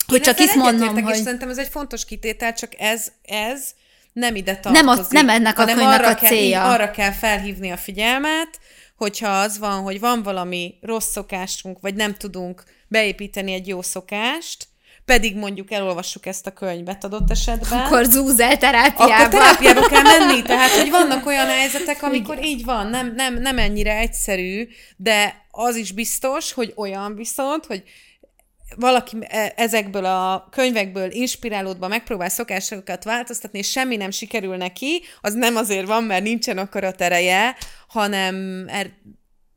hogy 0.08 0.22
csak 0.22 0.40
itt 0.40 0.54
mondom, 0.56 1.04
hogy... 1.04 1.16
És 1.16 1.22
szerintem 1.22 1.50
ez 1.50 1.58
egy 1.58 1.68
fontos 1.68 2.06
kitétel, 2.06 2.54
csak 2.54 2.72
ez, 2.80 3.08
ez 3.24 3.70
nem 4.14 4.36
ide 4.36 4.56
tartozik. 4.58 4.86
Nem, 4.86 5.00
az, 5.00 5.08
nem 5.10 5.30
ennek 5.30 5.60
a 5.60 5.66
könyvnek 5.66 6.06
a 6.06 6.16
célja. 6.16 6.62
Kell, 6.62 6.70
arra 6.70 6.92
kell 6.92 7.12
felhívni 7.12 7.70
a 7.72 7.78
figyelmet, 7.78 8.60
hogyha 8.98 9.30
az 9.30 9.58
van, 9.58 9.82
hogy 9.82 10.00
van 10.00 10.24
valami 10.24 10.78
rossz 10.82 11.12
szokásunk, 11.12 11.80
vagy 11.82 11.96
nem 11.96 12.16
tudunk 12.16 12.64
beépíteni 12.88 13.54
egy 13.54 13.68
jó 13.68 13.82
szokást, 13.82 14.68
pedig 15.08 15.36
mondjuk 15.36 15.72
elolvassuk 15.72 16.26
ezt 16.26 16.48
a 16.48 16.52
könyvet 16.52 17.04
adott 17.04 17.32
esetben. 17.32 17.80
Akkor 17.80 18.06
zúzel 18.06 18.58
terápiába. 18.58 19.16
Akkor 19.16 19.28
terápiába 19.28 19.88
kell 19.88 20.02
menni, 20.02 20.42
tehát 20.52 20.70
hogy 20.70 20.90
vannak 20.90 21.26
olyan 21.26 21.48
helyzetek, 21.48 22.04
amikor 22.04 22.46
így 22.46 22.66
van, 22.66 22.88
nem, 22.88 23.14
nem, 23.16 23.34
nem 23.34 23.58
ennyire 23.58 23.98
egyszerű, 23.98 24.68
de 24.98 25.46
az 25.52 25.76
is 25.76 25.92
biztos, 25.92 26.54
hogy 26.54 26.74
olyan 26.76 27.16
viszont, 27.16 27.66
hogy 27.66 27.84
valaki 28.76 29.18
e, 29.20 29.54
ezekből 29.56 30.06
a 30.06 30.48
könyvekből 30.52 31.12
inspirálódva 31.12 31.88
megpróbál 31.88 32.30
szokásokat 32.30 33.04
változtatni, 33.04 33.60
és 33.60 33.70
semmi 33.70 33.96
nem 33.96 34.12
sikerül 34.12 34.56
neki, 34.56 35.02
az 35.22 35.34
nem 35.34 35.56
azért 35.56 35.88
van, 35.88 36.04
mert 36.04 36.24
nincsen 36.24 36.58
akarat 36.58 37.02
ereje, 37.02 37.56
hanem 37.88 38.66
er, 38.68 38.92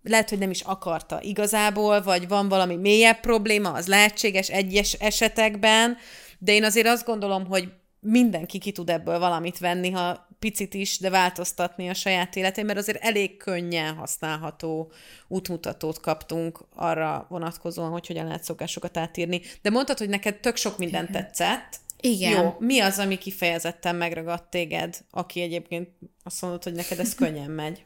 lehet, 0.02 0.28
hogy 0.28 0.38
nem 0.38 0.50
is 0.50 0.60
akarta 0.60 1.22
igazából, 1.22 2.02
vagy 2.02 2.28
van 2.28 2.48
valami 2.48 2.76
mélyebb 2.76 3.20
probléma, 3.20 3.72
az 3.72 3.86
lehetséges 3.86 4.48
egyes 4.48 4.92
esetekben, 4.92 5.96
de 6.38 6.52
én 6.52 6.64
azért 6.64 6.86
azt 6.86 7.04
gondolom, 7.04 7.46
hogy 7.46 7.68
mindenki 8.00 8.58
ki 8.58 8.72
tud 8.72 8.90
ebből 8.90 9.18
valamit 9.18 9.58
venni, 9.58 9.90
ha 9.90 10.28
picit 10.38 10.74
is, 10.74 10.98
de 10.98 11.10
változtatni 11.10 11.88
a 11.88 11.94
saját 11.94 12.36
életén, 12.36 12.64
mert 12.64 12.78
azért 12.78 13.02
elég 13.02 13.36
könnyen 13.36 13.94
használható 13.94 14.92
útmutatót 15.28 16.00
kaptunk 16.00 16.60
arra 16.74 17.26
vonatkozóan, 17.28 17.90
hogy 17.90 18.06
hogyan 18.06 18.26
lehet 18.26 18.44
szokásokat 18.44 18.96
átírni. 18.96 19.40
De 19.62 19.70
mondtad, 19.70 19.98
hogy 19.98 20.08
neked 20.08 20.40
tök 20.40 20.56
sok 20.56 20.78
minden 20.78 21.12
tetszett. 21.12 21.80
Igen. 22.00 22.42
Jó, 22.42 22.56
mi 22.58 22.80
az, 22.80 22.98
ami 22.98 23.18
kifejezetten 23.18 23.96
megragadt 23.96 24.50
téged, 24.50 24.98
aki 25.10 25.40
egyébként 25.40 25.88
azt 26.22 26.42
mondod, 26.42 26.62
hogy 26.62 26.72
neked 26.72 26.98
ez 26.98 27.14
könnyen 27.14 27.50
megy? 27.50 27.84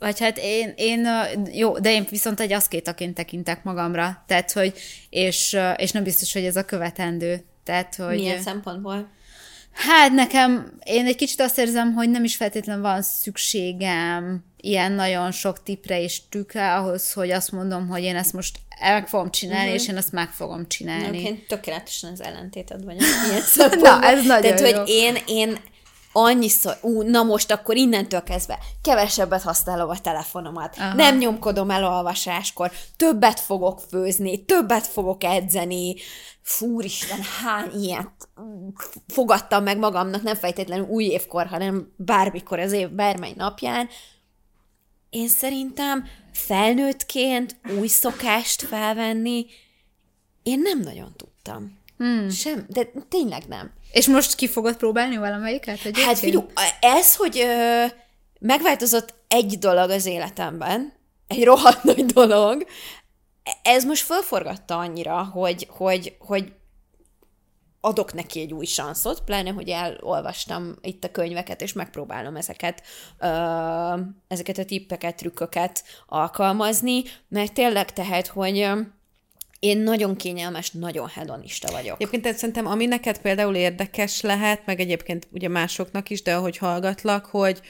Vagy 0.00 0.20
hát 0.20 0.38
én, 0.38 0.72
én, 0.76 1.08
jó, 1.52 1.78
de 1.78 1.92
én 1.92 2.06
viszont 2.10 2.40
egy 2.40 2.52
aszkétaként 2.52 3.14
tekintek 3.14 3.64
magamra, 3.64 4.24
tehát, 4.26 4.52
hogy, 4.52 4.72
és, 5.10 5.56
és 5.76 5.90
nem 5.90 6.02
biztos, 6.02 6.32
hogy 6.32 6.44
ez 6.44 6.56
a 6.56 6.64
követendő. 6.64 7.44
Tehát, 7.64 7.94
hogy... 7.94 8.16
Milyen 8.16 8.42
szempontból? 8.42 9.08
Hát 9.72 10.12
nekem, 10.12 10.78
én 10.84 11.06
egy 11.06 11.16
kicsit 11.16 11.40
azt 11.40 11.58
érzem, 11.58 11.92
hogy 11.92 12.10
nem 12.10 12.24
is 12.24 12.36
feltétlenül 12.36 12.82
van 12.82 13.02
szükségem 13.02 14.44
ilyen 14.60 14.92
nagyon 14.92 15.32
sok 15.32 15.62
tipre 15.62 16.02
és 16.02 16.20
tükre 16.28 16.74
ahhoz, 16.74 17.12
hogy 17.12 17.30
azt 17.30 17.52
mondom, 17.52 17.88
hogy 17.88 18.02
én 18.02 18.16
ezt 18.16 18.32
most 18.32 18.58
meg 18.80 19.08
fogom 19.08 19.30
csinálni, 19.30 19.64
uh-huh. 19.64 19.80
és 19.80 19.88
én 19.88 19.96
ezt 19.96 20.12
meg 20.12 20.30
fogom 20.30 20.68
csinálni. 20.68 21.22
Én 21.22 21.44
tökéletesen 21.48 22.12
az 22.12 22.22
ellentéted 22.22 22.84
vagyok. 22.84 23.00
Ilyen. 23.28 23.78
Na, 23.80 24.02
ez 24.02 24.26
nagyon 24.26 24.56
Tehát, 24.56 24.70
jó. 24.70 24.78
hogy 24.78 24.88
én, 24.88 25.16
én 25.26 25.58
annyiszor, 26.12 26.78
ú, 26.82 27.02
na 27.02 27.22
most 27.22 27.50
akkor 27.50 27.76
innentől 27.76 28.22
kezdve 28.22 28.58
kevesebbet 28.82 29.42
használom 29.42 29.88
a 29.88 29.98
telefonomat, 29.98 30.76
Aha. 30.78 30.94
nem 30.94 31.16
nyomkodom 31.16 31.70
el 31.70 31.84
olvasáskor, 31.84 32.70
többet 32.96 33.40
fogok 33.40 33.80
főzni, 33.88 34.44
többet 34.44 34.86
fogok 34.86 35.24
edzeni, 35.24 35.94
fúristen, 36.42 37.20
hány 37.42 37.82
ilyet 37.82 38.28
fogadtam 39.06 39.62
meg 39.62 39.78
magamnak, 39.78 40.22
nem 40.22 40.34
fejtetlenül 40.34 40.86
új 40.86 41.04
évkor, 41.04 41.46
hanem 41.46 41.92
bármikor 41.96 42.58
az 42.58 42.72
év 42.72 42.90
bármely 42.90 43.32
napján. 43.36 43.88
Én 45.10 45.28
szerintem 45.28 46.04
felnőttként 46.32 47.56
új 47.78 47.86
szokást 47.86 48.62
felvenni, 48.62 49.46
én 50.42 50.60
nem 50.60 50.80
nagyon 50.80 51.12
tudtam. 51.16 51.78
Hmm. 52.00 52.30
Sem, 52.30 52.66
de 52.68 52.90
tényleg 53.08 53.42
nem. 53.48 53.72
És 53.92 54.06
most 54.06 54.34
ki 54.34 54.48
fogod 54.48 54.76
próbálni 54.76 55.16
valamelyiket? 55.16 55.78
Egyébként? 55.78 56.06
Hát 56.06 56.18
figyelj, 56.18 56.44
ez, 56.80 57.16
hogy 57.16 57.38
ö, 57.38 57.84
megváltozott 58.38 59.14
egy 59.28 59.58
dolog 59.58 59.90
az 59.90 60.06
életemben, 60.06 60.92
egy 61.26 61.44
rohadt 61.44 61.84
nagy 61.84 62.04
dolog, 62.04 62.66
ez 63.62 63.84
most 63.84 64.02
fölforgatta 64.02 64.78
annyira, 64.78 65.24
hogy, 65.24 65.66
hogy, 65.70 66.16
hogy 66.18 66.52
adok 67.80 68.12
neki 68.12 68.40
egy 68.40 68.52
új 68.52 68.66
sanszot, 68.66 69.20
pláne, 69.20 69.50
hogy 69.50 69.68
elolvastam 69.68 70.74
itt 70.80 71.04
a 71.04 71.10
könyveket, 71.10 71.62
és 71.62 71.72
megpróbálom 71.72 72.36
ezeket, 72.36 72.82
ö, 73.18 73.26
ezeket 74.28 74.58
a 74.58 74.64
tippeket, 74.64 75.16
trükköket 75.16 75.84
alkalmazni, 76.06 77.02
mert 77.28 77.52
tényleg 77.52 77.92
tehet, 77.92 78.26
hogy 78.26 78.70
én 79.60 79.78
nagyon 79.78 80.16
kényelmes, 80.16 80.70
nagyon 80.70 81.08
hedonista 81.08 81.72
vagyok. 81.72 82.00
Egyébként 82.00 82.36
szerintem, 82.36 82.66
ami 82.66 82.86
neked 82.86 83.18
például 83.20 83.54
érdekes 83.54 84.20
lehet, 84.20 84.66
meg 84.66 84.80
egyébként 84.80 85.28
ugye 85.32 85.48
másoknak 85.48 86.10
is, 86.10 86.22
de 86.22 86.34
ahogy 86.34 86.56
hallgatlak, 86.56 87.24
hogy, 87.24 87.60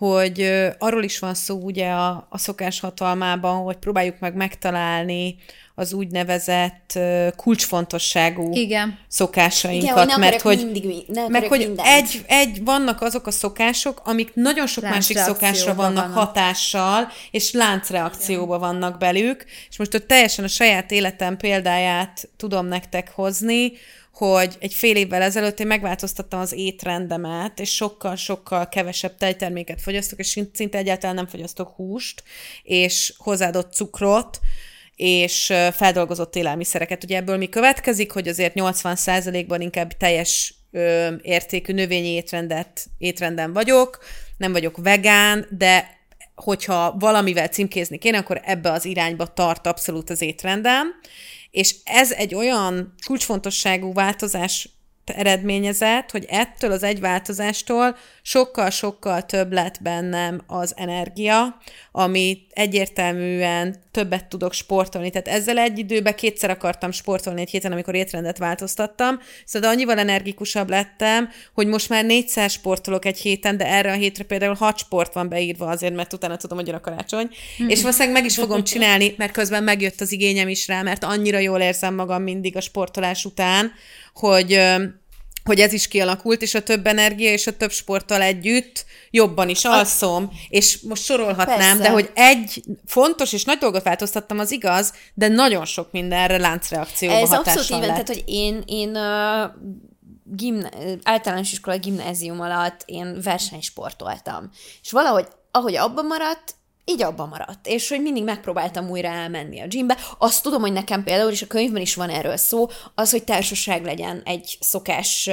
hogy 0.00 0.50
arról 0.78 1.02
is 1.02 1.18
van 1.18 1.34
szó 1.34 1.58
ugye 1.62 1.88
a, 1.90 2.26
a 2.30 2.38
szokás 2.38 2.80
hatalmában, 2.80 3.62
hogy 3.62 3.76
próbáljuk 3.76 4.18
meg 4.18 4.34
megtalálni 4.34 5.36
az 5.74 5.92
úgynevezett 5.92 6.98
kulcsfontosságú 7.36 8.52
Igen. 8.52 8.98
szokásainkat, 9.08 10.04
Igen, 10.04 10.08
hogy 10.08 10.18
mert 10.18 10.40
hogy, 10.40 10.56
mindig, 10.56 11.04
nem 11.06 11.30
meg 11.30 11.46
hogy 11.46 11.58
mindent. 11.58 11.88
egy, 11.88 12.24
egy, 12.26 12.64
vannak 12.64 13.02
azok 13.02 13.26
a 13.26 13.30
szokások, 13.30 14.00
amik 14.04 14.34
nagyon 14.34 14.66
sok 14.66 14.84
másik 14.84 15.18
szokásra 15.18 15.74
vannak, 15.74 15.94
vannak. 15.94 16.26
hatással, 16.26 17.08
és 17.30 17.52
láncreakcióban 17.52 18.60
vannak 18.60 18.98
belük, 18.98 19.44
és 19.70 19.78
most 19.78 19.94
ott 19.94 20.06
teljesen 20.06 20.44
a 20.44 20.48
saját 20.48 20.90
életem 20.90 21.36
példáját 21.36 22.28
tudom 22.36 22.66
nektek 22.66 23.10
hozni, 23.14 23.72
hogy 24.20 24.56
egy 24.58 24.74
fél 24.74 24.96
évvel 24.96 25.22
ezelőtt 25.22 25.60
én 25.60 25.66
megváltoztattam 25.66 26.40
az 26.40 26.52
étrendemet, 26.52 27.60
és 27.60 27.74
sokkal-sokkal 27.74 28.68
kevesebb 28.68 29.16
tejterméket 29.16 29.80
fogyasztok, 29.80 30.18
és 30.18 30.40
szinte 30.52 30.78
egyáltalán 30.78 31.14
nem 31.14 31.26
fogyasztok 31.26 31.68
húst, 31.68 32.22
és 32.62 33.14
hozzáadott 33.16 33.72
cukrot, 33.72 34.38
és 34.96 35.52
feldolgozott 35.72 36.36
élelmiszereket. 36.36 37.04
Ugye 37.04 37.16
ebből 37.16 37.36
mi 37.36 37.48
következik, 37.48 38.12
hogy 38.12 38.28
azért 38.28 38.52
80%-ban 38.56 39.60
inkább 39.60 39.92
teljes 39.92 40.54
ö, 40.70 41.14
értékű 41.22 41.72
növényi 41.72 42.08
étrendet, 42.08 42.86
étrenden 42.98 43.52
vagyok, 43.52 43.98
nem 44.36 44.52
vagyok 44.52 44.76
vegán, 44.76 45.46
de 45.58 45.98
hogyha 46.34 46.96
valamivel 46.98 47.48
címkézni 47.48 47.98
kéne, 47.98 48.18
akkor 48.18 48.40
ebbe 48.44 48.72
az 48.72 48.84
irányba 48.84 49.26
tart 49.26 49.66
abszolút 49.66 50.10
az 50.10 50.20
étrendem, 50.20 50.86
és 51.50 51.74
ez 51.84 52.12
egy 52.12 52.34
olyan 52.34 52.94
kulcsfontosságú 53.06 53.92
változás 53.92 54.68
eredményezett, 55.16 56.10
hogy 56.10 56.26
ettől 56.28 56.72
az 56.72 56.82
egy 56.82 57.00
változástól 57.00 57.96
sokkal-sokkal 58.22 59.22
több 59.22 59.52
lett 59.52 59.82
bennem 59.82 60.40
az 60.46 60.74
energia, 60.76 61.58
ami 61.92 62.38
egyértelműen 62.50 63.76
többet 63.90 64.24
tudok 64.24 64.52
sportolni. 64.52 65.10
Tehát 65.10 65.28
ezzel 65.28 65.58
egy 65.58 65.78
időben 65.78 66.14
kétszer 66.14 66.50
akartam 66.50 66.90
sportolni 66.90 67.40
egy 67.40 67.50
héten, 67.50 67.72
amikor 67.72 67.94
étrendet 67.94 68.38
változtattam, 68.38 69.20
szóval 69.44 69.70
annyival 69.70 69.98
energikusabb 69.98 70.68
lettem, 70.68 71.28
hogy 71.54 71.66
most 71.66 71.88
már 71.88 72.04
négyszer 72.04 72.50
sportolok 72.50 73.04
egy 73.04 73.18
héten, 73.18 73.56
de 73.56 73.66
erre 73.66 73.92
a 73.92 73.96
hétre 73.96 74.24
például 74.24 74.54
hat 74.54 74.78
sport 74.78 75.14
van 75.14 75.28
beírva 75.28 75.66
azért, 75.66 75.94
mert 75.94 76.12
utána 76.12 76.36
tudom, 76.36 76.58
hogy 76.58 76.66
jön 76.66 76.76
a 76.76 76.80
karácsony, 76.80 77.28
és 77.68 77.80
valószínűleg 77.80 78.14
meg 78.14 78.24
is 78.24 78.34
fogom 78.34 78.64
csinálni, 78.64 79.14
mert 79.16 79.32
közben 79.32 79.64
megjött 79.64 80.00
az 80.00 80.12
igényem 80.12 80.48
is 80.48 80.66
rá, 80.66 80.82
mert 80.82 81.04
annyira 81.04 81.38
jól 81.38 81.60
érzem 81.60 81.94
magam 81.94 82.22
mindig 82.22 82.56
a 82.56 82.60
sportolás 82.60 83.24
után, 83.24 83.72
hogy 84.14 84.60
hogy 85.44 85.60
ez 85.60 85.72
is 85.72 85.88
kialakult, 85.88 86.42
és 86.42 86.54
a 86.54 86.62
több 86.62 86.86
energia 86.86 87.32
és 87.32 87.46
a 87.46 87.56
több 87.56 87.70
sporttal 87.70 88.22
együtt 88.22 88.84
jobban 89.10 89.48
is 89.48 89.64
alszom, 89.64 90.30
és 90.48 90.80
most 90.80 91.04
sorolhatnám, 91.04 91.58
Persze. 91.58 91.82
de 91.82 91.90
hogy 91.90 92.10
egy 92.14 92.62
fontos 92.86 93.32
és 93.32 93.44
nagy 93.44 93.58
dolgot 93.58 93.82
változtattam, 93.82 94.38
az 94.38 94.50
igaz, 94.50 94.92
de 95.14 95.28
nagyon 95.28 95.64
sok 95.64 95.92
mindenre 95.92 96.38
láncreakcióba 96.38 97.14
Ez 97.14 97.32
abszolút 97.32 97.70
így 97.70 97.88
tehát, 97.88 98.06
hogy 98.06 98.22
én, 98.26 98.62
én 98.66 98.96
uh, 98.96 99.50
gimna- 100.24 100.70
általános 101.02 101.52
iskola 101.52 101.78
gimnázium 101.78 102.40
alatt 102.40 102.82
én 102.84 103.20
versenysportoltam. 103.22 104.50
És 104.82 104.90
valahogy, 104.90 105.28
ahogy 105.50 105.76
abban 105.76 106.06
maradt, 106.06 106.54
így 106.84 107.02
abban 107.02 107.28
maradt. 107.28 107.66
És 107.66 107.88
hogy 107.88 108.02
mindig 108.02 108.24
megpróbáltam 108.24 108.90
újra 108.90 109.08
elmenni 109.08 109.60
a 109.60 109.66
gymbe. 109.66 109.96
Azt 110.18 110.42
tudom, 110.42 110.60
hogy 110.60 110.72
nekem 110.72 111.02
például, 111.02 111.30
és 111.30 111.42
a 111.42 111.46
könyvben 111.46 111.82
is 111.82 111.94
van 111.94 112.08
erről 112.10 112.36
szó, 112.36 112.68
az, 112.94 113.10
hogy 113.10 113.24
társaság 113.24 113.84
legyen 113.84 114.22
egy 114.24 114.56
szokás 114.60 115.30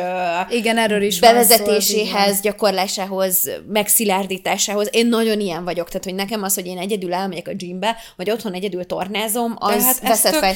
Igen, 0.50 0.78
erről 0.78 1.02
is 1.02 1.20
van 1.20 1.30
szó, 1.30 1.36
bevezetéséhez, 1.36 2.42
gyakorlásához, 2.42 3.50
megszilárdításához. 3.68 4.88
Én 4.92 5.08
nagyon 5.08 5.40
ilyen 5.40 5.64
vagyok, 5.64 5.88
tehát 5.88 6.04
hogy 6.04 6.16
nekem 6.16 6.44
az, 6.44 6.54
hogy 6.54 6.66
én 6.66 6.78
egyedül 6.78 7.14
elmegyek 7.14 7.48
a 7.48 7.54
gymbe, 7.54 7.96
vagy 8.16 8.32
otthon 8.32 8.54
egyedül 8.54 8.86
tornázom, 8.86 9.56
az 9.60 9.86
hát 9.86 10.00
veszett 10.00 10.34
a 10.34 10.54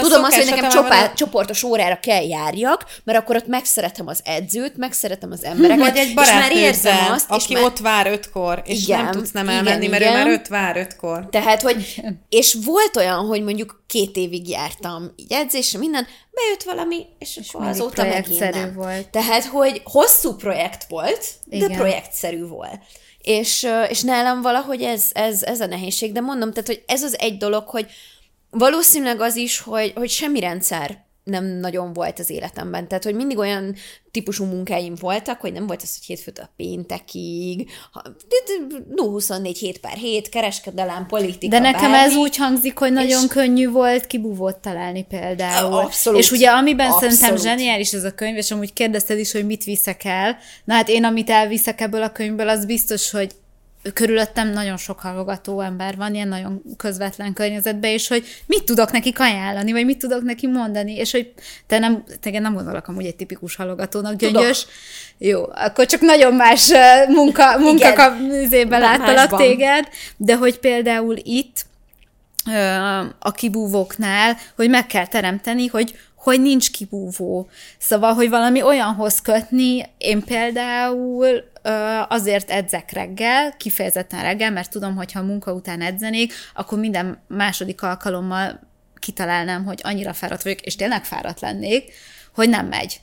Tudom 0.00 0.24
azt, 0.24 0.36
hogy 0.36 0.50
nekem 0.50 0.68
csopá, 0.68 1.12
csoportos 1.12 1.62
órára 1.62 1.98
kell 2.00 2.22
járjak, 2.22 2.84
mert 3.04 3.18
akkor 3.18 3.36
ott 3.36 3.46
megszeretem 3.46 4.06
az 4.06 4.20
edzőt, 4.24 4.76
megszeretem 4.76 5.30
az 5.32 5.44
embereket, 5.44 5.78
Vagy 5.78 5.96
egy 5.96 6.08
és 6.08 6.14
már 6.14 6.52
érzem 6.52 7.12
azt, 7.12 7.30
aki 7.30 7.44
és 7.52 7.54
már... 7.54 7.62
ott 7.62 7.78
vár 7.78 8.06
ötkor, 8.06 8.62
és 8.64 8.82
Igen, 8.82 9.02
nem 9.02 9.12
tudsz 9.12 9.30
nem 9.30 9.44
igen, 9.44 9.56
elmenni, 9.56 9.86
mert 9.86 10.02
ő 10.02 10.05
igen. 10.10 10.22
már 10.22 10.26
öt 10.38 10.48
vár 10.48 10.76
ötkor. 10.76 11.28
Tehát, 11.30 11.62
hogy, 11.62 12.02
és 12.28 12.56
volt 12.64 12.96
olyan, 12.96 13.26
hogy 13.26 13.42
mondjuk 13.42 13.84
két 13.86 14.16
évig 14.16 14.48
jártam 14.48 15.12
így 15.16 15.32
edzésre, 15.32 15.78
minden, 15.78 16.06
bejött 16.30 16.62
valami, 16.62 17.06
és, 17.18 17.36
és 17.36 17.52
akkor 17.52 17.66
azóta 17.66 18.04
megint 18.04 18.50
nem. 18.50 18.74
volt. 18.74 19.08
Tehát, 19.08 19.44
hogy 19.44 19.80
hosszú 19.84 20.34
projekt 20.34 20.84
volt, 20.88 21.26
de 21.44 21.56
Igen. 21.56 21.72
projektszerű 21.72 22.46
volt. 22.46 22.80
És, 23.18 23.68
és 23.88 24.02
nálam 24.02 24.42
valahogy 24.42 24.82
ez, 24.82 25.10
ez, 25.12 25.42
ez 25.42 25.60
a 25.60 25.66
nehézség, 25.66 26.12
de 26.12 26.20
mondom, 26.20 26.50
tehát, 26.52 26.66
hogy 26.66 26.82
ez 26.86 27.02
az 27.02 27.18
egy 27.18 27.36
dolog, 27.36 27.68
hogy 27.68 27.86
valószínűleg 28.50 29.20
az 29.20 29.36
is, 29.36 29.60
hogy, 29.60 29.92
hogy 29.94 30.10
semmi 30.10 30.40
rendszer 30.40 31.04
nem 31.30 31.44
nagyon 31.44 31.92
volt 31.92 32.18
az 32.18 32.30
életemben. 32.30 32.88
Tehát, 32.88 33.04
hogy 33.04 33.14
mindig 33.14 33.38
olyan 33.38 33.74
típusú 34.10 34.44
munkáim 34.44 34.94
voltak, 35.00 35.40
hogy 35.40 35.52
nem 35.52 35.66
volt 35.66 35.82
az, 35.82 35.96
hogy 35.96 36.06
hétfőtől 36.06 36.48
péntekig, 36.56 37.70
ha- 37.92 38.02
24 38.96 39.58
hét 39.58 39.78
per 39.78 39.92
hét, 39.92 40.28
kereskedelem, 40.28 41.06
politika, 41.06 41.56
De 41.56 41.58
nekem 41.62 41.90
bármi. 41.90 42.10
ez 42.10 42.16
úgy 42.16 42.36
hangzik, 42.36 42.78
hogy 42.78 42.92
nagyon 42.92 43.22
És- 43.22 43.28
könnyű 43.28 43.70
volt 43.70 44.06
kibúvót 44.06 44.56
találni 44.56 45.04
például. 45.04 45.72
Abszolút. 45.78 46.20
És 46.20 46.30
ugye 46.30 46.48
amiben 46.50 46.90
Abszolút. 46.90 47.14
szerintem 47.14 47.44
zseniális 47.44 47.92
ez 47.92 48.04
a 48.04 48.14
könyv, 48.14 48.36
és 48.36 48.50
amúgy 48.50 48.72
kérdezted 48.72 49.18
is, 49.18 49.32
hogy 49.32 49.46
mit 49.46 49.64
viszek 49.64 50.04
el. 50.04 50.36
Na 50.64 50.74
hát 50.74 50.88
én, 50.88 51.04
amit 51.04 51.30
elviszek 51.30 51.80
ebből 51.80 52.02
a 52.02 52.12
könyvből, 52.12 52.48
az 52.48 52.66
biztos, 52.66 53.10
hogy 53.10 53.30
körülöttem 53.92 54.48
nagyon 54.48 54.76
sok 54.76 55.00
hallgató 55.00 55.60
ember 55.60 55.96
van, 55.96 56.14
ilyen 56.14 56.28
nagyon 56.28 56.62
közvetlen 56.76 57.32
környezetben, 57.32 57.90
és 57.90 58.08
hogy 58.08 58.24
mit 58.46 58.64
tudok 58.64 58.90
neki 58.90 59.14
ajánlani, 59.16 59.72
vagy 59.72 59.84
mit 59.84 59.98
tudok 59.98 60.22
neki 60.22 60.46
mondani, 60.46 60.94
és 60.96 61.10
hogy 61.10 61.32
te 61.66 61.78
nem, 61.78 62.04
te 62.20 62.38
nem 62.38 62.54
gondolok 62.54 62.88
amúgy 62.88 63.06
egy 63.06 63.16
tipikus 63.16 63.56
hallgatónak, 63.56 64.16
gyöngyös. 64.16 64.58
Tudok. 64.58 64.74
Jó, 65.18 65.42
akkor 65.54 65.86
csak 65.86 66.00
nagyon 66.00 66.34
más 66.34 66.70
munka, 67.08 67.58
munkakapzében 67.58 68.80
láttalak 68.80 69.36
téged, 69.36 69.88
de 70.16 70.36
hogy 70.36 70.58
például 70.58 71.16
itt 71.22 71.66
a 73.18 73.32
kibúvóknál, 73.32 74.36
hogy 74.56 74.70
meg 74.70 74.86
kell 74.86 75.06
teremteni, 75.06 75.66
hogy 75.66 75.94
hogy 76.26 76.40
nincs 76.40 76.70
kibúvó. 76.70 77.48
Szóval, 77.78 78.12
hogy 78.12 78.28
valami 78.28 78.62
olyanhoz 78.62 79.20
kötni, 79.20 79.84
én 79.98 80.24
például 80.24 81.44
azért 82.08 82.50
edzek 82.50 82.92
reggel, 82.92 83.56
kifejezetten 83.56 84.22
reggel, 84.22 84.50
mert 84.50 84.70
tudom, 84.70 84.96
hogy 84.96 85.12
ha 85.12 85.22
munka 85.22 85.52
után 85.52 85.80
edzenék, 85.80 86.32
akkor 86.54 86.78
minden 86.78 87.22
második 87.28 87.82
alkalommal 87.82 88.60
kitalálnám, 88.98 89.64
hogy 89.64 89.80
annyira 89.82 90.12
fáradt 90.12 90.42
vagyok, 90.42 90.60
és 90.60 90.76
tényleg 90.76 91.04
fáradt 91.04 91.40
lennék, 91.40 91.92
hogy 92.34 92.48
nem 92.48 92.66
megy. 92.66 93.00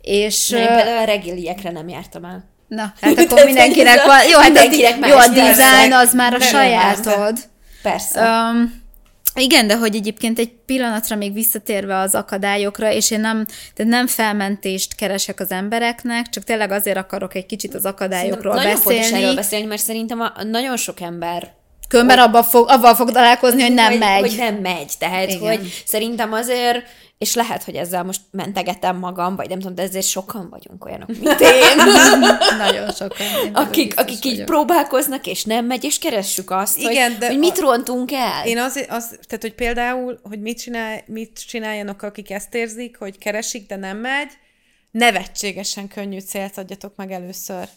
És, 0.00 0.48
Na, 0.48 0.58
én 0.58 0.66
például 0.66 0.98
a 0.98 1.04
reggeliekre 1.04 1.70
nem 1.70 1.88
jártam 1.88 2.24
el. 2.24 2.44
Na, 2.68 2.92
hát 3.00 3.18
akkor 3.18 3.44
mindenkinek 3.44 4.04
van. 4.04 4.24
Jó, 4.28 4.38
hát 4.38 4.56
a, 4.56 5.06
jó, 5.06 5.16
a 5.16 5.28
design 5.28 5.92
az 5.92 6.14
már 6.14 6.34
a 6.34 6.40
sajátod. 6.40 7.38
Persze. 7.82 8.20
Um, 8.20 8.84
igen, 9.36 9.66
de 9.66 9.76
hogy 9.76 9.94
egyébként 9.94 10.38
egy 10.38 10.52
pillanatra 10.66 11.16
még 11.16 11.32
visszatérve 11.32 11.98
az 11.98 12.14
akadályokra, 12.14 12.92
és 12.92 13.10
én 13.10 13.20
nem, 13.20 13.44
tehát 13.74 13.92
nem 13.92 14.06
felmentést 14.06 14.94
keresek 14.94 15.40
az 15.40 15.50
embereknek, 15.50 16.28
csak 16.28 16.44
tényleg 16.44 16.70
azért 16.70 16.96
akarok 16.96 17.34
egy 17.34 17.46
kicsit 17.46 17.74
az 17.74 17.84
akadályokról 17.84 18.54
Nagyon 18.54 18.72
beszélni. 18.72 19.00
Nagyon 19.00 19.22
erről 19.22 19.34
beszélni, 19.34 19.66
mert 19.66 19.82
szerintem 19.82 20.20
a, 20.20 20.32
nagyon 20.44 20.76
sok 20.76 21.00
ember 21.00 21.54
Különben 21.88 22.18
abban 22.18 22.42
fog, 22.42 22.68
abban 22.68 22.94
fog 22.94 23.10
találkozni, 23.10 23.62
hogy 23.62 23.74
nem 23.74 23.90
hogy, 23.90 23.98
megy. 23.98 24.20
Hogy 24.20 24.36
nem 24.36 24.54
megy. 24.54 24.92
Tehát, 24.98 25.28
Igen. 25.28 25.40
hogy 25.40 25.82
szerintem 25.86 26.32
azért 26.32 26.82
és 27.18 27.34
lehet, 27.34 27.64
hogy 27.64 27.74
ezzel 27.74 28.04
most 28.04 28.20
mentegetem 28.30 28.96
magam, 28.96 29.36
vagy 29.36 29.48
nem 29.48 29.58
tudom, 29.58 29.74
de 29.74 29.82
ezért 29.82 30.06
sokan 30.06 30.48
vagyunk 30.50 30.84
olyanok, 30.84 31.08
mint 31.08 31.40
én. 31.40 31.76
Nagyon 32.58 32.90
sokan. 32.90 33.26
akik 33.52 33.98
akik 33.98 34.24
így 34.24 34.30
vagyok. 34.30 34.46
próbálkoznak, 34.46 35.26
és 35.26 35.44
nem 35.44 35.64
megy, 35.64 35.84
és 35.84 35.98
keressük 35.98 36.50
azt, 36.50 36.78
Igen, 36.78 37.10
hogy, 37.10 37.18
de 37.18 37.26
hogy 37.26 37.38
mit 37.38 37.58
a... 37.58 37.60
rontunk 37.60 38.12
el. 38.12 38.46
Én 38.46 38.58
az, 38.58 38.86
az, 38.88 39.08
tehát, 39.08 39.40
hogy 39.40 39.54
például, 39.54 40.20
hogy 40.22 40.40
mit, 40.40 40.58
csinál, 40.58 41.02
mit 41.06 41.46
csináljanak, 41.46 42.02
akik 42.02 42.30
ezt 42.30 42.54
érzik, 42.54 42.98
hogy 42.98 43.18
keresik, 43.18 43.66
de 43.66 43.76
nem 43.76 43.96
megy, 43.96 44.30
nevetségesen 44.90 45.88
könnyű 45.88 46.18
célt 46.18 46.58
adjatok 46.58 46.96
meg 46.96 47.12
először. 47.12 47.68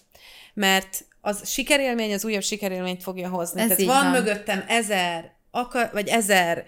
Mert 0.53 1.05
az 1.21 1.49
sikerélmény 1.49 2.13
az 2.13 2.25
újabb 2.25 2.43
sikerélményt 2.43 3.03
fogja 3.03 3.29
hozni. 3.29 3.61
Ez 3.61 3.67
Tehát 3.67 3.83
van, 3.83 4.11
van 4.11 4.11
mögöttem 4.11 4.63
ezer 4.67 5.31
akar, 5.51 5.89
vagy 5.93 6.07
ezer 6.07 6.65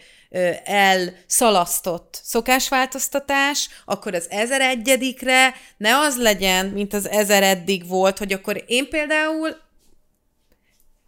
elszalasztott 0.64 2.20
szokásváltoztatás, 2.24 3.70
akkor 3.86 4.14
az 4.14 4.28
ezer 4.30 4.62
egyedikre 4.62 5.54
ne 5.78 5.98
az 5.98 6.18
legyen, 6.18 6.66
mint 6.66 6.94
az 6.94 7.10
ezer 7.10 7.44
eddig 7.44 7.88
volt, 7.88 8.18
hogy 8.18 8.34
akkor 8.34 8.64
én 8.68 8.90
például 8.90 9.56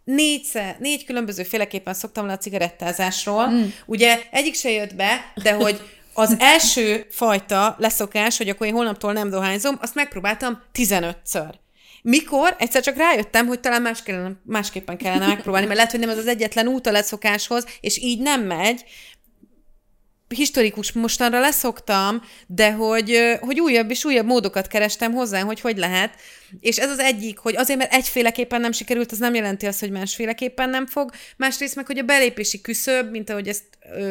négyszer, 0.04 0.76
négy 0.78 1.04
különböző 1.04 1.42
féleképpen 1.42 1.94
szoktam 1.94 2.26
le 2.26 2.32
a 2.32 2.38
cigarettázásról. 2.38 3.46
Mm. 3.46 3.64
Ugye 3.86 4.20
egyik 4.30 4.54
se 4.54 4.70
jött 4.70 4.94
be, 4.94 5.32
de 5.42 5.52
hogy 5.52 5.80
az 6.14 6.36
első 6.54 7.06
fajta 7.10 7.76
leszokás, 7.78 8.36
hogy 8.36 8.48
akkor 8.48 8.66
én 8.66 8.72
holnaptól 8.72 9.12
nem 9.12 9.30
dohányzom, 9.30 9.78
azt 9.80 9.94
megpróbáltam 9.94 10.62
15-ször. 10.74 11.54
Mikor 12.06 12.56
egyszer 12.58 12.82
csak 12.82 12.96
rájöttem, 12.96 13.46
hogy 13.46 13.60
talán 13.60 13.82
más 13.82 14.02
kellene, 14.02 14.32
másképpen 14.42 14.96
kellene 14.96 15.26
megpróbálni, 15.26 15.66
mert 15.66 15.76
lehet, 15.76 15.92
hogy 15.92 16.00
nem 16.00 16.10
ez 16.10 16.18
az 16.18 16.26
egyetlen 16.26 16.66
út 16.66 16.86
a 16.86 16.90
leszokáshoz, 16.90 17.66
és 17.80 17.98
így 17.98 18.18
nem 18.18 18.42
megy, 18.42 18.84
historikus 20.28 20.92
mostanra 20.92 21.40
leszoktam, 21.40 22.22
de 22.46 22.72
hogy, 22.72 23.38
hogy 23.40 23.60
újabb 23.60 23.90
és 23.90 24.04
újabb 24.04 24.26
módokat 24.26 24.66
kerestem 24.66 25.12
hozzá, 25.12 25.42
hogy 25.42 25.60
hogy 25.60 25.76
lehet. 25.76 26.14
És 26.60 26.78
ez 26.78 26.90
az 26.90 26.98
egyik, 26.98 27.38
hogy 27.38 27.56
azért, 27.56 27.78
mert 27.78 27.92
egyféleképpen 27.92 28.60
nem 28.60 28.72
sikerült, 28.72 29.12
az 29.12 29.18
nem 29.18 29.34
jelenti 29.34 29.66
azt, 29.66 29.80
hogy 29.80 29.90
másféleképpen 29.90 30.70
nem 30.70 30.86
fog. 30.86 31.10
Másrészt 31.36 31.76
meg, 31.76 31.86
hogy 31.86 31.98
a 31.98 32.02
belépési 32.02 32.60
küszöb, 32.60 33.10
mint 33.10 33.30
ahogy 33.30 33.48
ezt 33.48 33.64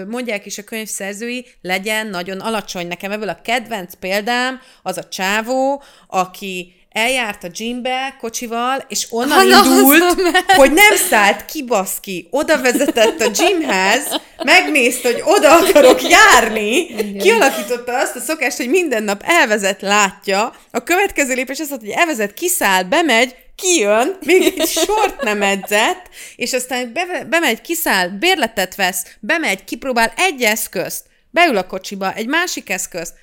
mondják 0.07 0.45
is 0.45 0.57
a 0.57 0.63
könyvszerzői, 0.63 1.45
legyen 1.61 2.07
nagyon 2.07 2.39
alacsony. 2.39 2.87
Nekem 2.87 3.11
ebből 3.11 3.29
a 3.29 3.41
kedvenc 3.41 3.93
példám 3.93 4.59
az 4.83 4.97
a 4.97 5.07
csávó, 5.07 5.83
aki 6.07 6.73
eljárt 6.93 7.43
a 7.43 7.47
gymbe 7.47 8.15
kocsival, 8.19 8.85
és 8.87 9.07
onnan 9.09 9.51
ha, 9.51 9.65
indult, 9.65 10.21
hogy 10.55 10.71
nem 10.71 10.95
szállt 11.09 11.45
ki, 11.45 11.63
baszki. 11.63 12.27
Oda 12.29 12.61
vezetett 12.61 13.21
a 13.21 13.27
gymhez, 13.29 14.19
megnézte, 14.43 15.11
hogy 15.11 15.21
oda 15.25 15.55
akarok 15.55 16.09
járni, 16.09 16.77
Igen. 16.77 17.17
kialakította 17.17 17.97
azt 17.97 18.15
a 18.15 18.19
szokást, 18.19 18.57
hogy 18.57 18.69
minden 18.69 19.03
nap 19.03 19.23
elvezet, 19.25 19.81
látja. 19.81 20.53
A 20.71 20.83
következő 20.83 21.33
lépés 21.33 21.59
az, 21.59 21.69
hogy 21.69 21.89
elvezet, 21.89 22.33
kiszáll, 22.33 22.83
bemegy, 22.83 23.35
kijön, 23.55 24.17
még 24.25 24.53
egy 24.57 24.67
sort 24.67 25.21
nem 25.21 25.41
edzett, 25.41 26.09
és 26.35 26.53
aztán 26.53 26.93
be, 26.93 27.25
bemegy, 27.29 27.61
kiszáll, 27.61 28.07
bérletet 28.07 28.75
vesz, 28.75 29.05
bemegy, 29.19 29.63
kipróbál 29.63 30.13
egy 30.17 30.41
eszközt, 30.41 31.05
beül 31.29 31.57
a 31.57 31.65
kocsiba, 31.65 32.13
egy 32.13 32.27
másik 32.27 32.69
eszközt, 32.69 33.13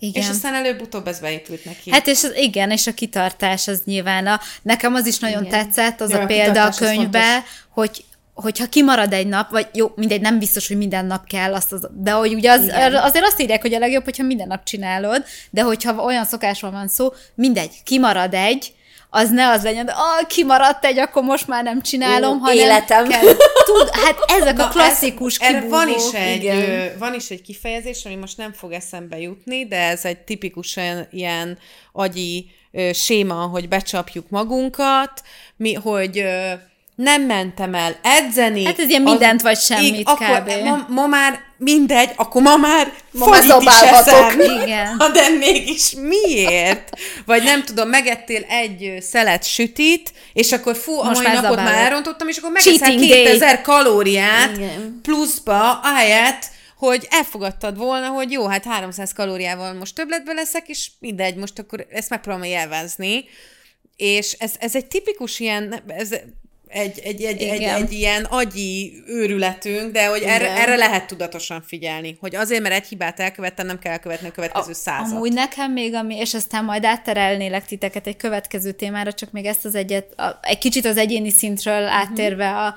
igen. 0.00 0.22
És 0.22 0.28
aztán 0.28 0.54
előbb-utóbb 0.54 1.06
ez 1.06 1.20
beépült 1.20 1.64
neki. 1.64 1.90
Hát 1.90 2.06
és 2.06 2.24
az, 2.24 2.36
igen, 2.36 2.70
és 2.70 2.86
a 2.86 2.94
kitartás 2.94 3.68
az 3.68 3.82
nyilván 3.84 4.26
a, 4.26 4.40
nekem 4.62 4.94
az 4.94 5.06
is 5.06 5.18
nagyon 5.18 5.44
igen. 5.44 5.58
tetszett, 5.58 6.00
az 6.00 6.10
ja, 6.10 6.18
a, 6.18 6.22
a 6.22 6.26
példa 6.26 6.64
a 6.64 6.70
könyvbe, 6.70 7.44
hogy 7.68 8.04
hogyha 8.34 8.68
kimarad 8.68 9.12
egy 9.12 9.26
nap, 9.26 9.50
vagy 9.50 9.68
jó, 9.72 9.92
mindegy, 9.96 10.20
nem 10.20 10.38
biztos, 10.38 10.68
hogy 10.68 10.76
minden 10.76 11.06
nap 11.06 11.26
kell 11.26 11.54
azt, 11.54 11.72
az, 11.72 11.88
de 11.92 12.10
hogy 12.10 12.34
ugye 12.34 12.50
az, 12.50 12.60
azért 12.92 13.24
azt 13.24 13.40
írják, 13.40 13.60
hogy 13.60 13.74
a 13.74 13.78
legjobb, 13.78 14.04
hogyha 14.04 14.22
minden 14.22 14.46
nap 14.46 14.64
csinálod, 14.64 15.24
de 15.50 15.62
hogyha 15.62 16.04
olyan 16.04 16.24
szokásról 16.24 16.70
van 16.70 16.88
szó, 16.88 17.12
mindegy, 17.34 17.82
kimarad 17.84 18.34
egy, 18.34 18.72
az 19.10 19.30
ne 19.30 19.48
az 19.48 19.62
legyen, 19.62 19.86
de 19.86 19.92
ah, 19.92 20.26
kimaradt 20.26 20.84
egy, 20.84 20.98
akkor 20.98 21.22
most 21.22 21.46
már 21.46 21.62
nem 21.62 21.82
csinálom, 21.82 22.36
Ó, 22.36 22.38
hanem 22.38 22.56
életem. 22.56 23.08
Kell, 23.08 23.22
tud, 23.64 23.90
hát 23.92 24.16
ezek 24.26 24.56
Na, 24.56 24.64
a 24.64 24.68
klasszikus 24.68 25.36
ez, 25.38 25.48
kibúvók. 25.48 25.70
Van 25.70 25.88
is, 25.88 26.12
egy, 26.12 26.46
ö, 26.46 26.98
van 26.98 27.14
is 27.14 27.30
egy 27.30 27.42
kifejezés, 27.42 28.04
ami 28.04 28.14
most 28.14 28.36
nem 28.36 28.52
fog 28.52 28.72
eszembe 28.72 29.20
jutni, 29.20 29.66
de 29.66 29.76
ez 29.76 30.04
egy 30.04 30.18
tipikusan 30.18 31.06
ilyen 31.10 31.58
agyi 31.92 32.50
ö, 32.72 32.90
séma, 32.92 33.34
hogy 33.34 33.68
becsapjuk 33.68 34.28
magunkat, 34.28 35.22
mi, 35.56 35.74
hogy 35.74 36.18
ö, 36.18 36.52
nem 37.02 37.22
mentem 37.22 37.74
el 37.74 37.96
edzeni. 38.02 38.64
Hát 38.64 38.78
ez 38.78 38.88
ilyen 38.88 39.02
mindent 39.02 39.34
az, 39.34 39.42
vagy 39.42 39.58
semmit 39.58 39.96
így, 39.96 40.02
akkor 40.04 40.42
kb. 40.42 40.50
Ma, 40.64 40.86
ma 40.88 41.06
már 41.06 41.40
mindegy, 41.56 42.10
akkor 42.16 42.42
ma 42.42 42.56
már 42.56 42.92
ma 43.10 43.26
már 43.26 43.44
is 43.60 43.80
eszem. 43.80 44.40
Igen. 44.40 44.96
De 45.14 45.28
mégis 45.28 45.94
miért? 45.94 46.90
Vagy 47.26 47.42
nem 47.42 47.64
tudom, 47.64 47.88
megettél 47.88 48.42
egy 48.42 48.96
szelet 49.00 49.44
sütit, 49.44 50.12
és 50.32 50.52
akkor 50.52 50.76
fú, 50.76 50.98
a 50.98 51.10
mai 51.10 51.26
napot 51.26 51.56
már 51.56 51.74
elrontottam, 51.74 52.28
és 52.28 52.36
akkor 52.36 52.50
megeszel 52.50 52.96
2000 52.96 53.54
day. 53.54 53.62
kalóriát 53.62 54.56
Igen. 54.56 54.98
pluszba, 55.02 55.72
ahelyett, 55.72 56.46
hogy 56.76 57.06
elfogadtad 57.10 57.76
volna, 57.76 58.08
hogy 58.08 58.30
jó, 58.30 58.46
hát 58.46 58.64
300 58.64 59.12
kalóriával 59.12 59.72
most 59.72 59.94
többletbe 59.94 60.32
leszek, 60.32 60.68
és 60.68 60.90
mindegy, 60.98 61.34
most 61.34 61.58
akkor 61.58 61.86
ezt 61.90 62.10
megpróbálom 62.10 62.46
élvezni. 62.48 63.24
És 63.96 64.32
ez, 64.32 64.52
ez 64.58 64.74
egy 64.74 64.86
tipikus 64.86 65.40
ilyen, 65.40 65.82
ez 65.86 66.08
egy, 66.70 66.98
egy, 66.98 67.22
egy, 67.22 67.42
egy, 67.42 67.62
egy 67.62 67.92
ilyen 67.92 68.24
agyi 68.24 69.02
őrületünk, 69.06 69.92
de 69.92 70.06
hogy 70.06 70.22
erre, 70.22 70.50
erre 70.56 70.76
lehet 70.76 71.06
tudatosan 71.06 71.62
figyelni, 71.62 72.16
hogy 72.20 72.36
azért, 72.36 72.62
mert 72.62 72.74
egy 72.74 72.86
hibát 72.86 73.20
elkövettem, 73.20 73.66
nem 73.66 73.78
kell 73.78 73.92
elkövetni 73.92 74.28
a 74.28 74.30
következő 74.30 74.70
a, 74.70 74.74
százat. 74.74 75.12
Amúgy 75.12 75.32
nekem 75.32 75.72
még, 75.72 75.94
ami, 75.94 76.16
és 76.16 76.34
aztán 76.34 76.64
majd 76.64 76.84
átterelnélek 76.84 77.64
titeket 77.64 78.06
egy 78.06 78.16
következő 78.16 78.72
témára, 78.72 79.12
csak 79.12 79.30
még 79.30 79.44
ezt 79.44 79.64
az 79.64 79.74
egyet, 79.74 80.20
a, 80.20 80.38
egy 80.42 80.58
kicsit 80.58 80.84
az 80.84 80.96
egyéni 80.96 81.30
szintről 81.30 81.80
mhm. 81.80 81.92
áttérve 81.92 82.56
a 82.56 82.74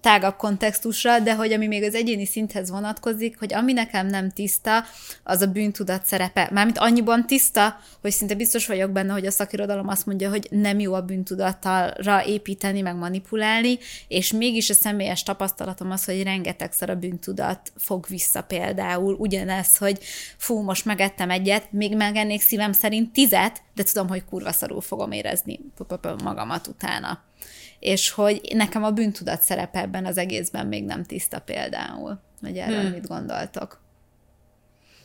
tágabb 0.00 0.36
kontextusra, 0.36 1.18
de 1.18 1.34
hogy 1.34 1.52
ami 1.52 1.66
még 1.66 1.82
az 1.82 1.94
egyéni 1.94 2.26
szinthez 2.26 2.70
vonatkozik, 2.70 3.38
hogy 3.38 3.54
ami 3.54 3.72
nekem 3.72 4.06
nem 4.06 4.30
tiszta, 4.30 4.84
az 5.22 5.42
a 5.42 5.46
bűntudat 5.46 6.06
szerepe. 6.06 6.48
Mármint 6.52 6.78
annyiban 6.78 7.26
tiszta, 7.26 7.76
hogy 8.00 8.10
szinte 8.10 8.34
biztos 8.34 8.66
vagyok 8.66 8.90
benne, 8.90 9.12
hogy 9.12 9.26
a 9.26 9.30
szakirodalom 9.30 9.88
azt 9.88 10.06
mondja, 10.06 10.28
hogy 10.30 10.46
nem 10.50 10.78
jó 10.78 10.94
a 10.94 11.02
bűntudattalra 11.02 12.24
építeni, 12.24 12.80
meg 12.80 12.96
manipulálni, 13.08 13.78
és 14.08 14.32
mégis 14.32 14.70
a 14.70 14.74
személyes 14.74 15.22
tapasztalatom 15.22 15.90
az, 15.90 16.04
hogy 16.04 16.22
rengetegszer 16.22 16.90
a 16.90 16.94
bűntudat 16.94 17.72
fog 17.76 18.06
vissza 18.08 18.42
például. 18.42 19.14
Ugyanez, 19.14 19.76
hogy 19.76 19.98
fú, 20.36 20.60
most 20.60 20.84
megettem 20.84 21.30
egyet, 21.30 21.72
még 21.72 21.96
megennék 21.96 22.40
szívem 22.40 22.72
szerint 22.72 23.12
tizet, 23.12 23.62
de 23.74 23.82
tudom, 23.82 24.08
hogy 24.08 24.24
kurva 24.24 24.52
szarul 24.52 24.80
fogom 24.80 25.12
érezni 25.12 25.60
magamat 26.22 26.66
utána. 26.66 27.26
És 27.78 28.10
hogy 28.10 28.40
nekem 28.54 28.84
a 28.84 28.90
bűntudat 28.90 29.42
szerepe 29.42 29.80
ebben 29.80 30.06
az 30.06 30.18
egészben 30.18 30.66
még 30.66 30.84
nem 30.84 31.04
tiszta 31.04 31.38
például. 31.38 32.20
Hogy 32.40 32.56
erről 32.56 32.80
hmm. 32.80 32.90
mit 32.90 33.06
gondoltok? 33.06 33.80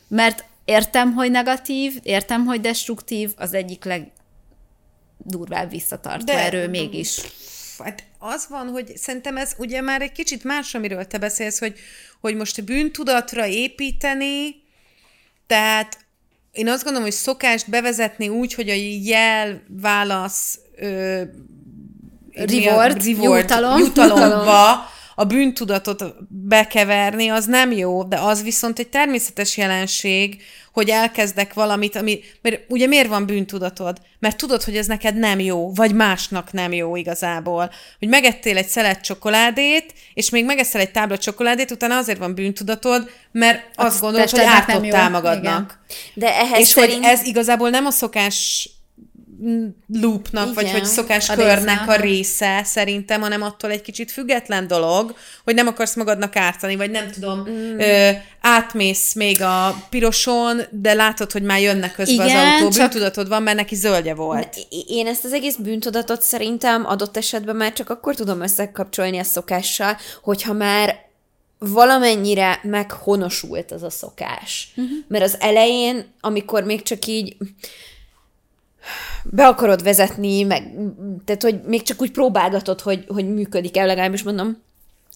Mert 0.08 0.44
értem, 0.64 1.12
hogy 1.12 1.30
negatív, 1.30 1.98
értem, 2.02 2.44
hogy 2.44 2.60
destruktív, 2.60 3.32
az 3.36 3.54
egyik 3.54 3.84
legdurvább 3.84 5.70
visszatartó 5.70 6.24
de, 6.24 6.38
erő 6.38 6.68
mégis. 6.68 7.20
Hát 7.78 8.04
az 8.18 8.46
van, 8.48 8.68
hogy 8.68 8.96
szerintem 8.96 9.36
ez 9.36 9.52
ugye 9.58 9.80
már 9.80 10.02
egy 10.02 10.12
kicsit 10.12 10.44
más, 10.44 10.74
amiről 10.74 11.06
te 11.06 11.18
beszélsz, 11.18 11.58
hogy, 11.58 11.78
hogy 12.20 12.36
most 12.36 12.64
bűntudatra 12.64 13.46
építeni, 13.46 14.62
tehát 15.46 15.98
én 16.52 16.68
azt 16.68 16.82
gondolom, 16.82 17.08
hogy 17.08 17.16
szokást 17.16 17.70
bevezetni 17.70 18.28
úgy, 18.28 18.54
hogy 18.54 18.68
a 18.68 18.74
jel 19.02 19.62
válasz 19.68 20.58
ö, 20.76 21.22
Reward, 22.32 23.04
jutalom. 23.04 23.78
jutalomba 23.78 24.68
a 25.14 25.24
bűntudatot 25.24 26.04
bekeverni, 26.28 27.28
az 27.28 27.46
nem 27.46 27.72
jó, 27.72 28.02
de 28.02 28.18
az 28.18 28.42
viszont 28.42 28.78
egy 28.78 28.88
természetes 28.88 29.56
jelenség, 29.56 30.42
hogy 30.72 30.88
elkezdek 30.88 31.54
valamit, 31.54 31.96
ami, 31.96 32.20
mert 32.42 32.60
ugye 32.68 32.86
miért 32.86 33.08
van 33.08 33.26
bűntudatod? 33.26 34.00
Mert 34.18 34.36
tudod, 34.36 34.62
hogy 34.62 34.76
ez 34.76 34.86
neked 34.86 35.16
nem 35.16 35.40
jó, 35.40 35.72
vagy 35.72 35.94
másnak 35.94 36.52
nem 36.52 36.72
jó 36.72 36.96
igazából. 36.96 37.70
Hogy 37.98 38.08
megettél 38.08 38.56
egy 38.56 38.66
szelet 38.66 39.00
csokoládét, 39.00 39.94
és 40.14 40.30
még 40.30 40.44
megeszel 40.44 40.80
egy 40.80 40.90
tábla 40.90 41.18
csokoládét, 41.18 41.70
utána 41.70 41.96
azért 41.96 42.18
van 42.18 42.34
bűntudatod, 42.34 43.10
mert 43.32 43.64
azt, 43.74 43.88
azt 43.88 44.00
gondolod, 44.00 44.30
hogy 44.30 44.40
ártottál 44.40 45.10
magadnak. 45.10 45.78
Igen. 45.90 46.04
De 46.14 46.38
ehhez 46.38 46.60
és 46.60 46.68
szerint... 46.68 46.94
hogy 46.94 47.04
ez 47.04 47.24
igazából 47.26 47.70
nem 47.70 47.86
a 47.86 47.90
szokás 47.90 48.70
loopnak, 50.00 50.42
Igen, 50.42 50.54
vagy 50.54 50.70
hogy 50.70 50.84
szokáskörnek 50.84 51.88
a, 51.88 51.92
a 51.92 51.96
része 51.96 52.60
szerintem, 52.64 53.20
hanem 53.20 53.42
attól 53.42 53.70
egy 53.70 53.82
kicsit 53.82 54.10
független 54.10 54.66
dolog, 54.66 55.14
hogy 55.44 55.54
nem 55.54 55.66
akarsz 55.66 55.94
magadnak 55.94 56.36
ártani, 56.36 56.76
vagy 56.76 56.90
nem 56.90 57.10
tudom, 57.10 57.48
mm. 57.48 57.78
ö, 57.78 58.10
átmész 58.40 59.14
még 59.14 59.42
a 59.42 59.86
piroson, 59.90 60.60
de 60.70 60.94
látod, 60.94 61.32
hogy 61.32 61.42
már 61.42 61.60
jönnek 61.60 61.94
közben 61.94 62.26
Igen, 62.26 62.46
az 62.46 62.52
autó, 62.52 62.70
csak... 62.70 62.80
bűntudatod 62.80 63.28
van, 63.28 63.42
mert 63.42 63.56
neki 63.56 63.74
zöldje 63.74 64.14
volt. 64.14 64.56
Én 64.88 65.06
ezt 65.06 65.24
az 65.24 65.32
egész 65.32 65.56
bűntudatot 65.56 66.22
szerintem 66.22 66.86
adott 66.86 67.16
esetben 67.16 67.56
már 67.56 67.72
csak 67.72 67.90
akkor 67.90 68.14
tudom 68.14 68.40
összekapcsolni 68.40 69.18
a 69.18 69.24
szokással, 69.24 69.96
hogyha 70.22 70.52
már 70.52 71.04
valamennyire 71.58 72.60
meghonosult 72.62 73.72
az 73.72 73.82
a 73.82 73.90
szokás. 73.90 74.72
Uh-huh. 74.76 74.96
Mert 75.08 75.24
az 75.24 75.36
elején, 75.40 76.04
amikor 76.20 76.64
még 76.64 76.82
csak 76.82 77.06
így 77.06 77.36
be 79.24 79.46
akarod 79.46 79.82
vezetni, 79.82 80.42
meg, 80.42 80.74
tehát 81.24 81.42
hogy 81.42 81.60
még 81.66 81.82
csak 81.82 82.00
úgy 82.00 82.10
próbálgatod, 82.10 82.80
hogy, 82.80 83.04
hogy 83.08 83.34
működik-e, 83.34 83.84
legalábbis 83.84 84.22
mondom, 84.22 84.62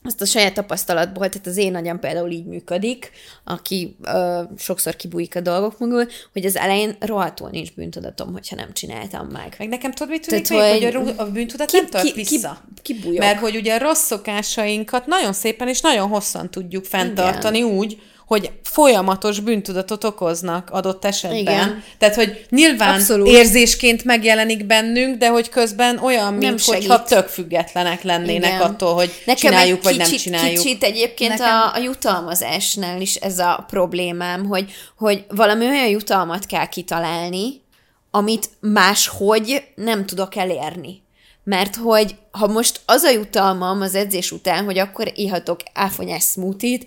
azt 0.03 0.21
a 0.21 0.25
saját 0.25 0.55
tapasztalatból, 0.55 1.29
tehát 1.29 1.47
az 1.47 1.57
én 1.57 1.75
agyam 1.75 1.99
például 2.01 2.31
így 2.31 2.45
működik, 2.45 3.11
aki 3.45 3.97
ö, 4.03 4.43
sokszor 4.59 4.97
kibújik 4.97 5.37
a 5.37 5.41
dolgok 5.41 5.79
mögül, 5.79 6.07
hogy 6.33 6.45
az 6.45 6.57
elején 6.57 6.97
rohadtul 7.01 7.49
nincs 7.51 7.75
bűntudatom, 7.75 8.33
hogyha 8.33 8.57
nem 8.57 8.73
csináltam 8.73 9.27
meg. 9.27 9.55
Meg 9.59 9.69
nekem 9.69 9.93
tudod, 9.93 10.13
mit 10.13 10.27
tűnik 10.27 10.47
tehát, 10.47 10.73
még, 10.73 10.83
hogy, 10.83 10.95
hogy 10.95 11.15
a, 11.17 11.23
a 11.23 11.31
bűntudat 11.31 11.71
ki, 11.71 11.77
nem 11.77 11.87
tart 11.87 12.05
ki, 12.05 12.13
vissza? 12.13 12.63
Ki, 12.83 12.99
ki 13.01 13.19
Mert 13.19 13.39
hogy 13.39 13.57
ugye 13.57 13.75
a 13.75 13.79
rossz 13.79 14.05
szokásainkat 14.05 15.07
nagyon 15.07 15.33
szépen 15.33 15.69
és 15.69 15.81
nagyon 15.81 16.09
hosszan 16.09 16.51
tudjuk 16.51 16.85
fenntartani 16.85 17.59
Igen. 17.59 17.71
úgy, 17.71 18.03
hogy 18.29 18.51
folyamatos 18.63 19.41
bűntudatot 19.41 20.05
okoznak 20.05 20.71
adott 20.71 21.05
esetben. 21.05 21.39
Igen. 21.39 21.83
Tehát, 21.99 22.15
hogy 22.15 22.47
nyilván 22.51 22.95
Abszolút. 22.95 23.29
érzésként 23.29 24.05
megjelenik 24.05 24.67
bennünk, 24.67 25.17
de 25.17 25.29
hogy 25.29 25.49
közben 25.49 25.99
olyan, 25.99 26.35
mint 26.35 26.65
hogyha 26.65 27.03
tök 27.03 27.29
függetlenek 27.29 28.03
lennének 28.03 28.51
Igen. 28.51 28.61
attól, 28.61 28.95
hogy 28.95 29.11
Nekem 29.27 29.51
csináljuk, 29.51 29.83
vagy 29.83 29.97
kicsit, 29.97 30.11
nem 30.11 30.19
csináljuk. 30.19 30.63
Kicsit 30.63 30.83
egyébként 30.83 31.39
Nekem... 31.39 31.55
a, 31.55 31.75
a 31.75 31.79
jutalmazásnál 31.79 33.01
is 33.01 33.15
ez 33.15 33.39
a 33.39 33.65
problémám, 33.67 34.47
hogy, 34.47 34.73
hogy 34.97 35.25
valami 35.29 35.67
olyan 35.67 35.89
jutalmat 35.89 36.47
kell 36.47 36.67
kitalálni, 36.67 37.63
amit 38.11 38.49
máshogy 38.61 39.63
nem 39.75 40.07
tudok 40.07 40.37
elérni. 40.37 41.03
Mert 41.45 41.77
hogy 41.77 42.15
ha 42.31 42.47
most 42.47 42.81
az 42.87 43.03
a 43.03 43.11
jutalmam 43.11 43.81
az 43.81 43.95
edzés 43.95 44.31
után, 44.31 44.65
hogy 44.65 44.79
akkor 44.79 45.13
ihatok 45.15 45.61
áfonyás 45.75 46.25
smoothie 46.25 46.79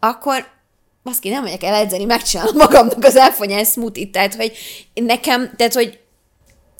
akkor 0.00 0.58
baszki, 1.02 1.28
nem 1.28 1.42
megyek 1.42 1.62
el 1.62 1.74
edzeni, 1.74 2.04
megcsinálom 2.04 2.56
magamnak 2.56 3.04
az 3.04 3.16
elfonyás 3.16 3.68
smoothie 3.68 4.06
tehát, 4.06 4.34
hogy 4.34 4.52
nekem, 4.94 5.52
tehát, 5.56 5.74
hogy 5.74 5.98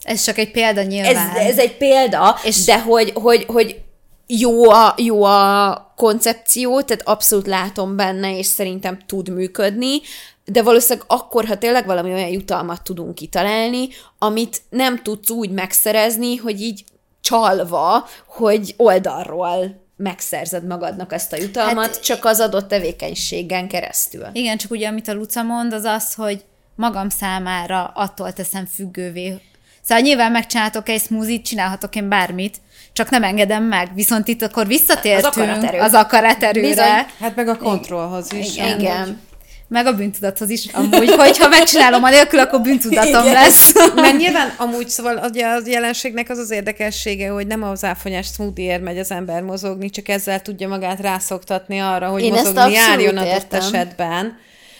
ez 0.02 0.22
csak 0.22 0.38
egy 0.38 0.50
példa 0.50 0.82
nyilván. 0.82 1.36
Ez, 1.36 1.46
ez 1.46 1.58
egy 1.58 1.76
példa, 1.76 2.38
és 2.44 2.64
de 2.64 2.80
hogy, 2.80 3.12
hogy, 3.14 3.44
hogy 3.44 3.80
jó 4.26 4.70
a, 4.70 4.94
jó 4.96 5.22
a 5.22 5.92
koncepció, 5.96 6.82
tehát 6.82 7.08
abszolút 7.08 7.46
látom 7.46 7.96
benne, 7.96 8.38
és 8.38 8.46
szerintem 8.46 8.98
tud 9.06 9.28
működni, 9.28 10.00
de 10.44 10.62
valószínűleg 10.62 11.04
akkor, 11.08 11.44
ha 11.44 11.58
tényleg 11.58 11.86
valami 11.86 12.12
olyan 12.12 12.28
jutalmat 12.28 12.82
tudunk 12.82 13.14
kitalálni, 13.14 13.88
amit 14.18 14.62
nem 14.68 15.02
tudsz 15.02 15.30
úgy 15.30 15.50
megszerezni, 15.50 16.36
hogy 16.36 16.60
így 16.60 16.84
csalva, 17.20 18.08
hogy 18.26 18.74
oldalról 18.76 19.80
megszerzed 20.02 20.66
magadnak 20.66 21.12
ezt 21.12 21.32
a 21.32 21.36
jutalmat, 21.36 21.86
hát, 21.86 22.02
csak 22.02 22.24
az 22.24 22.40
adott 22.40 22.68
tevékenységen 22.68 23.68
keresztül. 23.68 24.26
Igen, 24.32 24.56
csak 24.56 24.70
ugye 24.70 24.88
amit 24.88 25.08
a 25.08 25.14
Luca 25.14 25.42
mond, 25.42 25.72
az 25.72 25.84
az, 25.84 26.14
hogy 26.14 26.44
magam 26.74 27.08
számára 27.08 27.84
attól 27.94 28.32
teszem 28.32 28.66
függővé. 28.66 29.34
Szóval 29.82 30.04
nyilván 30.04 30.30
megcsináltok 30.30 30.88
egy 30.88 31.00
smoothie 31.00 31.40
csinálhatok 31.40 31.96
én 31.96 32.08
bármit, 32.08 32.56
csak 32.92 33.10
nem 33.10 33.22
engedem 33.22 33.64
meg. 33.64 33.94
Viszont 33.94 34.28
itt 34.28 34.42
akkor 34.42 34.66
visszatértünk 34.66 35.26
az 35.26 35.38
akaraterő. 35.38 35.78
az 35.78 35.94
akaraterőre. 35.94 36.68
Bizony. 36.68 37.06
Hát 37.20 37.36
meg 37.36 37.48
a 37.48 37.56
kontrollhoz 37.56 38.32
is. 38.32 38.56
Igen. 38.56 38.78
Igen 38.78 39.28
meg 39.70 39.86
a 39.86 39.94
bűntudathoz 39.94 40.50
is 40.50 40.66
amúgy, 40.72 41.10
hogyha 41.10 41.48
megcsinálom 41.48 42.02
a 42.02 42.10
nélkül, 42.10 42.38
akkor 42.38 42.60
bűntudatom 42.60 43.22
Igen. 43.22 43.32
lesz. 43.32 43.72
Mert 43.94 44.16
nyilván 44.16 44.54
amúgy 44.56 44.88
szóval 44.88 45.16
a 45.16 45.30
jelenségnek 45.64 46.30
az 46.30 46.38
az 46.38 46.50
érdekessége, 46.50 47.28
hogy 47.28 47.46
nem 47.46 47.62
az 47.62 47.84
áfonyás 47.84 48.26
smoothie 48.26 48.78
megy 48.78 48.98
az 48.98 49.10
ember 49.10 49.42
mozogni, 49.42 49.90
csak 49.90 50.08
ezzel 50.08 50.42
tudja 50.42 50.68
magát 50.68 51.00
rászoktatni 51.00 51.78
arra, 51.78 52.08
hogy 52.08 52.22
Én 52.22 52.32
mozogni 52.32 52.72
járjon 52.72 53.16
adott 53.16 53.52
esetben. 53.52 54.38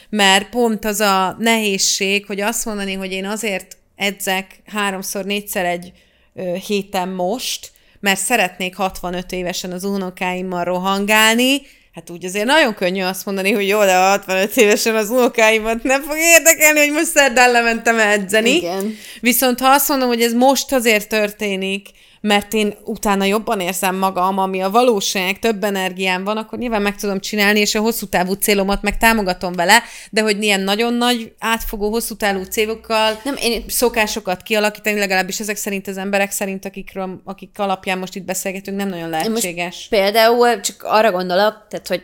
Mert 0.09 0.49
pont 0.49 0.85
az 0.85 1.01
a 1.01 1.37
nehézség, 1.39 2.27
hogy 2.27 2.41
azt 2.41 2.65
mondani, 2.65 2.95
hogy 2.95 3.13
én 3.13 3.27
azért 3.27 3.77
edzek 3.97 4.47
háromszor, 4.67 5.25
négyszer 5.25 5.65
egy 5.65 5.93
ö, 6.35 6.55
héten 6.67 7.09
most, 7.09 7.71
mert 8.01 8.21
szeretnék 8.21 8.77
65 8.77 9.33
évesen 9.33 9.73
az 9.73 9.85
unokáimmal 9.85 10.65
rohangálni, 10.65 11.61
Hát 12.01 12.11
úgy 12.11 12.25
azért 12.25 12.47
nagyon 12.47 12.75
könnyű 12.75 13.03
azt 13.03 13.25
mondani, 13.25 13.53
hogy 13.53 13.69
jó, 13.69 13.85
de 13.85 13.97
65 13.97 14.57
évesen 14.57 14.95
az 14.97 15.11
unokáimat 15.11 15.83
nem 15.83 16.03
fog 16.03 16.17
érdekelni, 16.17 16.79
hogy 16.79 16.93
most 16.93 17.07
szerdán 17.07 17.51
lementem 17.51 17.99
edzeni. 17.99 18.57
Igen. 18.57 18.97
Viszont 19.21 19.61
ha 19.61 19.69
azt 19.69 19.89
mondom, 19.89 20.09
hogy 20.09 20.23
ez 20.23 20.33
most 20.33 20.73
azért 20.73 21.09
történik, 21.09 21.89
mert 22.21 22.53
én 22.53 22.75
utána 22.85 23.25
jobban 23.25 23.61
érzem 23.61 23.97
magam, 23.97 24.39
ami 24.39 24.61
a 24.61 24.71
valóság, 24.71 25.39
több 25.39 25.65
energiám 25.65 26.25
van, 26.25 26.37
akkor 26.37 26.59
nyilván 26.59 26.83
meg 26.83 26.97
tudom 26.97 27.21
csinálni, 27.21 27.61
és 27.61 27.75
a 27.75 27.81
hosszú 27.81 28.07
távú 28.07 28.33
célomat 28.33 28.83
meg 28.83 28.99
támogatom 28.99 29.53
vele, 29.53 29.83
de 30.11 30.23
hogy 30.23 30.43
ilyen 30.43 30.61
nagyon 30.61 30.95
nagy, 30.95 31.33
átfogó, 31.39 31.91
hosszú 31.91 32.15
távú 32.15 32.43
célokkal, 32.43 33.21
nem, 33.25 33.35
én... 33.39 33.65
szokásokat 33.69 34.43
kialakítani, 34.43 34.99
legalábbis 34.99 35.41
ezek 35.41 35.57
szerint 35.57 35.89
az 35.89 35.97
emberek 35.97 36.31
szerint, 36.31 36.65
akikről, 36.65 37.21
akik 37.25 37.59
alapján 37.59 37.99
most 37.99 38.17
itt 38.17 38.25
beszélgetünk, 38.25 38.77
nem 38.77 38.89
nagyon 38.89 39.09
lehetséges. 39.09 39.65
Most 39.65 39.89
például 39.89 40.61
csak 40.61 40.83
arra 40.83 41.11
gondolok, 41.11 41.67
tehát 41.69 41.89
hogy 41.89 42.03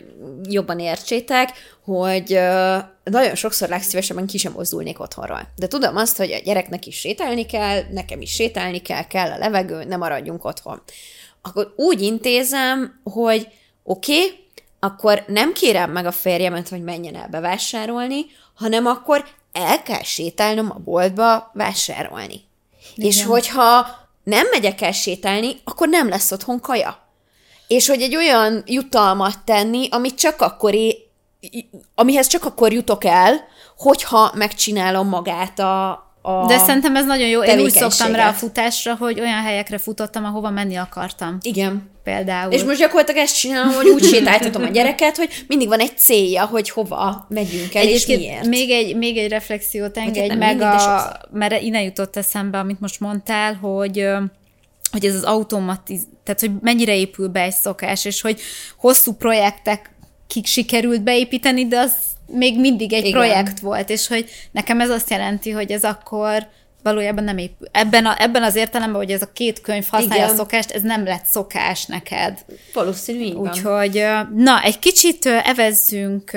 jobban 0.49 0.79
értsétek, 0.79 1.53
hogy 1.85 2.39
nagyon 3.11 3.35
sokszor 3.35 3.69
legszívesebben 3.69 4.27
ki 4.27 4.39
sem 4.39 4.53
mozdulnék 4.53 5.01
otthonról. 5.01 5.49
De 5.57 5.67
tudom 5.67 5.97
azt, 5.97 6.17
hogy 6.17 6.33
a 6.33 6.39
gyereknek 6.39 6.87
is 6.87 6.99
sétálni 6.99 7.47
kell, 7.47 7.83
nekem 7.91 8.21
is 8.21 8.31
sétálni 8.31 8.79
kell, 8.79 9.07
kell 9.07 9.31
a 9.31 9.39
levegő, 9.39 9.85
nem 9.85 9.99
maradjunk 9.99 10.45
otthon. 10.45 10.83
Akkor 11.43 11.73
úgy 11.77 12.01
intézem, 12.01 13.01
hogy 13.03 13.49
oké, 13.83 14.17
okay, 14.17 14.45
akkor 14.81 15.25
nem 15.27 15.53
kérem 15.53 15.91
meg 15.91 16.07
a 16.07 16.13
férjemet, 16.13 16.69
hogy 16.69 16.83
menjen 16.83 17.17
el 17.17 17.29
bevásárolni, 17.29 18.27
hanem 18.55 18.87
akkor 18.87 19.25
el 19.53 19.83
kell 19.83 20.03
sétálnom 20.03 20.71
a 20.71 20.79
boltba 20.79 21.51
vásárolni. 21.55 22.41
Igen. 22.95 23.11
És 23.11 23.25
hogyha 23.25 23.87
nem 24.25 24.47
megyek 24.51 24.81
el 24.81 24.93
sétálni, 24.93 25.61
akkor 25.65 25.89
nem 25.89 26.09
lesz 26.09 26.33
otthon 26.33 26.61
kaja. 26.61 27.05
És 27.67 27.89
hogy 27.89 28.03
egy 28.03 28.17
olyan 28.17 28.63
jutalmat 28.67 29.39
tenni, 29.45 29.89
amit 29.91 30.19
csak 30.19 30.41
akkor 30.41 30.75
é- 30.75 31.06
amihez 31.95 32.27
csak 32.27 32.45
akkor 32.45 32.73
jutok 32.73 33.05
el, 33.05 33.45
hogyha 33.77 34.33
megcsinálom 34.35 35.09
magát 35.09 35.59
a, 35.59 35.91
a 36.23 36.47
De 36.47 36.59
szerintem 36.59 36.97
ez 36.97 37.07
nagyon 37.07 37.29
jó. 37.29 37.43
Én 37.43 37.61
úgy 37.61 37.71
szoktam 37.71 38.15
rá 38.15 38.29
a 38.29 38.33
futásra, 38.33 38.95
hogy 38.95 39.21
olyan 39.21 39.43
helyekre 39.43 39.79
futottam, 39.79 40.25
ahova 40.25 40.51
menni 40.51 40.77
akartam. 40.77 41.39
Igen. 41.43 41.95
Például. 42.05 42.53
És 42.53 42.63
most 42.63 42.79
gyakorlatilag 42.79 43.23
ezt 43.23 43.39
csinálom, 43.39 43.75
hogy 43.75 43.89
úgy 43.89 44.05
sétáltatom 44.05 44.63
a 44.63 44.69
gyereket, 44.69 45.17
hogy 45.17 45.45
mindig 45.49 45.69
van 45.69 45.81
egy 45.81 45.99
célja, 45.99 46.45
hogy 46.45 46.71
hova 46.71 47.27
megyünk 47.29 47.75
el, 47.75 47.83
Egyébként 47.83 48.21
és 48.21 48.27
miért. 48.27 48.47
Még 48.47 48.71
egy, 48.71 48.97
még 48.97 49.17
egy 49.17 49.31
reflexiót 49.31 49.97
engedj 49.97 50.35
meg, 50.35 50.57
mindig, 50.57 50.63
a, 50.63 51.21
mert 51.33 51.63
innen 51.63 51.83
jutott 51.83 52.17
eszembe, 52.17 52.59
amit 52.59 52.81
most 52.81 53.01
mondtál, 53.01 53.55
hogy 53.55 54.09
hogy 54.91 55.05
ez 55.05 55.15
az 55.15 55.23
automatiz, 55.23 56.07
tehát 56.25 56.41
hogy 56.41 56.51
mennyire 56.61 56.97
épül 56.97 57.29
be 57.29 57.41
egy 57.41 57.55
szokás, 57.55 58.05
és 58.05 58.21
hogy 58.21 58.41
hosszú 58.77 59.13
projektek 59.13 59.91
kik 60.27 60.47
sikerült 60.47 61.03
beépíteni, 61.03 61.67
de 61.67 61.79
az 61.79 61.93
még 62.27 62.61
mindig 62.61 62.93
egy 62.93 63.05
Igen. 63.05 63.21
projekt 63.21 63.61
volt, 63.61 63.91
és 63.91 64.07
hogy 64.07 64.31
nekem 64.51 64.81
ez 64.81 64.91
azt 64.91 65.11
jelenti, 65.11 65.51
hogy 65.51 65.71
ez 65.71 65.85
akkor 65.85 66.47
valójában 66.87 67.25
nem 67.25 67.39
épül. 67.39 67.67
Ebben, 67.73 68.07
a, 68.07 68.23
ebben 68.23 68.43
az 68.43 68.57
értelemben, 68.57 69.01
hogy 69.01 69.11
ez 69.11 69.23
a 69.23 69.33
két 69.33 69.61
könyv 69.61 69.87
használja 69.89 70.25
Igen. 70.25 70.35
a 70.35 70.37
szokást, 70.37 70.71
ez 70.71 70.83
nem 70.83 71.05
lett 71.05 71.25
szokás 71.25 71.87
neked. 71.87 72.45
Valószínű 72.73 73.21
így. 73.21 73.35
Úgyhogy, 73.35 74.05
na, 74.35 74.63
egy 74.63 74.79
kicsit 74.79 75.27
evezzünk 75.27 76.31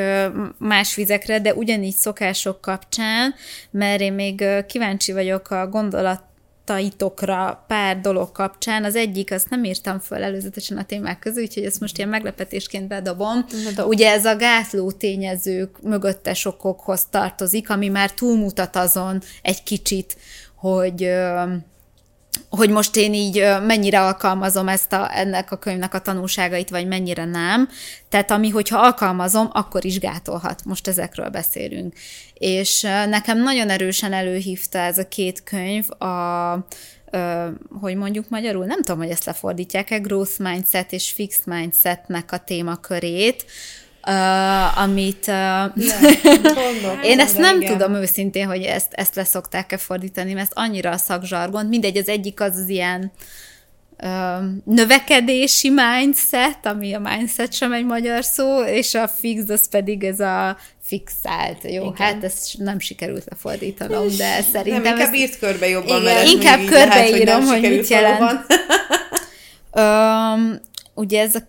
más 0.58 0.96
vizekre, 0.96 1.40
de 1.40 1.54
ugyanígy 1.54 1.96
szokások 1.96 2.62
kapcsán, 2.62 3.36
mert 3.72 4.02
én 4.02 4.14
még 4.14 4.44
kíváncsi 4.68 5.12
vagyok 5.12 5.50
a 5.50 5.70
gondolataitokra 6.70 7.66
pár 7.68 8.00
dolog 8.00 8.32
kapcsán. 8.32 8.84
Az 8.84 8.96
egyik, 8.96 9.32
azt 9.32 9.50
nem 9.50 9.64
írtam 9.64 10.00
föl 10.00 10.24
előzetesen 10.24 10.78
a 10.78 10.84
témák 10.84 11.20
közül, 11.20 11.44
úgyhogy 11.44 11.64
ezt 11.64 11.80
most 11.80 11.98
ilyen 11.98 12.10
meglepetésként 12.10 12.88
bedobom. 12.88 13.46
dob. 13.76 13.88
Ugye 13.88 14.12
ez 14.12 14.26
a 14.26 14.36
gátló 14.36 14.92
tényezők 14.92 15.82
mögöttes 15.82 16.46
okokhoz 16.46 17.06
tartozik, 17.10 17.70
ami 17.70 17.88
már 17.88 18.12
túlmutat 18.12 18.76
azon 18.76 19.22
egy 19.42 19.64
kicsit, 19.64 20.18
hogy 20.56 21.10
hogy 22.50 22.70
most 22.70 22.96
én 22.96 23.14
így 23.14 23.44
mennyire 23.66 24.02
alkalmazom 24.02 24.68
ezt 24.68 24.94
a, 24.94 25.18
ennek 25.18 25.52
a 25.52 25.58
könyvnek 25.58 25.94
a 25.94 26.00
tanulságait, 26.00 26.70
vagy 26.70 26.88
mennyire 26.88 27.26
nem. 27.26 27.70
Tehát 28.10 28.32
ami, 28.32 28.50
hogyha 28.50 28.80
alkalmazom, 28.80 29.50
akkor 29.52 29.86
is 29.86 30.00
gátolhat. 30.00 30.66
Most 30.66 30.88
ezekről 30.88 31.30
beszélünk. 31.30 31.94
És 32.34 32.82
nekem 33.10 33.42
nagyon 33.42 33.70
erősen 33.70 34.14
előhívta 34.14 34.78
ez 34.78 34.98
a 34.98 35.08
két 35.08 35.44
könyv 35.44 36.02
a 36.02 36.68
ö, 37.12 37.48
hogy 37.82 37.96
mondjuk 37.96 38.30
magyarul, 38.30 38.66
nem 38.66 38.82
tudom, 38.82 39.02
hogy 39.02 39.10
ezt 39.10 39.26
lefordítják-e, 39.26 39.98
growth 39.98 40.40
mindset 40.40 40.92
és 40.92 41.12
fixed 41.12 41.48
mindsetnek 41.48 42.32
a 42.32 42.38
témakörét, 42.38 43.46
uh, 44.08 44.82
amit 44.82 45.28
uh, 45.28 47.04
én 47.12 47.20
ezt 47.20 47.38
nem 47.38 47.62
igen. 47.62 47.72
tudom 47.72 47.94
őszintén, 47.94 48.48
hogy 48.48 48.64
ezt, 48.64 48.94
ezt 48.94 49.16
leszokták-e 49.16 49.78
fordítani, 49.78 50.34
mert 50.34 50.52
ez 50.52 50.64
annyira 50.64 50.92
a 50.92 50.98
szakzsargon. 50.98 51.66
Mindegy, 51.66 51.98
az 51.98 52.08
egyik 52.08 52.42
az, 52.42 52.58
az 52.58 52.70
ilyen 52.70 53.12
ö, 54.04 54.08
növekedési 54.64 55.70
mindset, 55.70 56.66
ami 56.66 56.94
a 56.94 57.00
mindset 57.00 57.54
sem 57.54 57.74
egy 57.74 57.86
magyar 57.86 58.24
szó, 58.24 58.64
és 58.64 58.94
a 58.94 59.08
fix 59.08 59.50
az 59.50 59.70
pedig 59.70 60.04
ez 60.04 60.20
a 60.20 60.58
fixált. 60.84 61.64
Jó, 61.64 61.70
Igen. 61.84 61.96
hát 61.96 62.24
ezt 62.24 62.58
nem 62.58 62.80
sikerült 62.80 63.24
lefordítanom, 63.30 64.08
de 64.18 64.42
szerintem... 64.52 64.82
Nem, 64.82 64.94
inkább 64.94 65.14
ezt- 65.14 65.16
írt 65.16 65.40
körbe 65.40 65.68
jobban, 65.68 66.02
Igen, 66.02 66.14
mert 66.14 66.28
inkább 66.28 66.60
hogy 66.60 66.68
körbeírom, 66.68 67.40
nem 67.40 67.48
hogy 67.48 67.56
sikerült 67.56 67.80
mit 67.80 67.90
jelent. 67.90 68.46
Öm, 69.72 70.60
ugye 70.94 71.22
ez 71.22 71.36
a 71.36 71.40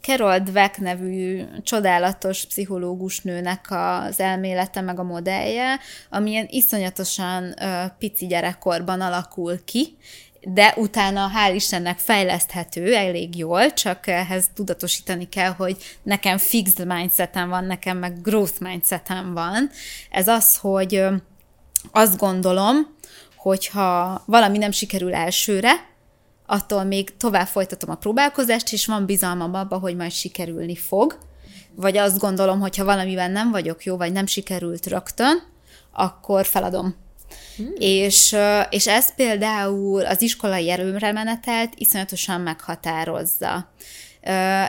Carol 0.00 0.38
Dweck 0.38 0.78
nevű 0.78 1.44
csodálatos 1.62 2.44
pszichológus 2.46 3.20
nőnek 3.20 3.66
az 3.68 4.20
elmélete, 4.20 4.80
meg 4.80 4.98
a 4.98 5.02
modellje, 5.02 5.78
ami 6.10 6.30
ilyen 6.30 6.46
iszonyatosan 6.50 7.54
pici 7.98 8.26
gyerekkorban 8.26 9.00
alakul 9.00 9.64
ki, 9.64 9.96
de 10.40 10.74
utána 10.76 11.30
hál' 11.34 11.54
Istennek 11.54 11.98
fejleszthető 11.98 12.94
elég 12.94 13.36
jól, 13.36 13.72
csak 13.72 14.06
ehhez 14.06 14.50
tudatosítani 14.54 15.28
kell, 15.28 15.50
hogy 15.50 15.76
nekem 16.02 16.38
fixed 16.38 16.86
mindsetem 16.86 17.48
van, 17.48 17.64
nekem 17.64 17.98
meg 17.98 18.20
growth 18.20 18.60
mindsetem 18.60 19.32
van. 19.32 19.70
Ez 20.10 20.28
az, 20.28 20.56
hogy 20.56 21.04
azt 21.92 22.18
gondolom, 22.18 22.76
hogyha 23.36 24.22
valami 24.26 24.58
nem 24.58 24.70
sikerül 24.70 25.14
elsőre, 25.14 25.90
attól 26.46 26.84
még 26.84 27.16
tovább 27.16 27.46
folytatom 27.46 27.90
a 27.90 27.94
próbálkozást, 27.94 28.72
és 28.72 28.86
van 28.86 29.06
bizalmam 29.06 29.54
abba, 29.54 29.78
hogy 29.78 29.96
majd 29.96 30.10
sikerülni 30.10 30.76
fog. 30.76 31.18
Vagy 31.74 31.96
azt 31.96 32.18
gondolom, 32.18 32.60
hogy 32.60 32.76
ha 32.76 32.84
valamiben 32.84 33.30
nem 33.30 33.50
vagyok 33.50 33.84
jó, 33.84 33.96
vagy 33.96 34.12
nem 34.12 34.26
sikerült 34.26 34.86
rögtön, 34.86 35.42
akkor 35.92 36.46
feladom. 36.46 36.96
Hmm. 37.56 37.72
És, 37.78 38.36
és 38.70 38.86
ez 38.86 39.14
például 39.14 40.06
az 40.06 40.22
iskolai 40.22 40.70
erőremenetelt 40.70 41.72
iszonyatosan 41.76 42.40
meghatározza. 42.40 43.72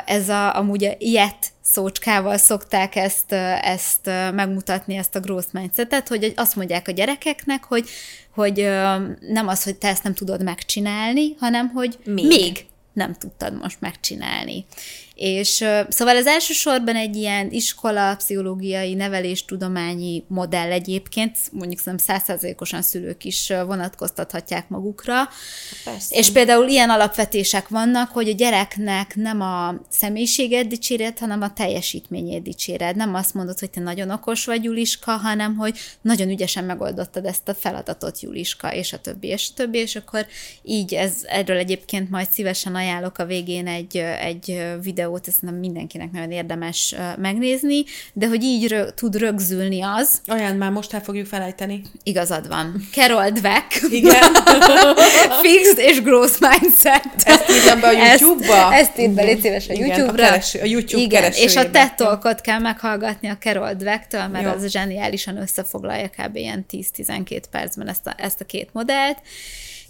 Ez 0.05 0.29
a, 0.29 0.55
amúgy 0.55 0.95
ilyet 0.97 1.51
szócskával 1.61 2.37
szokták 2.37 2.95
ezt, 2.95 3.31
ezt 3.61 4.05
megmutatni, 4.33 4.95
ezt 4.95 5.15
a 5.15 5.19
growth 5.19 5.47
mindsetet, 5.51 6.07
hogy 6.07 6.33
azt 6.35 6.55
mondják 6.55 6.87
a 6.87 6.91
gyerekeknek, 6.91 7.63
hogy, 7.63 7.89
hogy 8.33 8.59
ö, 8.59 9.07
nem 9.19 9.47
az, 9.47 9.63
hogy 9.63 9.75
te 9.75 9.87
ezt 9.87 10.03
nem 10.03 10.13
tudod 10.13 10.43
megcsinálni, 10.43 11.35
hanem 11.39 11.69
hogy 11.69 11.97
Még. 12.03 12.15
még, 12.15 12.25
még 12.27 12.65
nem 12.93 13.13
tudtad 13.13 13.57
most 13.61 13.81
megcsinálni. 13.81 14.65
És 15.25 15.65
szóval 15.89 16.15
ez 16.15 16.27
elsősorban 16.27 16.95
egy 16.95 17.15
ilyen 17.15 17.51
iskola, 17.51 18.15
pszichológiai, 18.15 18.93
neveléstudományi 18.93 20.23
modell 20.27 20.71
egyébként, 20.71 21.37
mondjuk 21.51 21.79
szerintem 21.79 22.15
százszerzékosan 22.15 22.81
szülők 22.81 23.23
is 23.23 23.47
vonatkoztathatják 23.65 24.69
magukra. 24.69 25.29
Persze. 25.83 26.15
És 26.17 26.31
például 26.31 26.67
ilyen 26.67 26.89
alapvetések 26.89 27.67
vannak, 27.67 28.11
hogy 28.11 28.29
a 28.29 28.33
gyereknek 28.33 29.15
nem 29.15 29.41
a 29.41 29.75
személyiséget 29.89 30.67
dicséred, 30.67 31.19
hanem 31.19 31.41
a 31.41 31.53
teljesítményét 31.53 32.43
dicséred. 32.43 32.95
Nem 32.95 33.15
azt 33.15 33.33
mondod, 33.33 33.59
hogy 33.59 33.69
te 33.69 33.79
nagyon 33.79 34.09
okos 34.09 34.45
vagy, 34.45 34.63
Juliska, 34.63 35.11
hanem 35.11 35.55
hogy 35.55 35.77
nagyon 36.01 36.29
ügyesen 36.29 36.63
megoldottad 36.63 37.25
ezt 37.25 37.47
a 37.49 37.53
feladatot, 37.53 38.21
Juliska, 38.21 38.73
és 38.73 38.93
a 38.93 38.99
többi, 38.99 39.27
és 39.27 39.49
a 39.51 39.53
többi, 39.55 39.77
és 39.77 39.95
akkor 39.95 40.25
így 40.63 40.93
ez, 40.93 41.13
erről 41.25 41.57
egyébként 41.57 42.09
majd 42.09 42.29
szívesen 42.29 42.75
ajánlok 42.75 43.17
a 43.17 43.25
végén 43.25 43.67
egy, 43.67 43.97
egy 43.97 44.63
videót, 45.13 45.27
ezt 45.27 45.41
nem 45.41 45.55
mindenkinek 45.55 46.11
nagyon 46.11 46.31
érdemes 46.31 46.95
megnézni, 47.17 47.83
de 48.13 48.27
hogy 48.27 48.43
így 48.43 48.67
rö- 48.67 48.93
tud 48.95 49.15
rögzülni 49.15 49.81
az, 49.81 50.21
Olyan, 50.31 50.55
már 50.55 50.71
most 50.71 50.93
el 50.93 51.01
fogjuk 51.01 51.25
felejteni. 51.25 51.81
igazad 52.03 52.47
van. 52.47 52.87
Carol 52.91 53.29
Dweck. 53.29 53.81
Igen. 53.89 54.23
Fixed 55.43 55.77
és 55.77 56.01
growth 56.01 56.37
mindset. 56.39 57.05
Ezt 57.23 57.49
írjam 57.51 57.79
be 57.79 57.87
a 57.87 57.91
YouTube-ba? 57.91 58.73
Ezt, 58.73 58.89
ezt 58.89 58.99
írt 58.99 59.11
be, 59.13 59.23
légy 59.23 59.41
szíves 59.41 59.67
a 59.69 59.73
Igen, 59.73 59.89
a 59.91 59.95
YouTube-ra. 59.95 60.25
kereső- 60.25 60.59
a 60.61 60.65
YouTube 60.65 61.01
Igen, 61.03 61.31
és 61.31 61.55
a 61.55 61.69
TED 61.69 61.95
Talkot 61.95 62.41
kell 62.41 62.59
meghallgatni 62.59 63.27
a 63.27 63.37
Carol 63.37 63.73
Dwecktől, 63.73 64.27
mert 64.27 64.45
Jó. 64.45 64.51
az 64.51 64.71
zseniálisan 64.71 65.37
összefoglalja 65.37 66.09
kb. 66.09 66.35
ilyen 66.35 66.65
10-12 66.71 67.41
percben 67.51 67.87
ezt 67.87 68.07
a, 68.07 68.13
ezt 68.17 68.41
a 68.41 68.45
két 68.45 68.69
modellt. 68.73 69.17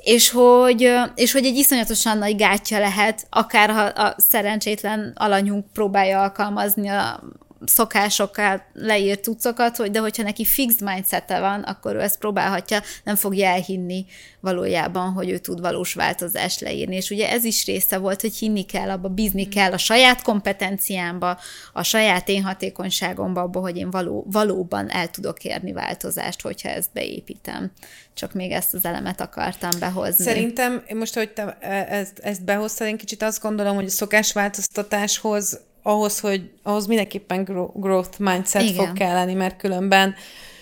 És 0.03 0.29
hogy, 0.29 0.93
és 1.15 1.31
hogy 1.31 1.45
egy 1.45 1.55
iszonyatosan 1.55 2.17
nagy 2.17 2.35
gátja 2.35 2.79
lehet, 2.79 3.27
akár 3.29 3.69
ha 3.69 3.81
a 3.81 4.15
szerencsétlen 4.17 5.13
alanyunk 5.15 5.65
próbálja 5.73 6.21
alkalmazni 6.21 6.87
a 6.87 7.23
szokásokkal 7.66 8.66
leírt 8.74 9.24
cuccokat, 9.24 9.76
hogy 9.76 9.91
de 9.91 9.99
hogyha 9.99 10.24
neki 10.24 10.45
fixed 10.45 10.82
mindsete 10.82 11.39
van, 11.39 11.61
akkor 11.61 11.95
ő 11.95 12.01
ezt 12.01 12.20
próbálhatja, 12.20 12.80
nem 13.03 13.16
fogja 13.16 13.47
elhinni 13.47 14.05
valójában, 14.39 15.11
hogy 15.11 15.30
ő 15.30 15.38
tud 15.38 15.61
valós 15.61 15.93
változást 15.93 16.59
leírni. 16.59 16.95
És 16.95 17.09
ugye 17.09 17.30
ez 17.30 17.43
is 17.43 17.66
része 17.66 17.97
volt, 17.97 18.22
hogy 18.22 18.36
hinni 18.36 18.66
kell, 18.66 18.89
abba 18.89 19.07
bízni 19.07 19.47
kell 19.47 19.72
a 19.72 19.78
saját 19.78 20.22
kompetenciámba, 20.22 21.39
a 21.74 21.84
saját 21.84 22.30
én 22.30 22.43
hatékonyságomba, 22.43 23.41
abba, 23.41 23.59
hogy 23.59 23.78
én 23.78 23.89
való, 23.89 24.26
valóban 24.28 24.89
el 24.89 25.09
tudok 25.09 25.43
érni 25.43 25.72
változást, 25.72 26.41
hogyha 26.41 26.70
ezt 26.70 26.89
beépítem. 26.93 27.72
Csak 28.14 28.34
még 28.34 28.51
ezt 28.51 28.74
az 28.74 28.86
elemet 28.86 29.22
akartam 29.22 29.70
behozni. 29.80 30.24
Szerintem, 30.24 30.84
most, 30.93 31.14
hogy 31.14 31.30
te 31.30 31.57
e, 31.59 31.88
ezt, 31.89 32.20
ezt 32.20 32.43
behoztad, 32.43 32.88
én 32.88 32.97
kicsit 32.97 33.24
azt 33.24 33.41
gondolom, 33.41 33.76
hogy 33.76 33.86
a 33.86 33.89
szokásváltoztatáshoz, 33.89 35.59
ahhoz, 35.84 36.19
hogy 36.19 36.51
ahhoz 36.63 36.86
mindenképpen 36.86 37.43
gro- 37.43 37.79
growth 37.79 38.19
mindset 38.19 38.61
Igen. 38.61 38.75
Fog 38.75 38.93
kelleni, 38.93 39.34
mert 39.34 39.57
különben, 39.57 40.15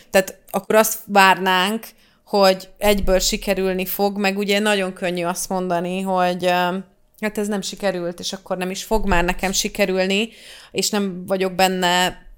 tehát 0.09 0.39
akkor 0.49 0.75
azt 0.75 0.99
várnánk, 1.05 1.85
hogy 2.25 2.69
egyből 2.77 3.19
sikerülni 3.19 3.85
fog, 3.85 4.17
meg 4.17 4.37
ugye 4.37 4.59
nagyon 4.59 4.93
könnyű 4.93 5.23
azt 5.23 5.49
mondani, 5.49 6.01
hogy 6.01 6.45
em, 6.45 6.85
hát 7.21 7.37
ez 7.37 7.47
nem 7.47 7.61
sikerült, 7.61 8.19
és 8.19 8.33
akkor 8.33 8.57
nem 8.57 8.69
is 8.69 8.83
fog 8.83 9.07
már 9.07 9.23
nekem 9.23 9.51
sikerülni, 9.51 10.29
és 10.71 10.89
nem 10.89 11.25
vagyok 11.25 11.53
benne 11.53 12.29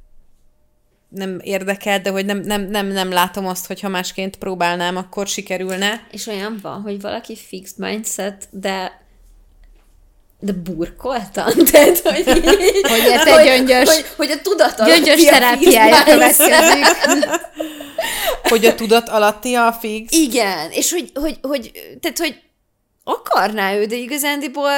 nem 1.09 1.39
érdekel, 1.43 2.01
de 2.01 2.09
hogy 2.09 2.25
nem, 2.25 2.39
nem, 2.39 2.61
nem, 2.61 2.87
nem 2.87 3.11
látom 3.11 3.47
azt, 3.47 3.67
hogy 3.67 3.79
ha 3.79 3.87
másként 3.87 4.37
próbálnám, 4.37 4.97
akkor 4.97 5.27
sikerülne. 5.27 6.07
És 6.11 6.27
olyan 6.27 6.59
van, 6.61 6.81
hogy 6.81 7.01
valaki 7.01 7.35
fixed 7.35 7.77
mindset, 7.77 8.47
de 8.51 9.02
de 10.43 10.51
burkoltan, 10.51 11.53
tehát, 11.71 11.99
hogy 11.99 12.27
így, 12.75 12.87
Hogy 12.87 13.03
érte 13.09 13.43
gyöngyös- 13.43 13.89
hogy, 13.89 14.05
hogy 14.15 14.31
a 14.31 14.41
tudat 14.41 14.79
alatti 14.79 15.01
Gyöngyös 15.01 15.23
terápiája 15.25 16.03
következik. 16.03 16.85
Hogy 18.43 18.65
a 18.65 18.75
tudat 18.75 19.09
alatti 19.09 19.53
a 19.53 19.73
fix. 19.79 20.11
Igen, 20.11 20.71
és 20.71 20.91
hogy, 20.91 21.11
hogy, 21.13 21.37
hogy, 21.41 21.71
tehát, 21.99 22.17
hogy 22.17 22.39
akarná 23.03 23.75
ő, 23.75 23.85
de 23.85 23.95
igazándiból 23.95 24.71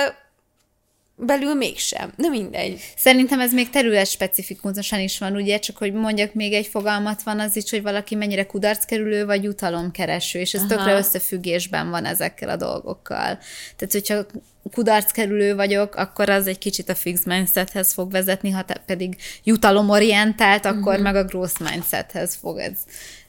belül 1.15 1.53
mégsem. 1.53 2.13
Na 2.15 2.29
mindegy. 2.29 2.81
Szerintem 2.97 3.39
ez 3.39 3.53
még 3.53 3.69
terület 3.69 4.07
specifikusan 4.07 4.99
is 4.99 5.17
van, 5.17 5.35
ugye, 5.35 5.59
csak 5.59 5.77
hogy 5.77 5.93
mondjak 5.93 6.33
még 6.33 6.53
egy 6.53 6.67
fogalmat 6.67 7.23
van 7.23 7.39
az 7.39 7.55
is, 7.55 7.69
hogy 7.69 7.81
valaki 7.81 8.15
mennyire 8.15 8.45
kudarckerülő 8.45 9.25
vagy 9.25 9.43
jutalomkereső, 9.43 10.39
és 10.39 10.53
ez 10.53 10.61
Aha. 10.61 10.69
tökre 10.69 10.97
összefüggésben 10.97 11.89
van 11.89 12.05
ezekkel 12.05 12.49
a 12.49 12.55
dolgokkal. 12.55 13.39
Tehát, 13.75 13.91
hogyha 13.91 14.25
kudarckerülő 14.69 15.55
vagyok, 15.55 15.95
akkor 15.95 16.29
az 16.29 16.47
egy 16.47 16.57
kicsit 16.57 16.89
a 16.89 16.95
fix 16.95 17.23
mindsethez 17.25 17.93
fog 17.93 18.11
vezetni, 18.11 18.49
ha 18.49 18.63
te 18.63 18.81
pedig 18.85 19.15
jutalomorientált, 19.43 20.65
akkor 20.65 20.91
uh-huh. 20.91 21.03
meg 21.03 21.15
a 21.15 21.23
growth 21.23 21.61
mindsethez 21.61 22.35
fog 22.35 22.57
ez, 22.57 22.77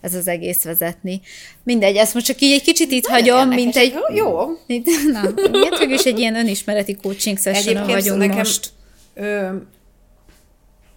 ez 0.01 0.15
az 0.15 0.29
egész 0.29 0.65
vezetni. 0.65 1.21
Mindegy, 1.63 1.97
ezt 1.97 2.15
most 2.15 2.27
csak 2.27 2.41
így 2.41 2.53
egy 2.53 2.63
kicsit 2.63 2.91
itt 2.91 3.07
hagyom, 3.07 3.49
mint 3.49 3.77
egy... 3.77 3.95
Jó. 4.15 4.47
Mint, 4.67 4.87
na, 5.13 5.33
miért 5.51 5.81
is 5.81 6.05
egy 6.05 6.19
ilyen 6.19 6.37
önismereti 6.37 6.97
coaching 6.97 7.39
session 7.39 7.87
vagyunk 7.87 8.19
nekem, 8.19 8.37
most. 8.37 8.71
Ö, 9.15 9.57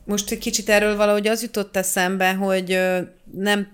most 0.06 0.32
egy 0.32 0.38
kicsit 0.38 0.70
erről 0.70 0.96
valahogy 0.96 1.28
az 1.28 1.42
jutott 1.42 1.76
eszembe, 1.76 2.34
hogy 2.34 2.72
ö, 2.72 3.00
nem, 3.34 3.68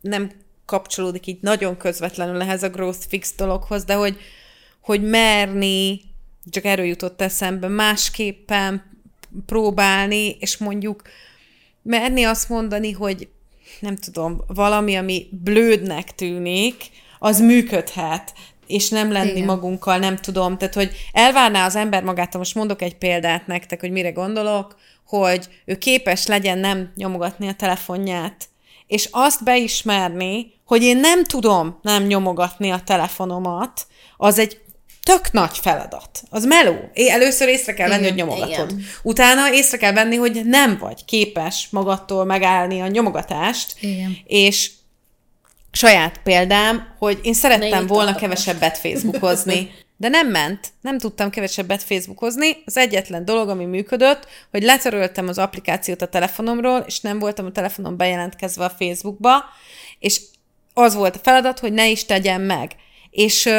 nem 0.00 0.30
kapcsolódik 0.66 1.26
így 1.26 1.38
nagyon 1.40 1.76
közvetlenül 1.76 2.40
ehhez 2.40 2.62
a 2.62 2.68
growth 2.68 3.06
fix 3.08 3.34
dologhoz, 3.36 3.84
de 3.84 3.94
hogy, 3.94 4.16
hogy 4.82 5.02
merni, 5.02 6.00
csak 6.50 6.64
erről 6.64 6.84
jutott 6.84 7.20
eszembe, 7.20 7.68
másképpen 7.68 9.00
próbálni, 9.46 10.36
és 10.40 10.56
mondjuk 10.56 11.02
merni 11.82 12.24
azt 12.24 12.48
mondani, 12.48 12.92
hogy 12.92 13.28
nem 13.80 13.96
tudom, 13.96 14.44
valami, 14.46 14.96
ami 14.96 15.28
blődnek 15.30 16.14
tűnik, 16.14 16.90
az 17.18 17.40
működhet, 17.40 18.32
és 18.66 18.88
nem 18.88 19.12
lenni 19.12 19.30
Igen. 19.30 19.44
magunkkal, 19.44 19.98
nem 19.98 20.16
tudom. 20.16 20.58
Tehát, 20.58 20.74
hogy 20.74 20.90
elvárná 21.12 21.66
az 21.66 21.76
ember 21.76 22.02
magát, 22.02 22.36
most 22.36 22.54
mondok 22.54 22.82
egy 22.82 22.96
példát 22.96 23.46
nektek, 23.46 23.80
hogy 23.80 23.90
mire 23.90 24.10
gondolok, 24.10 24.76
hogy 25.06 25.48
ő 25.64 25.78
képes 25.78 26.26
legyen 26.26 26.58
nem 26.58 26.92
nyomogatni 26.94 27.48
a 27.48 27.54
telefonját, 27.54 28.48
és 28.86 29.08
azt 29.10 29.44
beismerni, 29.44 30.52
hogy 30.64 30.82
én 30.82 30.96
nem 30.96 31.24
tudom 31.24 31.78
nem 31.82 32.02
nyomogatni 32.02 32.70
a 32.70 32.82
telefonomat, 32.84 33.86
az 34.16 34.38
egy 34.38 34.61
tök 35.02 35.32
nagy 35.32 35.58
feladat. 35.58 36.22
Az 36.30 36.44
meló. 36.44 36.90
Először 36.94 37.48
észre 37.48 37.74
kell 37.74 37.88
venni, 37.88 38.06
igen, 38.06 38.28
hogy 38.28 38.38
nyomogatod. 38.38 38.70
Igen. 38.70 38.84
Utána 39.02 39.52
észre 39.52 39.76
kell 39.76 39.92
venni, 39.92 40.16
hogy 40.16 40.40
nem 40.44 40.78
vagy 40.78 41.04
képes 41.04 41.68
magadtól 41.70 42.24
megállni 42.24 42.80
a 42.80 42.86
nyomogatást, 42.86 43.74
igen. 43.80 44.16
és 44.26 44.70
saját 45.72 46.20
példám, 46.24 46.94
hogy 46.98 47.18
én 47.22 47.34
szerettem 47.34 47.86
volna 47.86 48.14
kevesebbet 48.14 48.78
Facebookozni, 48.78 49.70
de 49.96 50.08
nem 50.08 50.28
ment. 50.28 50.68
Nem 50.80 50.98
tudtam 50.98 51.30
kevesebbet 51.30 51.82
Facebookozni. 51.82 52.56
Az 52.64 52.76
egyetlen 52.76 53.24
dolog, 53.24 53.48
ami 53.48 53.64
működött, 53.64 54.26
hogy 54.50 54.62
letöröltem 54.62 55.28
az 55.28 55.38
applikációt 55.38 56.02
a 56.02 56.08
telefonomról, 56.08 56.84
és 56.86 57.00
nem 57.00 57.18
voltam 57.18 57.46
a 57.46 57.52
telefonon 57.52 57.96
bejelentkezve 57.96 58.64
a 58.64 58.74
Facebookba, 58.78 59.44
és 59.98 60.20
az 60.74 60.94
volt 60.94 61.16
a 61.16 61.20
feladat, 61.22 61.58
hogy 61.58 61.72
ne 61.72 61.88
is 61.88 62.04
tegyen 62.04 62.40
meg. 62.40 62.76
És 63.10 63.50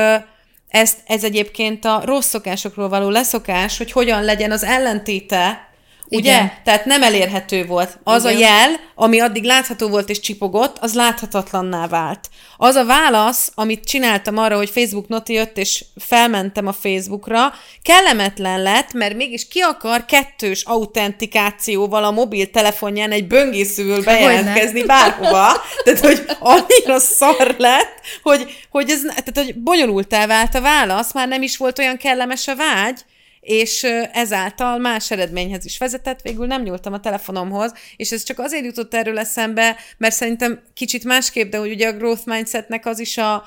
ezt, 0.74 0.98
ez 1.08 1.24
egyébként 1.24 1.86
a 1.86 2.02
rossz 2.06 2.28
szokásokról 2.28 2.90
való 2.90 3.10
leszokás, 3.10 3.78
hogy 3.78 3.92
hogyan 3.92 4.24
legyen 4.24 4.52
az 4.52 4.64
ellentéte 4.64 5.73
Ugye? 6.10 6.34
Igen. 6.34 6.52
Tehát 6.64 6.86
nem 6.86 7.04
elérhető 7.04 7.66
volt. 7.66 8.00
Az 8.04 8.24
Igen. 8.24 8.36
a 8.36 8.40
jel, 8.40 8.80
ami 8.96 9.20
addig 9.20 9.44
látható 9.44 9.88
volt 9.88 10.10
és 10.10 10.20
csipogott, 10.20 10.78
az 10.80 10.94
láthatatlanná 10.94 11.88
vált. 11.88 12.30
Az 12.58 12.76
a 12.76 12.86
válasz, 12.86 13.52
amit 13.56 13.84
csináltam 13.84 14.38
arra, 14.38 14.56
hogy 14.56 14.70
Facebook 14.70 15.08
noti 15.08 15.34
jött, 15.34 15.58
és 15.58 15.86
felmentem 15.96 16.68
a 16.68 16.74
Facebookra, 16.74 17.54
kellemetlen 17.82 18.62
lett, 18.62 18.94
mert 18.94 19.16
mégis 19.16 19.48
ki 19.48 19.60
akar 19.60 20.06
kettős 20.06 20.64
autentikációval 20.64 22.04
a 22.04 22.12
mobiltelefonján 22.12 23.12
egy 23.12 23.28
böngészőül 23.28 24.04
bejelentkezni 24.04 24.84
bárhova. 24.84 25.62
Tehát, 25.84 26.00
hogy 26.00 26.26
annyira 26.40 27.00
szar 27.00 27.56
lett, 27.58 28.02
hogy, 28.22 28.66
hogy, 28.70 28.90
ez, 28.90 29.02
tehát, 29.02 29.32
hogy 29.34 29.56
bonyolultá 29.56 30.28
vált 30.28 30.56
a 30.56 30.62
válasz, 30.62 31.14
már 31.14 31.28
nem 31.28 31.42
is 31.42 31.58
volt 31.58 31.80
olyan 31.80 31.98
kellemes 31.98 32.48
a 32.48 32.56
vágy, 32.56 33.00
és 33.44 33.84
ezáltal 34.14 34.78
más 34.78 35.12
eredményhez 35.12 35.66
is 35.66 35.78
vezetett, 35.78 36.22
végül 36.22 36.46
nem 36.46 36.62
nyúltam 36.62 36.94
a 36.94 37.00
telefonomhoz, 37.00 37.74
és 37.96 38.12
ez 38.12 38.24
csak 38.24 38.40
azért 38.40 38.66
jutott 38.66 38.94
erről 38.94 39.20
eszembe, 39.20 39.76
mert 39.98 40.16
szerintem 40.16 40.62
kicsit 40.74 41.04
másképp, 41.04 41.52
de 41.52 41.58
hogy 41.58 41.72
ugye 41.72 41.88
a 41.88 41.98
growth 41.98 42.28
mindsetnek 42.28 42.86
az 42.86 43.00
is 43.00 43.18
a 43.18 43.44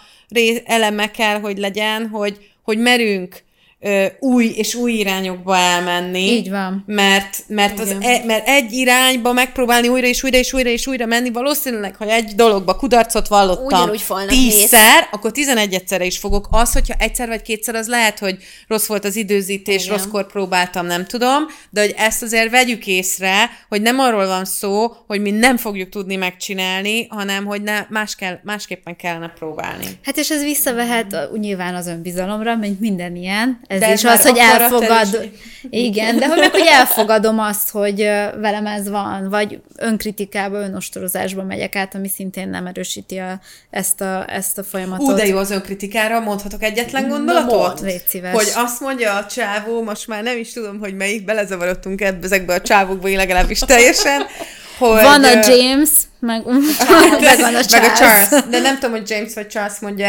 eleme 0.64 1.10
kell, 1.10 1.40
hogy 1.40 1.58
legyen, 1.58 2.08
hogy, 2.08 2.50
hogy 2.62 2.78
merünk 2.78 3.44
ö, 3.80 4.06
új 4.20 4.44
és 4.44 4.74
új 4.74 4.92
irányokba 4.92 5.56
elmenni. 5.56 6.32
Így 6.32 6.50
van. 6.50 6.82
Mert, 6.86 7.44
mert, 7.48 7.80
az 7.80 7.96
e, 8.00 8.22
mert 8.26 8.48
egy 8.48 8.72
irányba 8.72 9.32
megpróbálni 9.32 9.88
újra 9.88 10.06
és 10.06 10.22
újra 10.22 10.38
és 10.38 10.52
újra 10.52 10.68
és 10.68 10.86
újra 10.86 11.06
menni, 11.06 11.30
valószínűleg, 11.30 11.96
ha 11.96 12.04
egy 12.04 12.34
dologba 12.34 12.76
kudarcot 12.76 13.28
vallottam 13.28 13.90
tízszer, 14.26 15.00
mész. 15.00 15.08
akkor 15.10 15.32
tizenegy 15.32 15.74
egyszerre 15.74 16.04
is 16.04 16.18
fogok. 16.18 16.48
Az, 16.50 16.72
hogyha 16.72 16.94
egyszer 16.98 17.28
vagy 17.28 17.42
kétszer, 17.42 17.74
az 17.74 17.88
lehet, 17.88 18.18
hogy 18.18 18.36
rossz 18.66 18.86
volt 18.86 19.04
az 19.04 19.16
időzítés, 19.16 19.84
Igen. 19.84 19.96
rosszkor 19.96 20.26
próbáltam, 20.26 20.86
nem 20.86 21.04
tudom, 21.04 21.46
de 21.70 21.80
hogy 21.80 21.94
ezt 21.96 22.22
azért 22.22 22.50
vegyük 22.50 22.86
észre, 22.86 23.50
hogy 23.68 23.82
nem 23.82 23.98
arról 23.98 24.26
van 24.26 24.44
szó, 24.44 24.92
hogy 25.06 25.20
mi 25.20 25.30
nem 25.30 25.56
fogjuk 25.56 25.88
tudni 25.88 26.16
megcsinálni, 26.16 27.06
hanem 27.06 27.44
hogy 27.44 27.62
ne, 27.62 27.86
más 27.88 28.14
kell, 28.14 28.38
másképpen 28.42 28.96
kellene 28.96 29.32
próbálni. 29.38 29.86
Hát 30.02 30.16
és 30.16 30.30
ez 30.30 30.42
visszavehet 30.42 31.16
nyilván 31.38 31.74
az 31.74 31.86
önbizalomra, 31.86 32.56
mint 32.56 32.80
minden 32.80 33.16
ilyen, 33.16 33.60
ez 33.66 33.80
de 33.80 33.92
is 33.92 34.04
az, 34.04 34.22
hogy 34.22 34.38
elfogad. 34.38 35.30
Igen, 35.70 36.18
de 36.18 36.26
hogy 36.26 36.38
meg, 36.38 36.50
hogy 36.50 36.66
elfogadom 36.66 37.38
azt, 37.38 37.70
hogy 37.70 37.96
velem 38.40 38.66
ez 38.66 38.88
van, 38.88 39.28
vagy 39.28 39.60
önkritikába, 39.76 40.58
önostorozásba 40.58 41.42
megyek 41.42 41.76
át, 41.76 41.94
ami 41.94 42.08
szintén 42.08 42.48
nem 42.48 42.66
erősíti 42.66 43.16
a, 43.18 43.40
ezt, 43.70 44.00
a, 44.00 44.24
ezt 44.28 44.58
a 44.58 44.62
folyamatot. 44.62 45.08
Ú, 45.08 45.14
de 45.14 45.26
jó 45.26 45.36
az 45.36 45.50
önkritikára, 45.50 46.20
mondhatok 46.20 46.62
egyetlen 46.62 47.08
gondolatot? 47.08 47.80
Légy 47.80 48.02
szíves. 48.08 48.32
Hogy 48.32 48.52
azt 48.54 48.80
mondja 48.80 49.14
a 49.14 49.26
csávó, 49.26 49.82
most 49.82 50.06
már 50.06 50.22
nem 50.22 50.38
is 50.38 50.52
tudom, 50.52 50.78
hogy 50.78 50.96
melyik, 50.96 51.24
belezavarodtunk 51.24 52.00
ebbe, 52.00 52.24
ezekbe 52.24 52.54
a 52.54 52.60
csávokba, 52.60 53.08
legalábbis 53.08 53.58
teljesen, 53.58 54.22
hogy... 54.78 55.02
Van 55.02 55.24
a 55.24 55.30
James, 55.48 55.90
meg, 56.18 56.44
meg 57.20 57.38
van 57.40 57.54
a 57.54 57.64
Charles. 57.64 57.70
Meg 57.70 57.84
a 57.84 57.96
Charles. 57.96 58.28
De 58.50 58.60
nem 58.60 58.74
tudom, 58.74 58.90
hogy 58.90 59.10
James 59.10 59.34
vagy 59.34 59.48
Charles 59.48 59.78
mondja, 59.80 60.08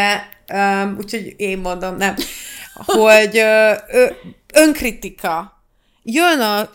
um, 0.53 0.95
úgyhogy 0.99 1.33
én 1.37 1.57
mondom, 1.57 1.97
nem 1.97 2.15
hogy 2.85 3.37
ö, 3.37 3.73
ö, 3.87 4.05
önkritika. 4.53 5.63
Jön 6.03 6.39
a 6.39 6.69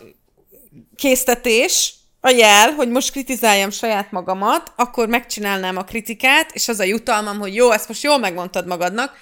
késztetés, 0.96 1.94
a 2.20 2.28
jel, 2.28 2.72
hogy 2.72 2.88
most 2.88 3.10
kritizáljam 3.10 3.70
saját 3.70 4.10
magamat, 4.10 4.72
akkor 4.76 5.08
megcsinálnám 5.08 5.76
a 5.76 5.84
kritikát, 5.84 6.50
és 6.52 6.68
az 6.68 6.78
a 6.78 6.84
jutalmam, 6.84 7.38
hogy 7.38 7.54
jó, 7.54 7.70
ezt 7.70 7.88
most 7.88 8.02
jól 8.02 8.18
megmondtad 8.18 8.66
magadnak, 8.66 9.12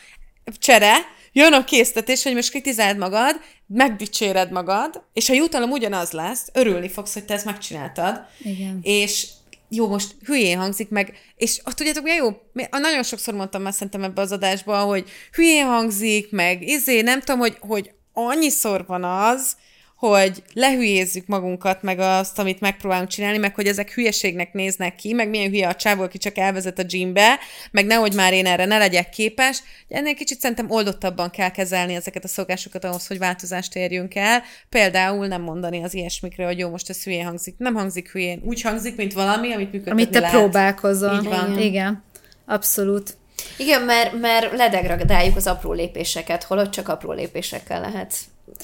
csere, 0.58 0.96
jön 1.32 1.52
a 1.52 1.64
késztetés, 1.64 2.22
hogy 2.22 2.34
most 2.34 2.50
kritizáld 2.50 2.98
magad, 2.98 3.40
megdicséred 3.66 4.50
magad, 4.50 5.02
és 5.12 5.28
a 5.28 5.34
jutalom 5.34 5.70
ugyanaz 5.70 6.10
lesz, 6.10 6.48
örülni 6.52 6.88
fogsz, 6.88 7.12
hogy 7.12 7.24
te 7.24 7.34
ezt 7.34 7.44
megcsináltad. 7.44 8.20
Igen. 8.38 8.80
És 8.82 9.26
jó, 9.72 9.88
most 9.88 10.14
hülyén 10.24 10.58
hangzik 10.58 10.88
meg, 10.88 11.14
és 11.36 11.60
azt 11.64 11.76
tudjátok, 11.76 12.02
milyen 12.02 12.18
jó? 12.18 12.30
Nagyon 12.70 13.02
sokszor 13.02 13.34
mondtam 13.34 13.62
már 13.62 13.72
szerintem 13.72 14.02
ebbe 14.02 14.20
az 14.20 14.32
adásba, 14.32 14.80
hogy 14.80 15.10
hülyén 15.32 15.66
hangzik, 15.66 16.30
meg 16.30 16.62
izé, 16.62 17.00
nem 17.00 17.20
tudom, 17.20 17.38
hogy, 17.38 17.56
hogy 17.60 17.90
annyiszor 18.12 18.86
van 18.86 19.04
az, 19.04 19.56
hogy 20.00 20.42
lehülyézzük 20.54 21.26
magunkat, 21.26 21.82
meg 21.82 21.98
azt, 21.98 22.38
amit 22.38 22.60
megpróbálunk 22.60 23.08
csinálni, 23.08 23.38
meg 23.38 23.54
hogy 23.54 23.66
ezek 23.66 23.94
hülyeségnek 23.94 24.52
néznek 24.52 24.94
ki, 24.94 25.12
meg 25.12 25.28
milyen 25.28 25.50
hülye 25.50 25.68
a 25.68 25.74
csávó, 25.74 26.02
aki 26.02 26.18
csak 26.18 26.38
elvezet 26.38 26.78
a 26.78 26.82
gymbe, 26.82 27.38
meg 27.70 27.86
nehogy 27.86 28.14
már 28.14 28.32
én 28.32 28.46
erre 28.46 28.64
ne 28.64 28.78
legyek 28.78 29.08
képes. 29.08 29.62
Ennél 29.88 30.14
kicsit 30.14 30.40
szerintem 30.40 30.70
oldottabban 30.70 31.30
kell 31.30 31.50
kezelni 31.50 31.94
ezeket 31.94 32.24
a 32.24 32.28
szokásokat 32.28 32.84
ahhoz, 32.84 33.06
hogy 33.06 33.18
változást 33.18 33.76
érjünk 33.76 34.14
el. 34.14 34.42
Például 34.68 35.26
nem 35.26 35.42
mondani 35.42 35.82
az 35.82 35.94
ilyesmikre, 35.94 36.46
hogy 36.46 36.58
jó, 36.58 36.68
most 36.68 36.90
ez 36.90 37.02
hülyén 37.02 37.24
hangzik. 37.24 37.54
Nem 37.58 37.74
hangzik 37.74 38.10
hülyén. 38.10 38.40
Úgy 38.44 38.60
hangzik, 38.60 38.96
mint 38.96 39.12
valami, 39.12 39.52
amit 39.52 39.72
működik. 39.72 39.92
Amit 39.92 40.10
te 40.10 40.20
lehet. 40.20 40.36
próbálkozol. 40.36 41.14
Így 41.14 41.28
van. 41.28 41.50
Igen. 41.52 41.62
Igen. 41.62 42.04
Abszolút. 42.46 43.16
Igen, 43.56 43.82
mert, 43.82 44.20
mert 44.20 44.56
ledegradáljuk 44.56 45.36
az 45.36 45.46
apró 45.46 45.72
lépéseket, 45.72 46.42
holott 46.42 46.70
csak 46.70 46.88
apró 46.88 47.12
lépésekkel 47.12 47.80
lehet 47.80 48.14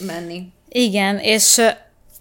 menni. 0.00 0.54
Igen, 0.78 1.18
és 1.18 1.60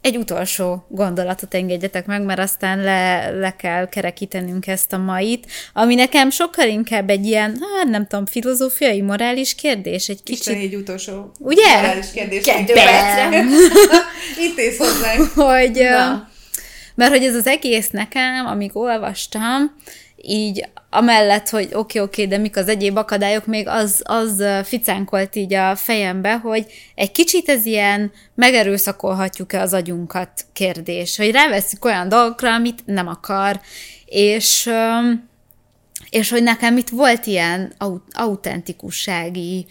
egy 0.02 0.18
utolsó 0.18 0.86
gondolatot 0.90 1.54
engedjetek 1.54 2.06
meg, 2.06 2.22
mert 2.22 2.40
aztán 2.40 2.80
le, 2.80 3.30
le 3.30 3.56
kell 3.56 3.90
kerekítenünk 3.90 4.68
ezt 4.68 4.94
a 4.94 4.98
mait, 4.98 5.48
ami 5.74 5.96
nekem 5.96 6.30
sokkal 6.30 6.68
inkább 6.68 7.10
egy 7.10 7.26
ilyen, 7.26 7.58
hát 7.78 7.88
nem 7.88 8.08
tudom, 8.08 8.26
filozófiai, 8.26 9.02
morális 9.02 9.56
kérdés. 9.56 10.08
Egy 10.10 10.24
kicsit... 10.24 10.40
Isten 10.40 10.56
egy 10.56 10.76
utolsó 10.76 11.32
Ugye? 11.40 11.76
morális 11.76 12.12
kérdés. 12.14 12.44
Kettő 12.44 12.74
percre. 12.74 13.44
Intéz 14.48 14.78
hozzánk. 14.78 15.32
Hogy, 15.34 15.82
Na. 15.90 16.30
mert 16.96 17.12
hogy 17.12 17.24
ez 17.24 17.36
az 17.36 17.48
egész 17.48 17.90
nekem, 17.90 18.46
amíg 18.46 18.76
olvastam, 18.78 19.76
így 20.26 20.70
amellett, 20.90 21.50
hogy 21.50 21.64
oké, 21.64 21.76
okay, 21.76 22.02
oké, 22.02 22.24
okay, 22.24 22.28
de 22.28 22.38
mik 22.38 22.58
az 22.58 22.68
egyéb 22.68 22.98
akadályok, 22.98 23.46
még 23.46 23.68
az, 23.68 24.02
az 24.04 24.44
ficánkolt 24.64 25.36
így 25.36 25.54
a 25.54 25.76
fejembe, 25.76 26.38
hogy 26.38 26.66
egy 26.96 27.12
kicsit 27.12 27.50
ez 27.50 27.66
ilyen 27.66 28.12
megerőszakolhatjuk-e 28.36 29.62
az 29.62 29.74
agyunkat 29.74 30.30
kérdés, 30.54 31.18
hogy 31.18 31.32
ráveszik 31.32 31.86
olyan 31.86 32.10
dolgokra, 32.10 32.54
amit 32.54 32.86
nem 32.86 33.08
akar, 33.08 33.60
és, 34.06 34.70
és 36.10 36.30
hogy 36.30 36.44
nekem 36.44 36.78
itt 36.78 36.90
volt 36.90 37.26
ilyen 37.26 37.74
autentikussági 38.12 39.66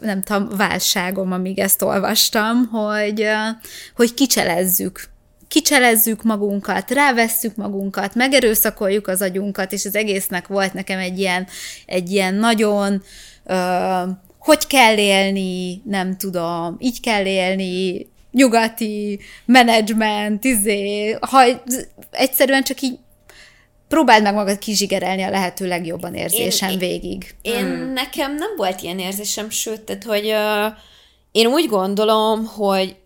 nem 0.00 0.22
tudom, 0.22 0.48
válságom, 0.56 1.32
amíg 1.32 1.58
ezt 1.58 1.82
olvastam, 1.82 2.66
hogy, 2.66 3.26
hogy 3.96 4.14
kicselezzük 4.14 5.11
kicselezzük 5.52 6.22
magunkat, 6.22 6.90
rávesszük 6.90 7.56
magunkat, 7.56 8.14
megerőszakoljuk 8.14 9.08
az 9.08 9.22
agyunkat, 9.22 9.72
és 9.72 9.84
az 9.84 9.94
egésznek 9.94 10.46
volt 10.46 10.72
nekem 10.72 10.98
egy 10.98 11.18
ilyen, 11.18 11.46
egy 11.86 12.10
ilyen 12.10 12.34
nagyon 12.34 13.02
uh, 13.44 14.08
hogy 14.38 14.66
kell 14.66 14.96
élni, 14.96 15.82
nem 15.84 16.16
tudom, 16.16 16.76
így 16.78 17.00
kell 17.00 17.24
élni, 17.24 18.06
nyugati 18.30 19.20
menedzsment, 19.44 20.44
izé, 20.44 21.16
ha 21.20 21.42
egyszerűen 22.10 22.62
csak 22.62 22.80
így 22.80 22.98
próbáld 23.88 24.22
meg 24.22 24.34
magad 24.34 24.58
kizsigerelni 24.58 25.22
a 25.22 25.30
lehető 25.30 25.66
legjobban 25.66 26.14
érzésen 26.14 26.70
én, 26.70 26.78
végig. 26.78 27.34
Én, 27.42 27.64
hmm. 27.64 27.92
nekem 27.92 28.34
nem 28.34 28.50
volt 28.56 28.82
ilyen 28.82 28.98
érzésem, 28.98 29.50
sőt, 29.50 29.80
tehát, 29.80 30.04
hogy 30.04 30.26
uh, 30.26 30.78
én 31.32 31.46
úgy 31.46 31.68
gondolom, 31.68 32.44
hogy 32.44 32.96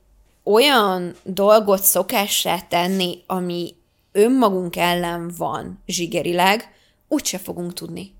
olyan 0.46 1.14
dolgot 1.24 1.82
szokássá 1.82 2.60
tenni, 2.60 3.22
ami 3.26 3.74
önmagunk 4.12 4.76
ellen 4.76 5.32
van 5.36 5.82
zsigerileg, 5.86 6.70
úgyse 7.08 7.38
fogunk 7.38 7.72
tudni. 7.72 8.14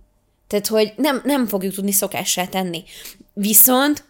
Tehát, 0.47 0.67
hogy 0.67 0.93
nem, 0.97 1.21
nem 1.25 1.47
fogjuk 1.47 1.75
tudni 1.75 1.93
szokássá 1.93 2.47
tenni. 2.47 2.85
Viszont 3.33 4.05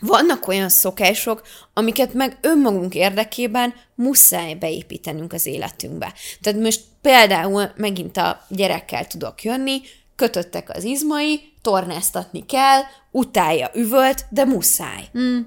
vannak 0.00 0.48
olyan 0.48 0.68
szokások, 0.68 1.42
amiket 1.72 2.12
meg 2.12 2.38
önmagunk 2.40 2.94
érdekében 2.94 3.74
muszáj 3.94 4.54
beépítenünk 4.54 5.32
az 5.32 5.46
életünkbe. 5.46 6.12
Tehát 6.40 6.60
most 6.60 6.80
például 7.00 7.72
megint 7.76 8.16
a 8.16 8.46
gyerekkel 8.48 9.06
tudok 9.06 9.42
jönni, 9.42 9.80
kötöttek 10.16 10.70
az 10.70 10.84
izmai, 10.84 11.52
tornáztatni 11.62 12.46
kell, 12.46 12.80
utálja 13.10 13.70
üvölt, 13.74 14.24
de 14.30 14.44
muszáj. 14.44 15.08
Mm. 15.18 15.38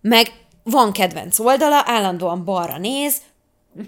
Meg 0.00 0.32
van 0.62 0.92
kedvenc 0.92 1.38
oldala, 1.38 1.82
állandóan 1.86 2.44
balra 2.44 2.78
néz, 2.78 3.16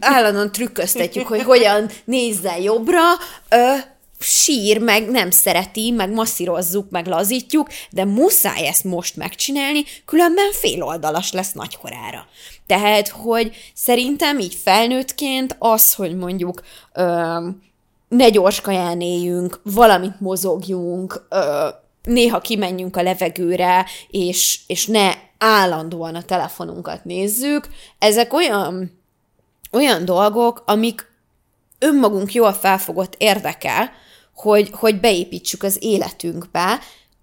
állandóan 0.01 0.53
trükköztetjük, 0.53 1.27
hogy 1.27 1.43
hogyan 1.43 1.89
nézzel 2.05 2.61
jobbra, 2.61 3.01
ö, 3.49 3.75
sír, 4.19 4.81
meg 4.81 5.11
nem 5.11 5.31
szereti, 5.31 5.91
meg 5.91 6.13
masszírozzuk, 6.13 6.91
meg 6.91 7.07
lazítjuk, 7.07 7.69
de 7.91 8.05
muszáj 8.05 8.67
ezt 8.67 8.85
most 8.85 9.17
megcsinálni, 9.17 9.85
különben 10.05 10.53
féloldalas 10.53 11.33
lesz 11.33 11.53
nagykorára. 11.53 12.27
Tehát, 12.67 13.09
hogy 13.09 13.53
szerintem 13.75 14.39
így 14.39 14.55
felnőttként 14.55 15.57
az, 15.59 15.95
hogy 15.95 16.17
mondjuk 16.17 16.63
ö, 16.93 17.49
ne 18.09 18.29
gyors 18.29 18.61
kaján 18.61 19.01
éljünk, 19.01 19.61
valamit 19.65 20.21
mozogjunk, 20.21 21.27
ö, 21.29 21.69
néha 22.03 22.41
kimenjünk 22.41 22.97
a 22.97 23.03
levegőre, 23.03 23.87
és, 24.11 24.61
és 24.67 24.87
ne 24.87 25.13
állandóan 25.39 26.15
a 26.15 26.23
telefonunkat 26.23 27.05
nézzük, 27.05 27.69
ezek 27.99 28.33
olyan, 28.33 29.01
olyan 29.73 30.05
dolgok, 30.05 30.63
amik 30.67 31.11
önmagunk 31.79 32.33
jól 32.33 32.53
felfogott 32.53 33.15
érdekel, 33.19 33.91
hogy, 34.35 34.71
hogy 34.73 35.01
beépítsük 35.01 35.63
az 35.63 35.77
életünkbe, 35.81 36.79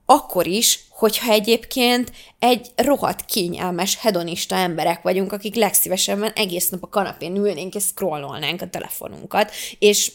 akkor 0.06 0.48
is, 0.48 0.80
hogyha 1.00 1.32
egyébként 1.32 2.12
egy 2.40 2.68
rohadt 2.76 3.26
kényelmes, 3.26 3.98
hedonista 4.02 4.56
emberek 4.56 5.02
vagyunk, 5.02 5.32
akik 5.32 5.56
legszívesebben 5.56 6.32
egész 6.36 6.70
nap 6.70 6.84
a 6.84 6.90
kanapén 6.90 7.36
ülnénk 7.36 7.76
és 7.76 7.84
scrollolnánk 7.84 8.62
a 8.62 8.70
telefonunkat, 8.70 9.52
és 9.80 10.12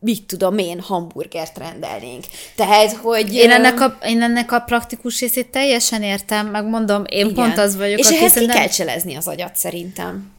mit 0.00 0.26
tudom 0.26 0.58
én, 0.58 0.80
hamburgert 0.80 1.58
rendelnénk. 1.58 2.24
Tehát, 2.56 2.92
hogy... 2.92 3.34
Én 3.34 3.50
ennek 3.50 3.80
a, 3.80 3.98
én 4.04 4.22
ennek 4.22 4.52
a 4.52 4.60
praktikus 4.60 5.20
részét 5.20 5.50
teljesen 5.50 6.02
értem, 6.02 6.46
megmondom, 6.46 7.04
én 7.06 7.28
igen. 7.28 7.34
pont 7.34 7.58
az 7.58 7.76
vagyok, 7.76 7.98
És 7.98 8.08
ehhez 8.08 8.32
ki 8.32 8.44
nem... 8.44 8.56
kell 8.56 8.68
cselezni 8.68 9.14
az 9.14 9.28
agyat 9.28 9.56
szerintem. 9.56 10.32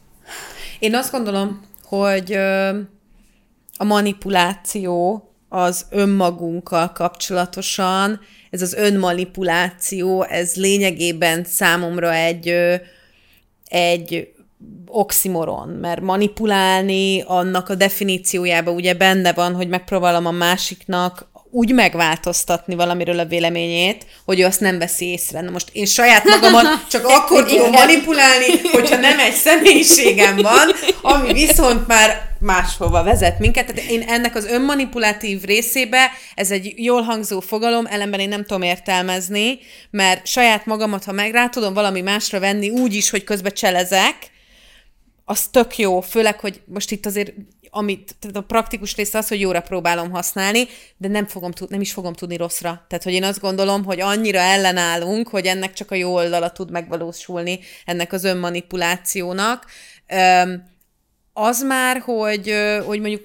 Én 0.78 0.94
azt 0.94 1.10
gondolom, 1.10 1.62
hogy 1.84 2.32
a 3.76 3.84
manipuláció 3.84 5.26
az 5.48 5.86
önmagunkkal 5.90 6.92
kapcsolatosan, 6.92 8.20
ez 8.56 8.62
az 8.62 8.74
önmanipuláció, 8.74 10.22
ez 10.22 10.54
lényegében 10.54 11.44
számomra 11.44 12.14
egy, 12.14 12.54
egy 13.64 14.28
oximoron, 14.86 15.68
mert 15.68 16.00
manipulálni 16.00 17.22
annak 17.26 17.68
a 17.68 17.74
definíciójában 17.74 18.74
ugye 18.74 18.94
benne 18.94 19.32
van, 19.32 19.54
hogy 19.54 19.68
megpróbálom 19.68 20.26
a 20.26 20.30
másiknak 20.30 21.28
úgy 21.56 21.72
megváltoztatni 21.72 22.74
valamiről 22.74 23.18
a 23.18 23.24
véleményét, 23.24 24.06
hogy 24.24 24.40
ő 24.40 24.44
azt 24.44 24.60
nem 24.60 24.78
veszi 24.78 25.06
észre. 25.06 25.40
Na 25.40 25.50
most 25.50 25.68
én 25.72 25.86
saját 25.86 26.24
magamat 26.24 26.86
csak 26.88 27.06
akkor 27.16 27.44
tudom 27.44 27.70
manipulálni, 27.70 28.46
hogyha 28.72 28.96
nem 28.96 29.18
egy 29.18 29.34
személyiségem 29.34 30.36
van, 30.36 30.70
ami 31.02 31.32
viszont 31.32 31.86
már 31.86 32.30
máshova 32.40 33.02
vezet 33.02 33.38
minket. 33.38 33.66
Tehát 33.66 33.90
én 33.90 34.02
ennek 34.02 34.34
az 34.34 34.44
önmanipulatív 34.44 35.42
részébe, 35.42 36.10
ez 36.34 36.50
egy 36.50 36.72
jól 36.76 37.02
hangzó 37.02 37.40
fogalom, 37.40 37.86
ellenben 37.86 38.20
én 38.20 38.28
nem 38.28 38.44
tudom 38.44 38.62
értelmezni, 38.62 39.58
mert 39.90 40.26
saját 40.26 40.66
magamat, 40.66 41.04
ha 41.04 41.12
meg 41.12 41.32
rá 41.32 41.48
tudom 41.48 41.74
valami 41.74 42.00
másra 42.00 42.40
venni 42.40 42.70
úgy 42.70 42.94
is, 42.94 43.10
hogy 43.10 43.24
közben 43.24 43.52
cselezek, 43.52 44.34
az 45.28 45.46
tök 45.50 45.78
jó, 45.78 46.00
főleg, 46.00 46.40
hogy 46.40 46.60
most 46.64 46.90
itt 46.90 47.06
azért 47.06 47.32
amit, 47.76 48.14
tehát 48.18 48.36
a 48.36 48.42
praktikus 48.42 48.96
része 48.96 49.18
az, 49.18 49.28
hogy 49.28 49.40
jóra 49.40 49.60
próbálom 49.60 50.10
használni, 50.10 50.66
de 50.96 51.08
nem, 51.08 51.26
fogom, 51.26 51.50
nem 51.68 51.80
is 51.80 51.92
fogom 51.92 52.12
tudni 52.12 52.36
rosszra. 52.36 52.84
Tehát, 52.88 53.04
hogy 53.04 53.12
én 53.12 53.24
azt 53.24 53.40
gondolom, 53.40 53.84
hogy 53.84 54.00
annyira 54.00 54.38
ellenállunk, 54.38 55.28
hogy 55.28 55.46
ennek 55.46 55.72
csak 55.72 55.90
a 55.90 55.94
jó 55.94 56.14
oldala 56.14 56.50
tud 56.50 56.70
megvalósulni, 56.70 57.58
ennek 57.84 58.12
az 58.12 58.24
önmanipulációnak. 58.24 59.66
Az 61.32 61.62
már, 61.62 61.98
hogy, 61.98 62.54
hogy 62.84 63.00
mondjuk 63.00 63.22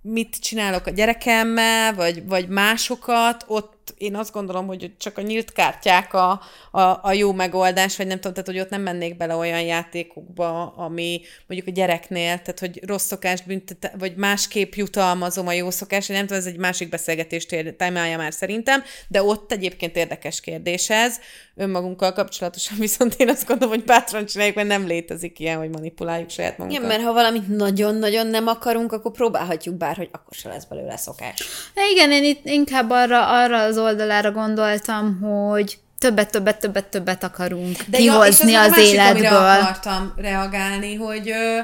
mit 0.00 0.36
csinálok 0.40 0.86
a 0.86 0.90
gyerekemmel, 0.90 1.94
vagy, 1.94 2.26
vagy 2.26 2.48
másokat, 2.48 3.44
ott 3.46 3.73
én 3.98 4.16
azt 4.16 4.32
gondolom, 4.32 4.66
hogy 4.66 4.92
csak 4.98 5.18
a 5.18 5.20
nyílt 5.20 5.52
kártyák 5.52 6.14
a, 6.14 6.40
a, 6.70 6.80
a 7.02 7.12
jó 7.12 7.32
megoldás, 7.32 7.96
vagy 7.96 8.06
nem 8.06 8.16
tudom, 8.16 8.32
tehát 8.32 8.48
hogy 8.48 8.60
ott 8.60 8.70
nem 8.70 8.82
mennék 8.82 9.16
bele 9.16 9.34
olyan 9.34 9.62
játékokba, 9.62 10.72
ami 10.76 11.20
mondjuk 11.46 11.68
a 11.68 11.78
gyereknél, 11.78 12.38
tehát 12.38 12.60
hogy 12.60 12.80
rossz 12.86 13.06
szokást 13.06 13.46
büntet, 13.46 13.92
vagy 13.98 14.16
másképp 14.16 14.74
jutalmazom 14.74 15.46
a 15.46 15.52
jó 15.52 15.70
szokást, 15.70 16.08
nem 16.08 16.20
tudom, 16.20 16.38
ez 16.38 16.46
egy 16.46 16.58
másik 16.58 16.88
beszélgetést 16.88 17.76
témája 17.76 18.16
már 18.16 18.32
szerintem, 18.32 18.82
de 19.08 19.22
ott 19.22 19.52
egyébként 19.52 19.96
érdekes 19.96 20.40
kérdés 20.40 20.90
ez, 20.90 21.18
önmagunkkal 21.56 22.12
kapcsolatosan 22.12 22.78
viszont 22.86 23.14
én 23.18 23.28
azt 23.28 23.46
gondolom, 23.46 23.74
hogy 23.74 23.84
bátran 23.84 24.26
csináljuk, 24.26 24.56
mert 24.56 24.68
nem 24.68 24.86
létezik 24.86 25.38
ilyen, 25.38 25.58
hogy 25.58 25.70
manipuláljuk 25.70 26.30
saját 26.30 26.58
magunkat. 26.58 26.82
Igen, 26.82 26.96
mert 26.96 27.06
ha 27.06 27.12
valamit 27.12 27.48
nagyon-nagyon 27.48 28.26
nem 28.26 28.46
akarunk, 28.46 28.92
akkor 28.92 29.12
próbálhatjuk 29.12 29.74
bár, 29.74 29.96
hogy 29.96 30.08
akkor 30.12 30.36
se 30.36 30.48
lesz 30.48 30.64
belőle 30.64 30.96
szokás. 30.96 31.46
De 31.74 31.80
igen, 31.90 32.12
én 32.12 32.24
itt 32.24 32.46
inkább 32.46 32.90
arra, 32.90 33.42
arra 33.42 33.62
az 33.62 33.73
oldalára 33.78 34.30
gondoltam, 34.32 35.20
hogy 35.20 35.78
többet, 35.98 36.30
többet, 36.30 36.58
többet, 36.58 36.86
többet 36.86 37.24
akarunk 37.24 37.82
De 37.82 37.96
kihozni 37.96 38.52
ja, 38.52 38.64
és 38.64 38.70
az, 38.70 38.78
az 38.78 38.84
életből. 38.84 39.32
akartam 39.32 40.12
reagálni, 40.16 40.94
hogy 40.94 41.30
ö, 41.30 41.58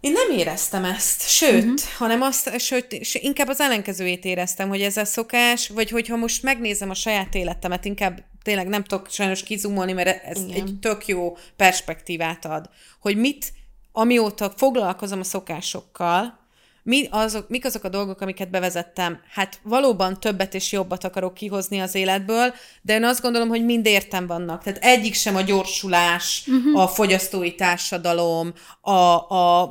én 0.00 0.12
nem 0.12 0.38
éreztem 0.38 0.84
ezt, 0.84 1.28
sőt, 1.28 1.64
uh-huh. 1.64 1.78
hanem 1.98 2.22
azt, 2.22 2.60
sőt, 2.60 2.92
inkább 3.12 3.48
az 3.48 3.60
ellenkezőjét 3.60 4.24
éreztem, 4.24 4.68
hogy 4.68 4.82
ez 4.82 4.96
a 4.96 5.04
szokás, 5.04 5.68
vagy 5.68 5.90
hogyha 5.90 6.16
most 6.16 6.42
megnézem 6.42 6.90
a 6.90 6.94
saját 6.94 7.34
életemet, 7.34 7.84
inkább 7.84 8.24
tényleg 8.42 8.68
nem 8.68 8.84
tudok 8.84 9.10
sajnos 9.10 9.42
kizumolni, 9.42 9.92
mert 9.92 10.24
ez 10.24 10.38
Igen. 10.38 10.54
egy 10.54 10.78
tök 10.80 11.06
jó 11.06 11.36
perspektívát 11.56 12.44
ad, 12.44 12.68
hogy 13.00 13.16
mit, 13.16 13.52
amióta 13.92 14.52
foglalkozom 14.56 15.20
a 15.20 15.24
szokásokkal, 15.24 16.38
mi 16.86 17.08
azok, 17.10 17.48
mik 17.48 17.64
azok 17.64 17.84
a 17.84 17.88
dolgok, 17.88 18.20
amiket 18.20 18.50
bevezettem? 18.50 19.20
Hát 19.32 19.58
valóban 19.62 20.20
többet 20.20 20.54
és 20.54 20.72
jobbat 20.72 21.04
akarok 21.04 21.34
kihozni 21.34 21.80
az 21.80 21.94
életből, 21.94 22.54
de 22.82 22.94
én 22.94 23.04
azt 23.04 23.22
gondolom, 23.22 23.48
hogy 23.48 23.64
mind 23.64 23.86
értem 23.86 24.26
vannak. 24.26 24.62
Tehát 24.62 24.84
egyik 24.84 25.14
sem 25.14 25.36
a 25.36 25.40
gyorsulás, 25.40 26.44
uh-huh. 26.46 26.80
a 26.80 26.88
fogyasztói 26.88 27.54
társadalom, 27.54 28.52
a, 28.80 28.90
a, 28.90 29.62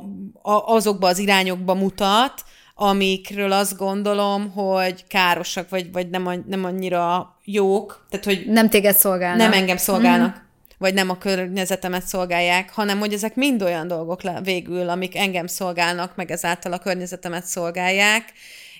a, 0.42 0.66
azokba 0.66 1.08
az 1.08 1.18
irányokba 1.18 1.74
mutat, 1.74 2.44
amikről 2.74 3.52
azt 3.52 3.76
gondolom, 3.76 4.50
hogy 4.50 5.06
károsak, 5.06 5.68
vagy, 5.68 5.92
vagy 5.92 6.10
nem, 6.10 6.44
nem 6.46 6.64
annyira 6.64 7.36
jók. 7.44 8.06
Tehát, 8.10 8.24
hogy 8.24 8.44
nem 8.46 8.68
téged 8.68 8.96
szolgálnak. 8.96 9.38
Nem 9.38 9.52
engem 9.52 9.76
szolgálnak. 9.76 10.28
Uh-huh 10.28 10.44
vagy 10.78 10.94
nem 10.94 11.10
a 11.10 11.18
környezetemet 11.18 12.06
szolgálják, 12.06 12.72
hanem 12.72 12.98
hogy 12.98 13.12
ezek 13.12 13.34
mind 13.34 13.62
olyan 13.62 13.88
dolgok 13.88 14.22
le, 14.22 14.40
végül, 14.42 14.88
amik 14.88 15.16
engem 15.16 15.46
szolgálnak, 15.46 16.16
meg 16.16 16.30
ezáltal 16.30 16.72
a 16.72 16.78
környezetemet 16.78 17.46
szolgálják, 17.46 18.32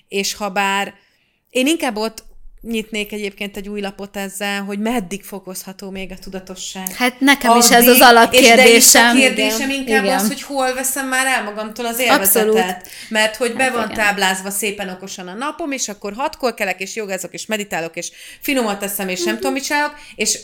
és 0.07 0.33
ha 0.33 0.49
bár 0.49 0.93
én 1.49 1.67
inkább 1.67 1.95
ott 1.95 2.25
nyitnék 2.61 3.11
egyébként 3.11 3.57
egy 3.57 3.69
új 3.69 3.81
lapot 3.81 4.17
ezzel, 4.17 4.63
hogy 4.63 4.79
meddig 4.79 5.23
fokozható 5.23 5.89
még 5.89 6.11
a 6.11 6.15
tudatosság. 6.17 6.95
Hát 6.95 7.19
nekem 7.19 7.57
is 7.57 7.69
ez 7.69 7.87
az 7.87 8.01
alapkérdésem. 8.01 8.65
És 8.65 8.91
de 8.91 8.99
a 8.99 9.13
kérdésem 9.13 9.69
igen. 9.69 9.81
inkább 9.81 10.03
igen. 10.03 10.17
az, 10.17 10.27
hogy 10.27 10.41
hol 10.41 10.73
veszem 10.73 11.07
már 11.07 11.25
el 11.25 11.43
magamtól 11.43 11.85
az 11.85 11.99
élvezetet. 11.99 12.47
Abszolút. 12.47 12.89
Mert 13.09 13.35
hogy 13.35 13.55
be 13.55 13.63
hát 13.63 13.73
van 13.73 13.91
igen. 13.91 14.05
táblázva 14.05 14.49
szépen 14.49 14.89
okosan 14.89 15.27
a 15.27 15.33
napom, 15.33 15.71
és 15.71 15.87
akkor 15.89 16.13
hatkor 16.13 16.53
kelek, 16.53 16.79
és 16.79 16.95
jogázok, 16.95 17.33
és 17.33 17.45
meditálok, 17.45 17.95
és 17.95 18.11
finomat 18.41 18.79
teszem, 18.79 19.09
és 19.09 19.23
nem 19.23 19.35
tudom, 19.35 19.53
mit 19.53 19.63
csinálok, 19.63 19.95
és 20.15 20.39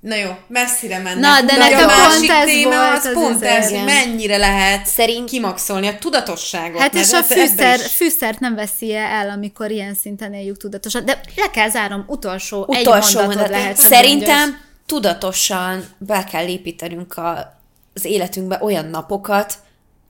Na 0.00 0.14
jó, 0.14 0.30
messzire 0.48 0.98
mennek. 0.98 1.20
Na, 1.20 1.40
de, 1.40 1.46
de 1.46 1.56
nekem 1.56 1.88
a 1.88 1.96
másik 1.96 2.28
pont 2.28 2.30
ez 2.30 2.44
téma 2.44 2.68
volt, 2.68 2.98
az, 2.98 3.04
az 3.04 3.12
pont 3.12 3.42
ez, 3.42 3.70
hogy 3.70 3.84
mennyire 3.84 4.36
lehet 4.36 4.86
Szerint... 4.86 5.30
kimaxolni 5.30 5.86
a 5.86 5.98
tudatosságot. 5.98 6.80
Hát 6.80 6.94
és 6.94 7.12
a 7.12 7.22
fűszer, 7.22 7.78
is... 7.78 7.86
fűszert 7.86 8.40
nem 8.40 8.54
veszi 8.54 8.94
el, 8.94 9.30
amikor 9.30 9.70
ilyen 9.70 9.94
szinten 9.94 10.34
éljük 10.34 10.56
tudatosan. 10.56 11.04
De 11.04 11.20
le 11.36 11.50
kell 11.50 11.70
zárom, 11.70 12.04
utolsó, 12.06 12.64
utolsó 12.68 13.18
egy 13.18 13.26
mondatod 13.26 13.50
lehet. 13.50 13.76
Szerintem 13.76 14.48
gyors. 14.48 14.60
tudatosan 14.86 15.84
be 15.98 16.24
kell 16.24 16.46
építenünk 16.46 17.16
a, 17.16 17.60
az 17.94 18.04
életünkbe 18.04 18.58
olyan 18.62 18.84
napokat, 18.84 19.54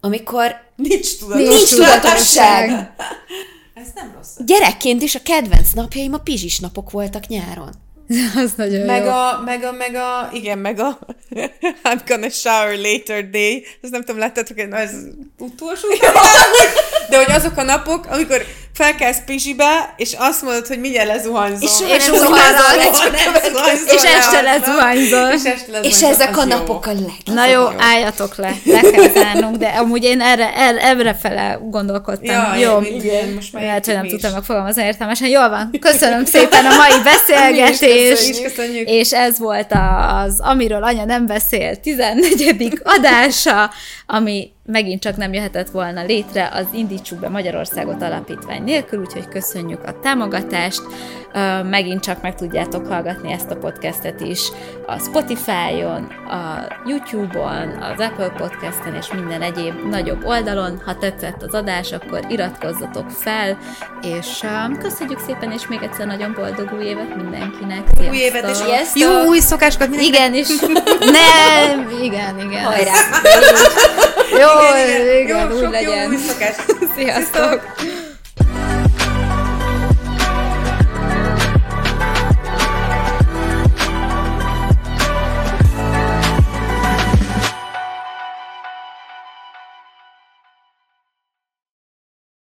amikor 0.00 0.60
nincs 0.76 1.18
tudatosság. 1.18 1.48
Nincs 1.48 1.68
tudatosság. 1.68 2.92
Ez 3.74 3.86
nem 3.94 4.12
rossz. 4.16 4.36
Gyerekként 4.38 5.02
is 5.02 5.14
a 5.14 5.22
kedvenc 5.22 5.72
napjaim 5.72 6.12
a 6.12 6.18
pizsis 6.18 6.58
napok 6.58 6.90
voltak 6.90 7.26
nyáron. 7.26 7.86
Az 8.44 8.52
nagyon 8.56 8.86
meg 8.86 9.04
jó. 9.04 9.10
A, 9.10 9.42
meg 9.44 9.64
a, 9.64 9.72
meg 9.72 9.94
a, 9.94 10.28
igen, 10.32 10.58
meg 10.58 10.80
a 10.80 10.98
I'm 11.84 12.00
gonna 12.06 12.28
shower 12.28 12.78
later 12.78 13.30
day, 13.30 13.66
ezt 13.82 13.92
nem 13.92 14.00
tudom, 14.00 14.18
láttátok, 14.20 14.58
ez 14.58 14.92
utolsó 15.38 15.88
de 17.10 17.16
hogy 17.16 17.30
azok 17.30 17.56
a 17.56 17.62
napok, 17.62 18.06
amikor 18.06 18.44
felkelsz 18.78 19.18
pizsibe, 19.26 19.94
és 19.96 20.14
azt 20.18 20.42
mondod, 20.42 20.66
hogy 20.66 20.80
mindjárt 20.80 21.08
lezuhanyzol. 21.08 21.68
És, 21.68 21.96
és, 21.96 22.06
és, 22.06 22.12
és 23.92 24.02
este 24.02 24.40
lezuhanyzol. 24.40 25.28
És, 25.28 25.44
este 25.44 25.70
lezuhanyzol. 25.70 25.90
és 25.90 26.02
ezek 26.02 26.36
a 26.36 26.44
napok 26.44 26.86
a 26.86 26.92
leg. 26.92 27.36
Na 27.36 27.46
jó, 27.46 27.64
álljatok 27.78 28.36
le, 28.36 28.54
le 28.64 28.80
kell 28.80 29.08
zárnunk, 29.08 29.56
de 29.56 29.66
amúgy 29.66 30.04
én 30.04 30.20
erre, 30.20 30.54
erre, 30.54 30.80
erre 30.80 31.14
fele 31.14 31.58
gondolkodtam. 31.62 32.34
Ja, 32.34 32.54
jó, 32.54 32.80
igen, 32.80 33.28
most 33.28 33.52
már 33.52 33.62
lehet, 33.62 33.84
hogy 33.84 33.94
nem 33.94 34.08
tudtam 34.08 34.32
megfogalmazni 34.32 34.84
értelmesen. 34.84 35.28
Jól 35.28 35.48
van, 35.48 35.70
köszönöm 35.80 36.24
szépen 36.34 36.64
a 36.64 36.74
mai 36.76 37.02
beszélgetést. 37.04 38.62
És 38.84 39.12
ez 39.12 39.38
volt 39.38 39.72
az 40.24 40.40
Amiről 40.40 40.82
anya 40.82 41.04
nem 41.04 41.26
beszél 41.26 41.76
14. 41.76 42.80
adása, 42.84 43.70
ami 44.06 44.50
megint 44.70 45.00
csak 45.00 45.16
nem 45.16 45.32
jöhetett 45.32 45.70
volna 45.70 46.04
létre 46.04 46.50
az 46.52 46.66
Indítsuk 46.72 47.18
be 47.18 47.28
Magyarországot 47.28 48.02
alapítvány 48.02 48.62
nélkül, 48.62 49.00
úgyhogy 49.00 49.28
köszönjük 49.28 49.84
a 49.84 49.98
támogatást. 50.00 50.82
Megint 51.70 52.02
csak 52.02 52.22
meg 52.22 52.34
tudjátok 52.34 52.86
hallgatni 52.86 53.32
ezt 53.32 53.50
a 53.50 53.56
podcastet 53.56 54.20
is 54.20 54.40
a 54.86 54.98
Spotify-on, 54.98 56.02
a 56.28 56.66
YouTube-on, 56.86 57.68
az 57.68 58.00
Apple 58.00 58.28
Podcast-en 58.28 58.94
és 58.94 59.12
minden 59.12 59.42
egyéb 59.42 59.74
nagyobb 59.90 60.24
oldalon. 60.24 60.82
Ha 60.84 60.98
tetszett 60.98 61.42
az 61.42 61.54
adás, 61.54 61.92
akkor 61.92 62.20
iratkozzatok 62.28 63.10
fel, 63.10 63.58
és 64.02 64.44
köszönjük 64.78 65.18
szépen, 65.26 65.52
és 65.52 65.66
még 65.68 65.82
egyszer 65.82 66.06
nagyon 66.06 66.32
boldog 66.34 66.72
új 66.78 66.84
évet 66.84 67.16
mindenkinek. 67.16 67.82
Sziasztok. 67.86 68.10
Új 68.10 68.18
évet, 68.18 68.50
és 68.50 68.58
jó 68.94 69.24
új 69.24 69.38
szokásokat 69.38 69.88
mindenkinek. 69.88 70.18
Igen, 70.18 70.34
is. 70.34 70.48
Nem, 71.20 71.88
igen, 72.02 72.38
igen. 72.38 72.64
Hajrá! 72.64 72.92
Jó, 74.30 74.38
igen, 74.38 74.88
igen, 74.88 75.20
igen, 75.20 75.50
jó, 75.50 75.56
úgy 75.56 75.70
legyen. 75.70 76.02
Jó 76.02 76.08
új 76.08 76.16
szokás. 76.16 76.56
Sziasztok! 76.96 77.60